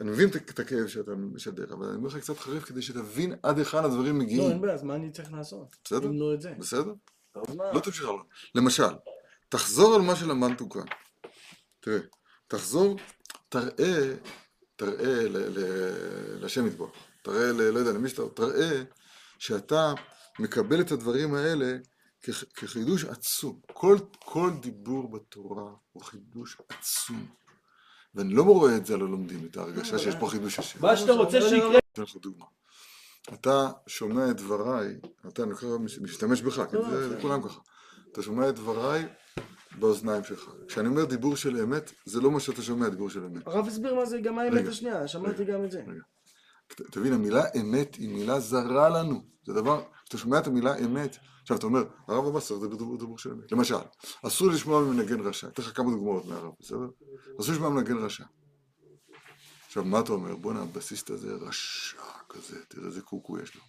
אני 0.00 0.10
מבין 0.10 0.28
את 0.28 0.58
הכאב 0.58 0.86
שאתה 0.86 1.10
משדר, 1.14 1.74
אבל 1.74 1.86
אני 1.86 1.96
אומר 1.96 2.08
לך 2.08 2.16
קצת 2.16 2.38
חריף 2.38 2.64
כדי 2.64 2.82
שתבין 2.82 3.34
עד 3.42 3.58
היכן 3.58 3.84
הדברים 3.84 4.04
לא, 4.04 4.08
אין 4.08 4.18
מגיעים. 4.18 4.60
בעיה, 4.60 4.74
אז 4.74 4.82
מה 4.82 4.94
אני 4.94 5.10
צריך 5.10 5.32
לעשות? 5.32 5.76
בסדר? 5.84 6.06
אם 6.08 6.20
לא 6.20 6.34
את 6.34 6.40
זה. 6.40 6.52
בסדר? 6.58 6.92
לא 7.72 7.80
תמשיך 7.80 8.04
הלאה. 8.04 8.22
למשל, 8.54 8.94
תחזור 9.48 9.94
על 9.94 10.00
מה 10.00 10.16
שלמדנו 10.16 10.70
כאן. 10.70 10.82
תראה, 11.80 11.98
תחזור, 12.46 12.96
תראה, 13.48 14.14
תראה 14.76 15.28
ל- 15.28 15.58
ל- 15.58 16.44
לשם 16.44 16.66
יתברך, 16.66 16.90
תראה, 17.22 17.52
ל- 17.52 17.70
לא 17.70 17.78
יודע, 17.78 17.92
למי 17.92 18.08
שאתה, 18.08 18.22
תראה 18.34 18.82
שאתה 19.38 19.94
מקבל 20.38 20.80
את 20.80 20.92
הדברים 20.92 21.34
האלה 21.34 21.76
כח- 22.22 22.44
כחידוש 22.54 23.04
עצום. 23.04 23.60
כל, 23.72 23.98
כל 24.24 24.50
דיבור 24.60 25.10
בתורה 25.10 25.72
הוא 25.92 26.02
חידוש 26.02 26.56
עצום. 26.68 27.26
ואני 28.14 28.34
לא 28.34 28.42
רואה 28.42 28.76
את 28.76 28.86
זה 28.86 28.94
על 28.94 29.00
הלומדים, 29.00 29.48
את 29.50 29.56
ההרגשה 29.56 29.98
שיש 29.98 30.14
פה 30.20 30.28
חידוש 30.28 30.58
השם. 30.58 30.78
מה 30.82 30.96
שאתה 30.96 31.12
רוצה 31.12 31.40
שיקרה... 31.40 31.78
אתן 31.92 32.02
לך 32.02 32.16
דוגמה. 32.16 32.44
אתה 33.34 33.70
שומע 33.86 34.30
את 34.30 34.36
דבריי, 34.36 34.96
אתה, 35.28 35.42
אני 35.42 35.52
משתמש 36.00 36.42
בך, 36.42 36.62
כי 36.70 36.76
זה 36.90 37.08
זה 37.08 37.18
כולם 37.22 37.42
ככה. 37.48 37.60
אתה 38.12 38.22
שומע 38.22 38.48
את 38.48 38.54
דבריי 38.54 39.06
באוזניים 39.78 40.24
שלך. 40.24 40.50
כשאני 40.68 40.88
אומר 40.88 41.04
דיבור 41.04 41.36
של 41.36 41.56
אמת, 41.56 41.92
זה 42.04 42.20
לא 42.20 42.30
מה 42.30 42.40
שאתה 42.40 42.62
שומע, 42.62 42.88
דיבור 42.88 43.10
של 43.10 43.24
אמת. 43.24 43.46
הרב 43.46 43.66
הסביר 43.66 43.94
מה 43.94 44.06
זה 44.06 44.18
גם 44.20 44.38
האמת 44.38 44.66
השנייה, 44.66 45.08
שמעתי 45.08 45.44
גם 45.44 45.64
את 45.64 45.70
זה. 45.70 45.84
תבין, 46.66 47.12
המילה 47.12 47.42
אמת 47.60 47.94
היא 47.94 48.08
מילה 48.08 48.40
זרה 48.40 48.88
לנו. 48.88 49.22
זה 49.46 49.52
דבר, 49.52 49.84
כשאתה 50.04 50.18
שומע 50.18 50.38
את 50.38 50.46
המילה 50.46 50.78
אמת, 50.78 51.16
עכשיו 51.42 51.56
אתה 51.56 51.66
אומר, 51.66 51.84
הרב 52.08 52.26
אמר 52.26 52.40
צריך 52.40 52.60
לדבר 52.62 52.76
דיבור 52.76 52.98
דיבור 52.98 53.18
של 53.18 53.32
אמת. 53.32 53.52
למשל, 53.52 53.74
אסור 54.22 54.48
לשמוע 54.48 54.82
ממנגן 54.82 55.20
רשע. 55.20 55.48
אתן 55.48 55.62
לך 55.62 55.76
כמה 55.76 55.90
דוגמאות 55.90 56.24
מהרב, 56.24 56.52
בסדר? 56.60 56.88
אסור 57.40 57.54
לשמוע 57.54 57.70
ממנגן 57.70 57.98
רשע. 57.98 58.24
עכשיו, 59.66 59.84
מה 59.84 60.00
אתה 60.00 60.12
אומר? 60.12 60.36
בואנה, 60.36 60.62
הבסיסט 60.62 61.10
הזה 61.10 61.34
רשע 61.34 62.02
כזה, 62.28 62.64
תראה 62.68 62.86
איזה 62.86 63.02
קוקו 63.02 63.38
יש 63.38 63.56
לו. 63.56 63.62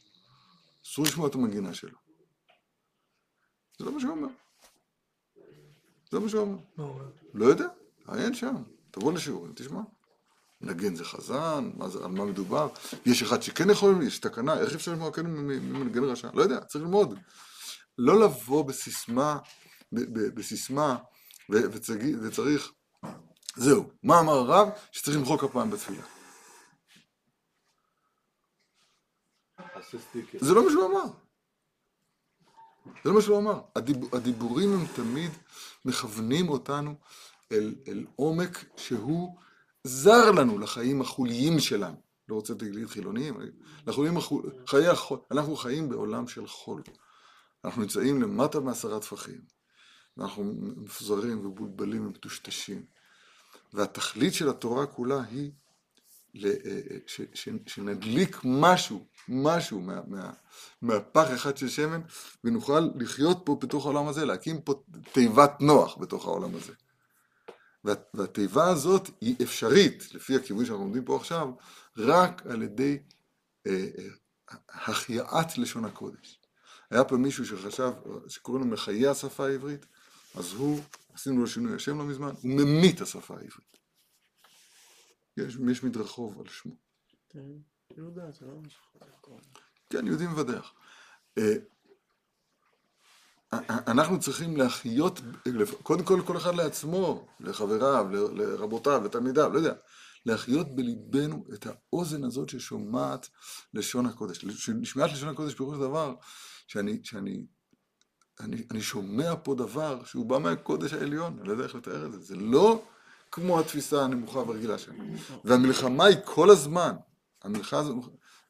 אסור 0.85 1.05
לשמוע 1.05 1.27
את 1.27 1.35
המנגינה 1.35 1.73
שלו. 1.73 1.97
זה 3.79 3.85
לא 3.85 3.91
מה 3.93 3.99
שהוא 3.99 4.11
אומר. 4.11 4.27
זה 6.15 6.19
מה 6.19 6.29
שהוא 6.29 6.41
אומר. 6.41 6.57
אומר? 6.77 7.05
לא 7.33 7.45
יודע, 7.45 7.67
עיין 8.07 8.33
שם, 8.33 8.55
תבוא 8.91 9.13
לשיעורים, 9.13 9.53
תשמע. 9.55 9.81
נגן 10.61 10.95
זה 10.95 11.05
חזן, 11.05 11.71
מה 11.77 11.89
זה, 11.89 12.05
על 12.05 12.11
מה 12.11 12.25
מדובר? 12.25 12.67
יש 13.05 13.23
אחד 13.23 13.41
שכן 13.41 13.69
יכול, 13.69 14.03
יש 14.03 14.19
תקנה, 14.19 14.59
איך 14.59 14.75
אפשר 14.75 14.91
לשמוע 14.91 15.11
כן 15.11 15.25
ממנגן 15.25 16.03
רשע? 16.03 16.29
לא 16.33 16.41
יודע, 16.41 16.59
צריך 16.59 16.83
ללמוד. 16.83 17.19
לא 17.97 18.19
לבוא 18.25 18.65
בסיסמה, 18.65 19.37
בסיסמה, 20.35 20.97
וצריך, 21.49 22.71
זהו, 23.55 23.89
מה 24.03 24.19
אמר 24.19 24.33
הרב? 24.33 24.69
שצריך 24.91 25.17
למחוא 25.17 25.37
כפיים 25.37 25.71
בתפילה. 25.71 26.03
זה 30.39 30.53
לא 30.53 30.65
מה 30.65 30.71
שהוא 30.71 30.85
אמר. 30.85 31.05
זה 33.03 33.09
לא 33.09 33.15
מה 33.15 33.21
שהוא 33.21 33.37
אמר. 33.37 33.61
הדיב, 33.75 34.15
הדיבורים 34.15 34.73
הם 34.73 34.85
תמיד 34.95 35.31
מכוונים 35.85 36.49
אותנו 36.49 36.95
אל, 37.51 37.75
אל 37.87 38.05
עומק 38.15 38.65
שהוא 38.77 39.37
זר 39.83 40.31
לנו 40.31 40.59
לחיים 40.59 41.01
החוליים 41.01 41.59
שלנו. 41.59 42.05
לא 42.29 42.35
רוצה 42.35 42.53
להגיד 42.61 42.87
חילוניים, 42.87 43.37
לחולים 43.87 44.17
החול... 44.17 44.51
חיי 44.67 44.87
החול. 44.87 45.19
אנחנו 45.31 45.55
חיים 45.55 45.89
בעולם 45.89 46.27
של 46.27 46.47
חול. 46.47 46.81
אנחנו 47.65 47.81
נמצאים 47.81 48.21
למטה 48.21 48.59
מעשרה 48.59 48.99
טפחים. 48.99 49.41
ואנחנו 50.17 50.43
מפוזרים 50.77 51.45
ומבולבלים 51.45 52.07
ומטושטשים. 52.07 52.85
והתכלית 53.73 54.33
של 54.33 54.49
התורה 54.49 54.85
כולה 54.85 55.23
היא 55.23 55.51
ש, 56.35 57.21
ש, 57.33 57.49
שנדליק 57.67 58.37
משהו, 58.43 59.07
משהו 59.27 59.81
מה, 59.81 60.01
מה, 60.07 60.31
מהפח 60.81 61.33
אחד 61.33 61.57
של 61.57 61.69
שמן, 61.69 62.01
ונוכל 62.43 62.89
לחיות 62.95 63.41
פה 63.45 63.57
בתוך 63.61 63.85
העולם 63.85 64.07
הזה, 64.07 64.25
להקים 64.25 64.61
פה 64.61 64.83
תיבת 65.13 65.61
נוח 65.61 65.97
בתוך 65.97 66.25
העולם 66.25 66.55
הזה. 66.55 66.73
וה, 67.83 67.93
והתיבה 68.13 68.67
הזאת 68.67 69.09
היא 69.21 69.35
אפשרית, 69.43 70.13
לפי 70.13 70.35
הכיוון 70.35 70.65
שאנחנו 70.65 70.83
לומדים 70.83 71.05
פה 71.05 71.15
עכשיו, 71.15 71.49
רק 71.97 72.45
על 72.45 72.61
ידי 72.61 72.97
אה, 73.67 73.85
אה, 73.97 74.57
החייאת 74.69 75.57
לשון 75.57 75.85
הקודש. 75.85 76.39
היה 76.91 77.03
פה 77.03 77.17
מישהו 77.17 77.45
שחשב, 77.45 77.91
שקוראים 78.27 78.63
לו 78.63 78.69
מחיי 78.69 79.07
השפה 79.07 79.45
העברית, 79.45 79.85
אז 80.35 80.53
הוא, 80.53 80.81
עשינו 81.13 81.41
לו 81.41 81.47
שינוי 81.47 81.75
השם 81.75 81.97
לא 81.97 82.05
מזמן, 82.05 82.33
הוא 82.41 82.51
ממית 82.51 83.01
השפה 83.01 83.33
העברית. 83.33 83.75
יש, 85.37 85.57
יש 85.71 85.83
מדרחוב 85.83 86.39
על 86.39 86.47
שמו. 86.47 86.75
כן, 87.29 87.39
לא. 89.27 89.37
כן, 89.89 90.07
יהודי 90.07 90.27
מבדח. 90.27 90.73
אה, 91.37 91.55
אנחנו 93.69 94.19
צריכים 94.19 94.57
להחיות, 94.57 95.21
קודם 95.83 96.05
כל 96.05 96.21
כל 96.25 96.37
אחד 96.37 96.55
לעצמו, 96.55 97.27
לחבריו, 97.39 98.07
לרבותיו, 98.11 99.01
לתלמידיו, 99.05 99.53
לא 99.53 99.57
יודע, 99.57 99.73
להחיות 100.25 100.75
בליבנו 100.75 101.45
את 101.53 101.67
האוזן 101.67 102.23
הזאת 102.23 102.49
ששומעת 102.49 103.29
לשון 103.73 104.05
הקודש. 104.05 104.45
שמיעת 104.83 105.11
לשון 105.11 105.29
הקודש 105.29 105.53
פירוש 105.53 105.77
דבר 105.77 106.15
שאני, 106.67 106.99
שאני 107.03 107.45
אני, 108.39 108.67
אני 108.71 108.81
שומע 108.81 109.33
פה 109.43 109.55
דבר 109.55 110.03
שהוא 110.03 110.25
בא 110.25 110.37
מהקודש 110.37 110.93
העליון, 110.93 111.39
אני 111.39 111.47
לא 111.47 111.53
יודע 111.53 111.63
איך 111.63 111.75
לתאר 111.75 112.05
את 112.05 112.11
זה, 112.11 112.19
זה 112.19 112.35
לא 112.35 112.83
כמו 113.35 113.59
התפיסה 113.59 114.03
הנמוכה 114.03 114.39
והרגילה 114.39 114.77
שלנו. 114.77 115.03
והמלחמה 115.43 116.05
היא 116.05 116.17
כל 116.25 116.49
הזמן, 116.49 116.95
המלחמה 117.43 117.79
הזאת, 117.79 117.95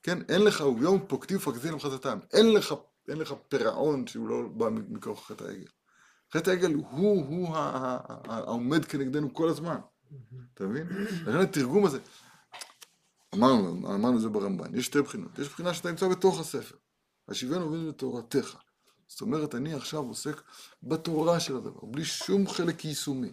כן, 0.03 0.19
אין 0.29 0.41
לך, 0.41 0.61
הוא 0.61 0.79
יום 0.79 0.99
פוקדים 1.07 1.37
ופקדים 1.37 1.71
למחזתם, 1.71 2.19
אין 2.33 2.53
לך, 2.53 2.73
אין 3.07 3.17
לך 3.17 3.33
פירעון 3.47 4.07
שהוא 4.07 4.29
לא 4.29 4.41
בא 4.53 4.69
מכוח 4.69 5.27
חטא 5.27 5.43
העגל. 5.43 5.67
חטא 6.33 6.49
העגל 6.49 6.73
הוא, 6.73 7.25
הוא 7.25 7.55
העומד 8.27 8.85
כנגדנו 8.85 9.33
כל 9.33 9.49
הזמן, 9.49 9.77
אתה 10.53 10.63
מבין? 10.63 10.87
לכן 11.21 11.39
התרגום 11.39 11.85
הזה, 11.85 11.99
אמרנו, 13.35 13.95
אמרנו 13.95 14.15
את 14.15 14.21
זה 14.21 14.29
ברמב"ן, 14.29 14.75
יש 14.75 14.85
שתי 14.85 15.01
בחינות, 15.01 15.39
יש 15.39 15.49
בחינה 15.49 15.73
שאתה 15.73 15.89
נמצא 15.89 16.07
בתוך 16.07 16.39
הספר, 16.39 16.75
השיבנו 17.29 17.61
עובד 17.61 17.87
בתורתך. 17.87 18.55
זאת 19.07 19.21
אומרת, 19.21 19.55
אני 19.55 19.73
עכשיו 19.73 20.03
עוסק 20.03 20.41
בתורה 20.83 21.39
של 21.39 21.57
הדבר, 21.57 21.85
בלי 21.85 22.05
שום 22.05 22.47
חלק 22.47 22.85
יישומי. 22.85 23.31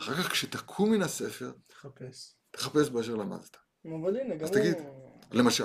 אחר 0.00 0.14
כך 0.14 0.30
כשתקום 0.30 0.90
מן 0.90 1.02
הספר, 1.02 1.52
תחפש. 1.66 2.34
תחפש 2.50 2.90
באשר 2.90 3.16
למדת. 3.16 3.56
אבל 3.84 4.16
הנה, 4.16 4.36
גם 4.36 4.44
אז 4.44 4.50
תגיד. 4.50 4.76
הוא... 4.78 5.20
למשל, 5.32 5.64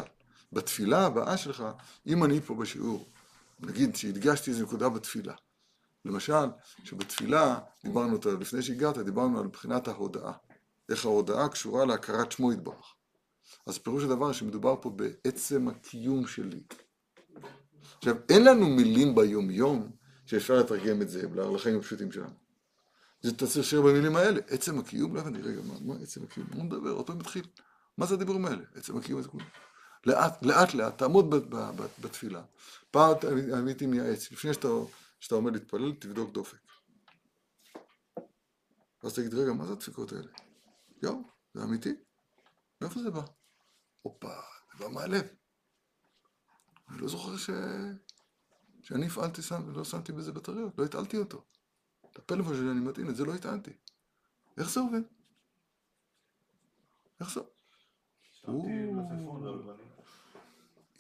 בתפילה 0.54 1.06
הבאה 1.06 1.38
שלך, 1.38 1.64
אם 2.08 2.24
אני 2.24 2.42
פה 2.42 2.56
בשיעור, 2.56 3.06
נגיד 3.60 3.96
שהדגשתי 3.96 4.52
איזו 4.52 4.64
נקודה 4.64 4.90
בתפילה. 4.90 5.34
למשל, 6.06 6.46
שבתפילה, 6.84 7.60
דיברנו 7.84 8.14
אותה 8.14 8.30
לפני 8.30 8.62
שהגעת, 8.62 8.98
דיברנו 8.98 9.40
על 9.40 9.48
בחינת 9.48 9.88
ההודאה. 9.88 10.32
איך 10.90 11.06
ההודאה 11.06 11.50
קשורה 11.50 11.86
להכרת 11.86 12.32
שמו 12.32 12.54
יתברך. 12.54 12.96
אז 13.68 13.78
פירוש 13.78 14.04
הדבר 14.04 14.32
שמדובר 14.32 14.76
פה 14.82 14.90
בעצם 14.90 15.68
הקיום 15.68 16.28
שלי. 16.28 16.64
עכשיו, 17.98 18.16
אין 18.30 18.44
לנו 18.44 18.66
מילים 18.70 19.16
ביומיום 19.16 19.92
שאפשר 20.26 20.60
לתרגם 20.60 21.02
את 21.02 21.10
זה 21.10 21.28
לחיים 21.36 21.78
הפשוטים 21.78 22.12
שלנו. 22.12 22.45
זה 23.22 23.38
צריך 23.38 23.56
להישאר 23.56 23.82
במילים 23.82 24.16
האלה. 24.16 24.42
עצם 24.48 24.80
הקיום, 24.80 25.16
לא 25.16 25.20
הבנתי, 25.22 25.42
רגע, 25.42 25.62
מה, 25.62 25.74
מה 25.82 25.96
עצם 26.04 26.24
הקיום? 26.24 26.48
מה 26.50 26.56
הוא 26.56 26.66
מדבר? 26.66 26.90
עוד 26.90 27.08
פעם 27.08 27.18
מתחיל. 27.18 27.48
מה 27.98 28.06
זה 28.06 28.16
הדיבורים 28.16 28.46
האלה? 28.46 28.64
עצם 28.76 28.98
הקיום, 28.98 29.20
עצם 29.20 29.30
הקיום. 29.30 29.50
לאט, 30.06 30.44
לאט, 30.44 30.74
לאט, 30.74 30.98
תעמוד 30.98 31.30
בתפילה. 32.02 32.44
פעם 32.92 33.16
הייתי 33.68 33.86
מייעץ, 33.86 34.32
לפני 34.32 34.54
שאתה, 34.54 34.68
שאתה 35.20 35.36
עומד 35.36 35.54
להתפלל, 35.54 35.94
תבדוק 36.00 36.32
דופק. 36.32 36.58
ואז 39.04 39.14
תגיד, 39.14 39.34
רגע, 39.34 39.54
מה 39.54 39.66
זה 39.66 39.74
הדפיקות 39.74 40.12
האלה? 40.12 40.32
יואו, 41.04 41.22
זה 41.54 41.64
אמיתי? 41.64 41.94
מאיפה 42.82 43.00
זה 43.00 43.12
בא? 43.12 43.22
הופה, 44.02 44.34
בא 44.80 44.88
מהלב. 44.88 45.28
אני 46.90 46.98
לא 46.98 47.08
זוכר 47.08 47.38
ש... 47.38 47.50
שאני 48.82 49.06
הפעלתי, 49.06 49.42
שם, 49.42 49.72
לא 49.72 49.84
שמתי 49.84 50.12
בזה 50.12 50.32
בטריות, 50.32 50.78
לא 50.78 50.86
הטעלתי 50.86 51.18
אותו. 51.18 51.46
את 52.16 52.20
הפלאפון 52.20 52.56
שלי 52.56 52.72
אני 52.72 52.80
מטעין, 52.80 53.10
את 53.10 53.16
זה 53.16 53.26
לא 53.26 53.34
הטענתי. 53.34 53.72
איך 54.58 54.70
זה 54.70 54.80
עובד? 54.80 55.02
איך 57.20 57.34
זה? 57.34 57.40
ועגבנים. 59.44 59.88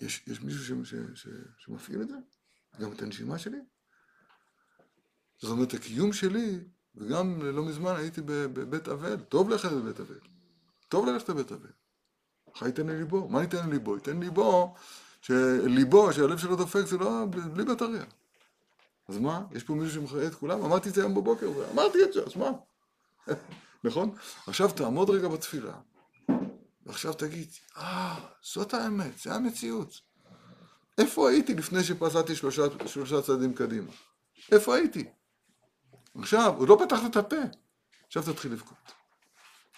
יש, 0.01 0.24
יש 0.28 0.41
מישהו 0.41 0.86
ש, 0.86 0.89
ש, 0.89 0.95
ש, 1.13 1.28
שמפעיל 1.57 2.01
את 2.01 2.07
זה? 2.07 2.16
גם 2.80 2.91
את 2.91 3.01
הנשימה 3.01 3.39
שלי? 3.39 3.57
זאת 5.38 5.51
אומרת, 5.51 5.74
הקיום 5.74 6.13
שלי, 6.13 6.59
וגם 6.95 7.41
לא 7.41 7.66
מזמן 7.66 7.95
הייתי 7.95 8.22
בבית 8.26 8.88
אבל, 8.88 9.18
טוב 9.18 9.49
ללכת 9.49 9.72
לבית 9.72 9.99
אבל. 9.99 10.20
טוב 10.89 11.05
ללכת 11.05 11.30
לבית 11.30 11.51
אבל. 11.51 11.70
חי 12.55 12.66
ייתן 12.66 12.88
לי 12.88 12.97
ליבו. 12.97 13.30
מה 13.30 13.41
ייתן 13.41 13.66
לי 13.66 13.72
ליבו? 13.72 13.95
ייתן 13.95 14.20
ליבו, 14.20 14.76
שליבו, 15.22 16.13
שהלב 16.13 16.38
שלו 16.38 16.55
דופק, 16.55 16.86
זה 16.86 16.97
לא, 16.97 17.26
בלי 17.53 17.66
בטריה. 17.66 18.05
אז 19.08 19.18
מה? 19.18 19.43
יש 19.51 19.64
פה 19.64 19.74
מישהו 19.74 20.08
שמחיה 20.08 20.28
את 20.28 20.36
כולם? 20.36 20.64
אמרתי 20.64 20.89
את 20.89 20.93
זה 20.93 21.01
היום 21.01 21.16
בבוקר, 21.16 21.51
ואמרתי 21.58 22.03
את 22.03 22.14
זה, 22.14 22.24
אז 22.24 22.36
מה? 22.36 22.51
נכון? 23.84 24.16
עכשיו 24.47 24.72
תעמוד 24.72 25.10
רגע 25.10 25.28
בתפילה, 25.28 25.74
ועכשיו 26.86 27.14
תגיד, 27.14 27.47
אה, 27.78 28.16
זאת 28.41 28.74
האמת, 28.74 29.20
זה 29.24 29.34
המציאות. 29.34 30.01
איפה 30.97 31.30
הייתי 31.30 31.53
לפני 31.53 31.84
שפסעתי 31.84 32.36
שלושה, 32.36 32.64
שלושה 32.86 33.22
צעדים 33.22 33.53
קדימה? 33.53 33.91
איפה 34.51 34.76
הייתי? 34.76 35.06
עכשיו, 36.20 36.53
עוד 36.58 36.70
לא 36.70 36.78
פתחת 36.86 37.12
את 37.12 37.16
הפה, 37.16 37.36
עכשיו 38.08 38.24
תתחיל 38.24 38.51
לבכות. 38.51 38.78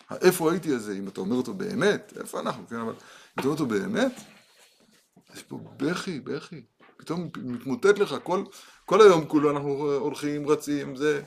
האיפה 0.09 0.51
הייתי 0.51 0.75
הזה, 0.75 0.93
אם 0.93 1.07
אתה 1.07 1.21
אומר 1.21 1.35
אותו 1.35 1.53
באמת, 1.53 2.13
איפה 2.19 2.39
אנחנו, 2.39 2.67
כן, 2.67 2.75
אבל 2.75 2.91
אם 2.91 2.95
אתה 3.33 3.41
אומר 3.41 3.51
אותו 3.51 3.65
באמת, 3.65 4.11
יש 5.33 5.43
פה 5.43 5.59
בכי, 5.77 6.19
בכי. 6.19 6.63
פתאום 6.97 7.29
מתמוטט 7.37 7.99
לך, 7.99 8.15
כל, 8.23 8.43
כל 8.85 9.01
היום 9.01 9.27
כולו 9.27 9.51
אנחנו 9.51 9.93
הולכים, 9.95 10.49
רצים, 10.49 10.95
זה, 10.95 11.23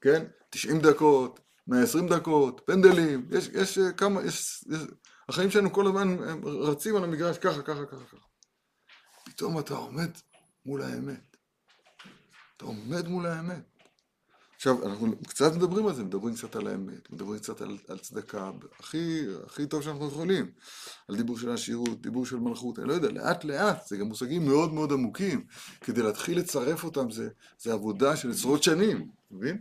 כן? 0.00 0.24
90 0.50 0.80
דקות, 0.80 1.40
120 1.66 2.08
דקות, 2.08 2.60
פנדלים, 2.64 3.28
יש, 3.30 3.48
יש 3.52 3.78
אה, 3.78 3.92
כמה, 3.92 4.22
יש, 4.24 4.64
יש, 4.70 4.80
החיים 5.28 5.50
שלנו 5.50 5.72
כל 5.72 5.86
הזמן 5.86 6.08
הם 6.08 6.44
רצים 6.44 6.96
על 6.96 7.04
המגרש 7.04 7.38
ככה, 7.38 7.62
ככה, 7.62 7.86
ככה, 7.86 8.04
ככה. 8.04 8.26
פתאום 9.24 9.58
אתה 9.58 9.74
עומד 9.74 10.10
מול 10.66 10.82
האמת. 10.82 11.36
אתה 12.56 12.64
עומד 12.64 13.08
מול 13.08 13.26
האמת. 13.26 13.77
עכשיו, 14.58 14.86
אנחנו 14.86 15.12
קצת 15.28 15.52
מדברים 15.52 15.86
על 15.86 15.94
זה, 15.94 16.04
מדברים 16.04 16.34
קצת 16.34 16.56
על 16.56 16.66
האמת, 16.66 17.10
מדברים 17.10 17.38
קצת 17.38 17.60
על, 17.60 17.78
על 17.88 17.98
צדקה, 17.98 18.50
הכי, 18.80 19.24
הכי 19.46 19.66
טוב 19.66 19.82
שאנחנו 19.82 20.08
יכולים. 20.08 20.50
על 21.08 21.16
דיבור 21.16 21.38
של 21.38 21.50
עשירות, 21.50 22.02
דיבור 22.02 22.26
של 22.26 22.36
מלכות, 22.36 22.78
אני 22.78 22.88
לא 22.88 22.92
יודע, 22.92 23.08
לאט 23.08 23.44
לאט, 23.44 23.86
זה 23.86 23.96
גם 23.96 24.06
מושגים 24.06 24.46
מאוד 24.46 24.72
מאוד 24.72 24.92
עמוקים. 24.92 25.44
כדי 25.80 26.02
להתחיל 26.02 26.38
לצרף 26.38 26.84
אותם 26.84 27.10
זה, 27.10 27.28
זה 27.58 27.72
עבודה 27.72 28.16
של 28.16 28.30
עשרות 28.30 28.62
שנים, 28.62 29.10
מבין? 29.30 29.60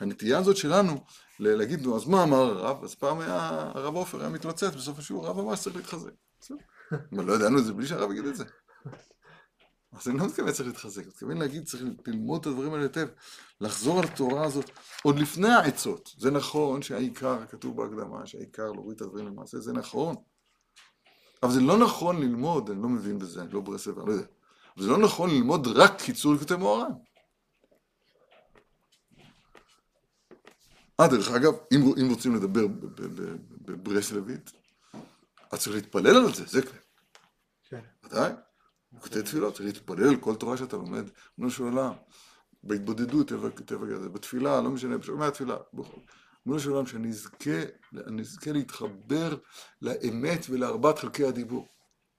הנטייה 0.00 0.38
הזאת 0.38 0.56
שלנו, 0.56 1.04
להגיד, 1.40 1.82
נו, 1.82 1.96
אז 1.96 2.06
מה 2.06 2.22
אמר 2.22 2.36
הרב? 2.36 2.84
אז 2.84 2.94
פעם 2.94 3.20
היה, 3.20 3.70
הרב 3.74 3.94
עופר 3.94 4.20
היה 4.20 4.28
מתלוצץ 4.28 4.74
בסוף 4.74 4.98
השיעור, 4.98 5.26
הרב 5.26 5.38
אמר 5.38 5.56
שצריך 5.56 5.76
להתחזק. 5.76 6.12
אבל 7.12 7.24
לא 7.24 7.32
ידענו 7.32 7.58
את 7.58 7.64
זה 7.64 7.72
בלי 7.72 7.86
שהרב 7.86 8.10
יגיד 8.10 8.24
את 8.24 8.36
זה. 8.36 8.44
אז 9.94 10.08
אני 10.08 10.18
לא 10.18 10.26
מתכוון 10.26 10.52
צריך 10.52 10.68
להתחזק, 10.68 11.02
אני 11.02 11.08
מתכוון 11.08 11.38
להגיד, 11.38 11.64
צריך 11.64 11.82
ללמוד 12.06 12.40
את 12.40 12.46
הדברים 12.46 12.72
האלה 12.72 12.82
היטב, 12.82 13.08
לחזור 13.60 13.98
על 13.98 14.04
התורה 14.04 14.44
הזאת 14.44 14.70
עוד 15.02 15.18
לפני 15.18 15.48
העצות. 15.48 16.14
זה 16.18 16.30
נכון 16.30 16.82
שהעיקר, 16.82 17.46
כתוב 17.46 17.76
בהקדמה, 17.76 18.26
שהעיקר 18.26 18.72
להוריד 18.72 18.96
את 18.96 19.02
הדברים 19.02 19.26
למעשה, 19.26 19.60
זה 19.60 19.72
נכון. 19.72 20.14
אבל 21.42 21.52
זה 21.52 21.60
לא 21.60 21.78
נכון 21.78 22.20
ללמוד, 22.20 22.70
אני 22.70 22.82
לא 22.82 22.88
מבין 22.88 23.18
בזה, 23.18 23.42
אני 23.42 23.52
לא 23.52 23.60
ברסלב, 23.60 23.98
אני 23.98 24.06
לא 24.06 24.12
יודע. 24.12 24.26
אבל 24.76 24.84
זה 24.84 24.90
לא 24.90 24.98
נכון 24.98 25.30
ללמוד 25.30 25.66
רק 25.66 26.02
קיצור 26.02 26.34
לקטעי 26.34 26.56
מוהר"ן. 26.56 26.92
אה, 31.00 31.08
דרך 31.08 31.30
אגב, 31.30 31.52
אם, 31.72 31.80
אם 32.00 32.10
רוצים 32.10 32.34
לדבר 32.34 32.66
בברסלבית, 33.60 34.52
אז 35.52 35.60
צריך 35.60 35.76
להתפלל 35.76 36.16
על 36.16 36.34
זה, 36.34 36.44
זה 36.46 36.62
כן. 36.62 36.78
כן. 37.68 37.80
ודאי. 38.04 38.32
קטעי 39.00 39.22
תפילות, 39.22 39.60
להתפלל 39.60 40.16
כל 40.16 40.34
תורה 40.34 40.56
שאתה 40.56 40.76
לומד, 40.76 41.04
ריבונו 41.38 41.50
של 41.50 41.62
עולם, 41.62 41.92
בהתבודדות, 42.62 43.32
בתפילה, 44.12 44.60
לא 44.60 44.70
משנה, 44.70 44.98
בשומע 44.98 45.28
התפילה, 45.28 45.56
בכל- 45.74 46.00
ריבונו 46.46 46.60
של 46.60 46.70
עולם, 46.70 46.84
אזכה 48.20 48.52
להתחבר 48.52 49.36
לאמת 49.82 50.46
ולארבעת 50.50 50.98
חלקי 50.98 51.24
הדיבור. 51.24 51.68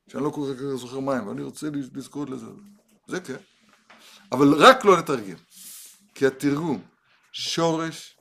שאני 0.09 0.23
לא 0.23 0.29
כל 0.29 0.53
כך 0.55 0.61
זוכר 0.75 0.99
מהם, 0.99 1.27
ואני 1.27 1.43
רוצה 1.43 1.67
לזכור 1.93 2.25
לזה. 2.25 2.45
זה 3.07 3.19
כן. 3.21 3.35
אבל 4.31 4.53
רק 4.53 4.85
לא 4.85 4.97
לתרגם. 4.97 5.37
כי 6.15 6.25
התרגום, 6.27 6.81
שורש, 7.31 8.17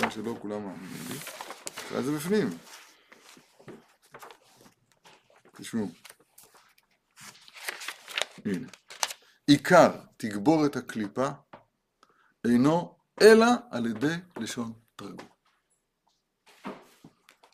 גם 0.00 0.10
שלא 0.10 0.36
כולם 0.40 0.64
מאמינים 0.64 1.06
לי, 1.92 2.02
זה 2.02 2.12
בפנים. 2.16 2.58
תשמעו. 5.56 6.01
הנה. 8.44 8.68
עיקר 9.46 9.90
תגבורת 10.16 10.76
הקליפה 10.76 11.28
אינו 12.44 12.94
אלא 13.22 13.46
על 13.70 13.86
ידי 13.86 14.14
לשון 14.36 14.72
תרגום. 14.96 15.28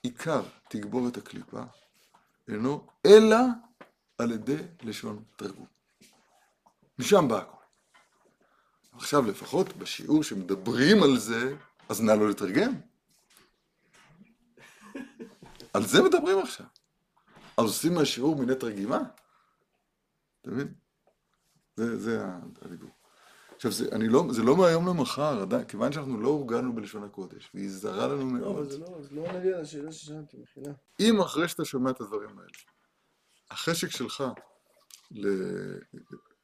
עיקר 0.03 0.43
תגבורת 0.69 1.17
הקליפה 1.17 1.63
אינו 2.49 2.87
אלא 3.07 3.37
על 4.19 4.33
ידי 4.33 4.63
לשון 4.83 5.23
תרגום. 5.37 5.67
משם 6.99 7.29
בא 7.29 7.39
הכל. 7.39 7.57
עכשיו 8.93 9.23
לפחות 9.23 9.77
בשיעור 9.77 10.23
שמדברים 10.23 11.03
על 11.03 11.19
זה, 11.19 11.57
אז 11.89 12.01
נא 12.01 12.13
לא 12.13 12.29
לתרגם. 12.31 12.73
על 15.73 15.87
זה 15.87 16.03
מדברים 16.03 16.39
עכשיו. 16.39 16.67
אז 17.57 17.65
עושים 17.65 17.95
מהשיעור 17.95 18.37
מיני 18.37 18.55
תרגימה? 18.55 18.99
אתה 20.49 20.57
מבין? 20.57 20.75
זה, 21.77 21.99
זה 21.99 22.25
הדיבור. 22.63 22.91
עכשיו, 23.55 23.73
זה, 23.73 23.89
אני 23.93 24.09
לא, 24.09 24.25
זה 24.31 24.43
לא 24.43 24.57
מהיום 24.57 24.89
למחר, 24.89 25.43
עדיין, 25.43 25.65
כיוון 25.65 25.93
שאנחנו 25.93 26.21
לא 26.21 26.29
הורגלנו 26.29 26.75
בלשון 26.75 27.05
הקודש, 27.05 27.51
והיא 27.55 27.71
זרה 27.71 28.07
לנו 28.07 28.37
לא, 28.37 28.51
אבל 28.51 28.55
מאוד. 28.55 28.71
זה 28.71 28.79
לא, 28.79 29.03
זה 29.03 29.15
לא 29.15 29.33
נגיע 29.33 29.61
לשאלה 29.61 29.93
ששאלתי, 29.93 30.37
מחילה. 30.37 30.73
אם 31.01 31.21
אחרי 31.21 31.49
שאתה 31.49 31.65
שומע 31.65 31.91
את 31.91 32.01
הדברים 32.01 32.39
האלה, 32.39 32.51
החשק 33.51 33.91
שלך 33.91 34.25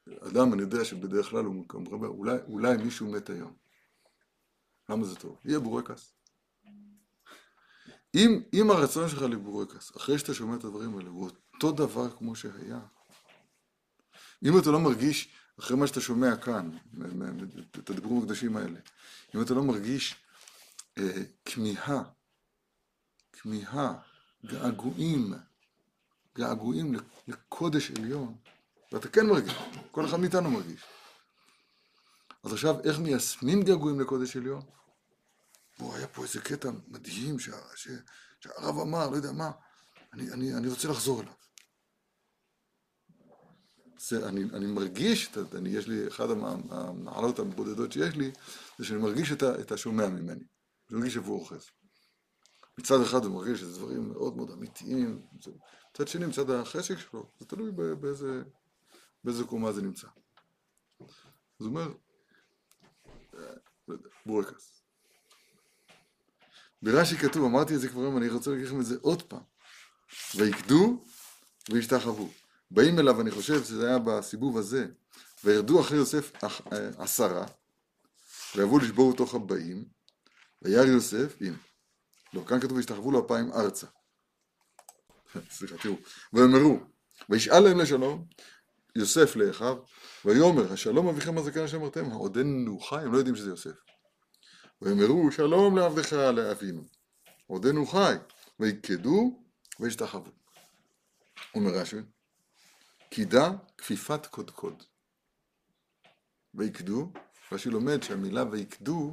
לאדם, 0.07 0.53
אני 0.53 0.61
יודע 0.61 0.85
שבדרך 0.85 1.29
כלל 1.29 1.45
הוא 1.45 1.65
אומר, 1.73 2.07
אולי, 2.07 2.37
אולי 2.47 2.77
מישהו 2.77 3.11
מת 3.11 3.29
היום. 3.29 3.53
למה 4.89 5.05
זה 5.05 5.15
טוב? 5.15 5.39
יהיה 5.45 5.59
בורקס. 5.59 6.15
אם, 8.15 8.41
אם 8.53 8.71
הרצון 8.71 9.09
שלך 9.09 9.21
לבורקס, 9.21 9.97
אחרי 9.97 10.19
שאתה 10.19 10.33
שומע 10.33 10.55
את 10.55 10.63
הדברים 10.63 10.97
האלה, 10.97 11.09
הוא 11.09 11.29
אותו 11.53 11.71
דבר 11.71 12.09
כמו 12.09 12.35
שהיה, 12.35 12.79
אם 14.45 14.59
אתה 14.59 14.71
לא 14.71 14.79
מרגיש, 14.79 15.29
אחרי 15.59 15.77
מה 15.77 15.87
שאתה 15.87 16.01
שומע 16.01 16.35
כאן, 16.35 16.69
את 17.79 17.89
הדיבורים 17.89 18.21
הקדושים 18.21 18.57
האלה, 18.57 18.79
אם 19.35 19.41
אתה 19.41 19.53
לא 19.53 19.63
מרגיש 19.63 20.15
אה, 20.97 21.23
כמיהה, 21.45 22.03
כמיהה, 23.33 23.93
געגועים, 24.45 25.33
געגועים 26.35 26.95
לקודש 27.27 27.91
עליון, 27.91 28.35
ואתה 28.91 29.07
כן 29.07 29.27
מרגיש, 29.27 29.53
כל 29.91 30.05
אחד 30.05 30.19
מאיתנו 30.19 30.51
מרגיש. 30.51 30.81
אז 32.43 32.53
עכשיו, 32.53 32.75
איך 32.83 32.99
מיישמים 32.99 33.63
געגועים 33.63 33.99
לקודש 33.99 34.37
עליון? 34.37 34.61
בוא, 35.79 35.95
היה 35.95 36.07
פה 36.07 36.23
איזה 36.23 36.41
קטע 36.41 36.69
מדהים 36.87 37.39
שהרב 37.39 38.79
אמר, 38.81 39.09
לא 39.09 39.15
יודע 39.15 39.31
מה, 39.31 39.51
אני, 40.13 40.31
אני, 40.31 40.53
אני 40.53 40.67
רוצה 40.67 40.87
לחזור 40.87 41.21
אליו. 41.21 41.33
זה, 44.07 44.29
אני, 44.29 44.43
אני 44.53 44.65
מרגיש, 44.65 45.29
אני, 45.55 45.69
יש 45.69 45.87
לי, 45.87 46.05
המע- 46.19 46.73
המעלות 46.75 47.39
הבודדות 47.39 47.91
שיש 47.91 48.15
לי, 48.15 48.31
זה 48.77 48.85
שאני 48.85 48.99
מרגיש 48.99 49.31
את, 49.31 49.43
ה, 49.43 49.59
את 49.61 49.71
השומע 49.71 50.07
ממני. 50.07 50.43
אני 50.89 50.99
מרגיש 50.99 51.17
איפה 51.17 51.27
הוא 51.27 51.39
אוחז. 51.39 51.65
מצד 52.77 53.01
אחד 53.01 53.25
הוא 53.25 53.33
מרגיש 53.35 53.59
שזה 53.59 53.79
דברים 53.79 54.09
מאוד 54.09 54.35
מאוד 54.37 54.51
אמיתיים, 54.51 55.21
זה- 55.41 55.51
מצד 55.93 56.07
שני, 56.07 56.25
מצד 56.25 56.49
החשק 56.49 56.97
שלו, 56.99 57.29
זה 57.39 57.45
תלוי 57.45 57.71
באיזה, 57.71 58.41
באיזה 59.23 59.43
קומה 59.43 59.71
זה 59.71 59.81
נמצא. 59.81 60.07
אז 61.59 61.65
הוא 61.65 61.67
אומר, 61.67 61.93
אה, 63.33 63.53
בורקס. 64.25 64.81
ברש"י 66.81 67.17
כתוב, 67.17 67.45
אמרתי 67.45 67.75
את 67.75 67.79
זה 67.79 67.89
כבר 67.89 68.01
היום, 68.01 68.17
אני 68.17 68.29
רוצה 68.29 68.51
להגיד 68.51 68.65
לכם 68.67 68.79
את 68.79 68.85
זה 68.85 68.95
עוד 69.01 69.21
פעם. 69.23 69.43
ויקדו 70.35 71.03
וישתחוו. 71.69 72.44
באים 72.71 72.99
אליו, 72.99 73.21
אני 73.21 73.31
חושב 73.31 73.63
שזה 73.63 73.87
היה 73.87 73.99
בסיבוב 73.99 74.57
הזה, 74.57 74.85
וירדו 75.43 75.81
אחרי 75.81 75.97
יוסף 75.97 76.43
אה, 76.43 76.89
עשרה, 76.97 77.45
ויבואו 78.55 78.79
לשבור 78.79 79.13
בתוך 79.13 79.35
הבאים, 79.35 79.85
וירא 80.61 80.85
יוסף, 80.85 81.35
הנה. 81.41 81.57
לא, 82.33 82.43
כאן 82.47 82.59
כתוב 82.59 82.71
וישתחוו 82.71 83.11
לו 83.11 83.25
אפיים 83.25 83.51
ארצה. 83.51 83.87
סליחה, 85.57 85.77
תראו. 85.77 85.95
ויאמרו, 86.33 86.79
וישאל 87.29 87.59
להם 87.59 87.79
לשלום, 87.79 88.25
יוסף 88.95 89.35
לאחיו, 89.35 89.77
ויאמר, 90.25 90.73
השלום 90.73 91.07
אביכם 91.07 91.37
הזקן 91.37 91.63
אשר 91.63 91.77
אמרתם, 91.77 92.11
העודנו 92.11 92.79
חי, 92.79 93.01
הם 93.01 93.13
לא 93.13 93.17
יודעים 93.17 93.35
שזה 93.35 93.49
יוסף. 93.49 93.75
ויאמרו, 94.81 95.31
שלום 95.31 95.77
לעבדך 95.77 96.13
לאבינו, 96.13 96.83
עודנו 97.47 97.85
חי, 97.85 98.15
ויקדו 98.59 99.43
וישתחוו. 99.79 100.31
אומר 101.55 101.71
רש"י, 101.71 101.97
קידה 103.15 103.49
כפיפת 103.77 104.25
קודקוד. 104.25 104.83
ויקדו, 106.53 107.11
רש"י 107.51 107.69
לומד 107.69 108.03
שהמילה 108.03 108.43
ויקדו 108.51 109.11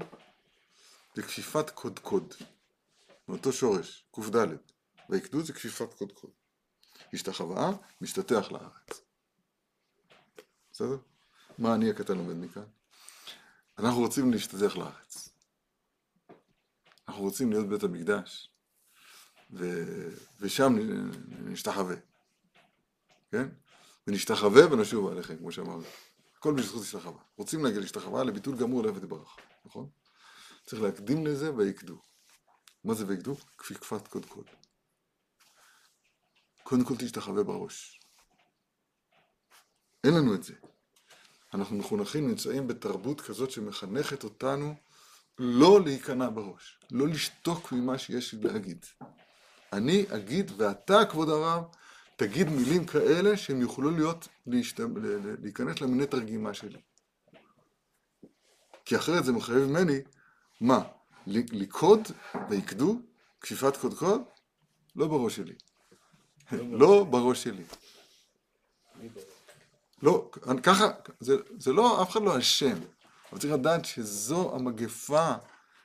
זה 1.14 1.22
כפיפת 1.22 1.70
קודקוד. 1.70 2.34
מאותו 3.28 3.52
שורש, 3.52 4.04
קד. 4.10 4.48
ויקדו 5.10 5.42
זה 5.42 5.52
כפיפת 5.52 5.94
קודקוד. 5.94 6.30
השתחווה, 7.12 7.70
משתטח 8.00 8.52
לארץ. 8.52 9.04
בסדר? 10.72 10.96
מה 11.58 11.74
אני 11.74 11.90
הקטן 11.90 12.16
לומד 12.16 12.36
מכאן? 12.36 12.66
אנחנו 13.78 14.00
רוצים 14.00 14.30
להשתטח 14.32 14.76
לארץ. 14.76 15.28
אנחנו 17.08 17.22
רוצים 17.22 17.50
להיות 17.50 17.68
בית 17.68 17.82
המקדש, 17.82 18.50
ו... 19.50 19.64
ושם 20.40 20.72
נשתחווה. 21.44 21.96
כן? 23.30 23.48
ונשתחווה 24.06 24.72
ונשוב 24.72 25.08
עליכם, 25.08 25.36
כמו 25.36 25.52
שאמרנו. 25.52 25.82
הכל 26.36 26.54
בזכות 26.54 26.82
השתחווה. 26.82 27.22
רוצים 27.36 27.64
להגיע 27.64 27.80
להשתחווה 27.80 28.24
לביטול 28.24 28.56
גמור 28.56 28.82
לעבד 28.82 29.02
יתברך, 29.02 29.36
נכון? 29.64 29.88
צריך 30.66 30.82
להקדים 30.82 31.26
לזה 31.26 31.54
ויקדו. 31.54 31.98
מה 32.84 32.94
זה 32.94 33.04
ויקדו? 33.06 33.36
כפי 33.58 33.74
כפת 33.74 34.08
קודקוד. 34.08 34.46
קודם 36.62 36.84
כל 36.84 36.94
תשתחווה 36.98 37.42
בראש. 37.42 38.00
אין 40.04 40.14
לנו 40.14 40.34
את 40.34 40.42
זה. 40.42 40.54
אנחנו 41.54 41.76
מחונכים, 41.76 42.28
נמצאים 42.28 42.68
בתרבות 42.68 43.20
כזאת 43.20 43.50
שמחנכת 43.50 44.24
אותנו 44.24 44.74
לא 45.38 45.80
להיכנע 45.84 46.30
בראש, 46.30 46.78
לא 46.90 47.08
לשתוק 47.08 47.72
ממה 47.72 47.98
שיש 47.98 48.34
לי 48.34 48.40
להגיד. 48.42 48.86
אני 49.72 50.04
אגיד, 50.08 50.50
ואתה, 50.56 51.04
כבוד 51.10 51.28
הרב, 51.28 51.64
תגיד 52.16 52.48
מילים 52.48 52.86
כאלה 52.86 53.36
שהם 53.36 53.60
יוכלו 53.60 53.90
להיות, 53.90 54.28
להשת... 54.46 54.80
להיכנס 55.42 55.80
למיני 55.80 56.06
תרגימה 56.06 56.54
שלי. 56.54 56.80
כי 58.84 58.96
אחרת 58.96 59.24
זה 59.24 59.32
מחייב 59.32 59.58
ממני, 59.58 59.98
מה? 60.60 60.82
לקוד 61.26 62.00
ויקדו, 62.50 63.00
כפיפת 63.40 63.76
קודקוד? 63.76 64.22
לא 64.96 65.06
בראש 65.06 65.36
שלי. 65.36 65.54
לא 66.52 67.04
בראש 67.04 67.42
שלי. 67.44 67.64
לא, 70.02 70.30
ככה, 70.62 70.88
זה, 71.20 71.36
זה 71.58 71.72
לא, 71.72 72.02
אף 72.02 72.10
אחד 72.10 72.22
לא 72.22 72.38
אשם, 72.38 72.78
אבל 73.32 73.40
צריך 73.40 73.52
לדעת 73.52 73.84
שזו 73.84 74.54
המגפה, 74.56 75.32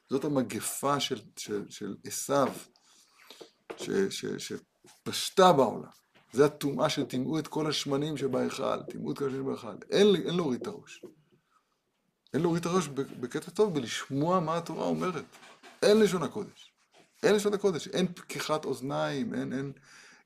זאת 0.10 0.26
המגפה 0.26 1.00
של, 1.00 1.96
עשיו, 2.06 2.48
שפשטה 4.38 5.54
בעולם. 5.54 5.90
זה 6.38 6.46
הטומאה 6.46 6.90
שטימאו 6.90 7.40
את 7.40 7.48
כל 7.48 7.68
השמנים 7.68 8.18
שבהיכל, 8.18 8.82
טימאו 8.84 9.12
את 9.12 9.18
כל 9.18 9.26
השמנים 9.26 9.44
שבהיכל. 9.44 9.76
אין, 9.90 10.16
אין 10.16 10.36
להוריד 10.36 10.62
את 10.62 10.68
הראש. 10.68 11.02
אין 12.34 12.42
להוריד 12.42 12.62
את 12.62 12.66
הראש 12.66 12.88
בקטע 13.20 13.52
טוב, 13.52 13.74
בלשמוע 13.74 14.40
מה 14.40 14.58
התורה 14.58 14.86
אומרת. 14.86 15.24
אין 15.82 16.00
לשון 16.00 16.24
הקודש. 16.24 16.72
אין 17.24 17.36
לשון 17.36 17.54
הקודש, 17.54 17.88
אין 17.88 18.08
פקיחת 18.14 18.66
אוזניים, 18.66 19.34
אין, 19.34 19.54
אין, 19.54 19.72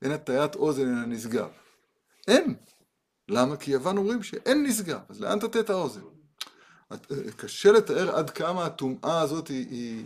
אין 0.01 0.11
הטיית 0.11 0.55
אוזן, 0.55 0.81
אין 0.81 0.97
הנשגב. 0.97 1.49
אין. 2.27 2.55
למה? 3.27 3.57
כי 3.57 3.71
יוון 3.71 3.97
אומרים 3.97 4.23
שאין 4.23 4.63
נשגב, 4.63 4.99
אז 5.09 5.21
לאן 5.21 5.39
תטה 5.39 5.59
את 5.59 5.69
האוזן? 5.69 6.01
קשה 7.35 7.71
לתאר 7.71 8.15
עד 8.15 8.29
כמה 8.29 8.65
הטומאה 8.65 9.21
הזאת 9.21 9.47
היא, 9.47 9.67
היא, 9.69 10.05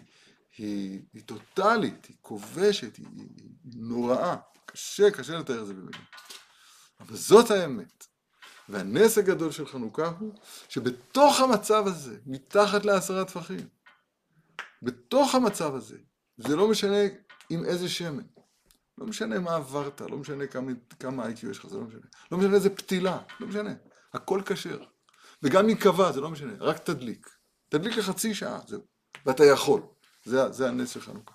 היא, 0.58 1.00
היא 1.14 1.22
טוטאלית, 1.26 2.06
היא 2.06 2.16
כובשת, 2.22 2.96
היא, 2.96 3.06
היא, 3.18 3.28
היא 3.64 3.74
נוראה. 3.76 4.36
קשה, 4.76 5.12
קשה 5.12 5.38
לתאר 5.38 5.62
את 5.62 5.68
זה 5.68 5.74
במילים. 5.74 6.02
אבל 7.00 7.16
זאת 7.16 7.52
האמת. 7.52 8.06
והנס 8.70 9.18
הגדול 9.18 9.52
של 9.52 9.68
חנוכה 9.68 10.12
הוא 10.20 10.34
שבתוך 10.70 11.40
המצב 11.40 11.84
הזה, 11.88 12.18
מתחת 12.26 12.86
לעשרה 12.86 13.26
טפחים, 13.26 13.68
בתוך 14.82 15.36
המצב 15.36 15.76
הזה, 15.76 15.98
זה 16.38 16.56
לא 16.56 16.68
משנה 16.68 16.98
עם 17.50 17.66
איזה 17.66 17.90
שמן, 17.90 18.24
לא 18.98 19.06
משנה 19.06 19.40
מה 19.40 19.56
עברת, 19.56 20.02
לא 20.02 20.18
משנה 20.18 20.48
כמה, 20.48 20.72
כמה 21.00 21.26
IQ 21.26 21.48
יש 21.52 21.60
לך, 21.60 21.68
זה 21.68 21.78
לא 21.78 21.84
משנה. 21.84 22.02
לא 22.32 22.38
משנה 22.38 22.56
איזה 22.56 22.70
פתילה, 22.70 23.20
לא 23.40 23.48
משנה. 23.48 23.74
הכל 24.14 24.42
כשר. 24.46 24.84
וגם 25.44 25.70
אם 25.70 25.76
קבע, 25.76 26.12
זה 26.12 26.22
לא 26.22 26.30
משנה, 26.30 26.54
רק 26.60 26.78
תדליק. 26.78 27.30
תדליק 27.70 27.98
לחצי 27.98 28.34
שעה, 28.34 28.60
זהו. 28.68 28.82
ואתה 29.26 29.46
יכול. 29.46 29.82
זה, 30.26 30.52
זה 30.52 30.68
הנס 30.68 30.90
של 30.90 31.02
חנוכה. 31.02 31.35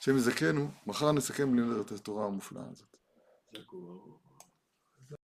השם 0.00 0.16
יזכנו, 0.16 0.68
מחר 0.86 1.12
נסכם 1.12 1.52
בלימוד 1.52 1.76
את 1.76 1.92
התורה 1.92 2.26
המופלאה 2.26 2.62
הזאת. 2.72 2.96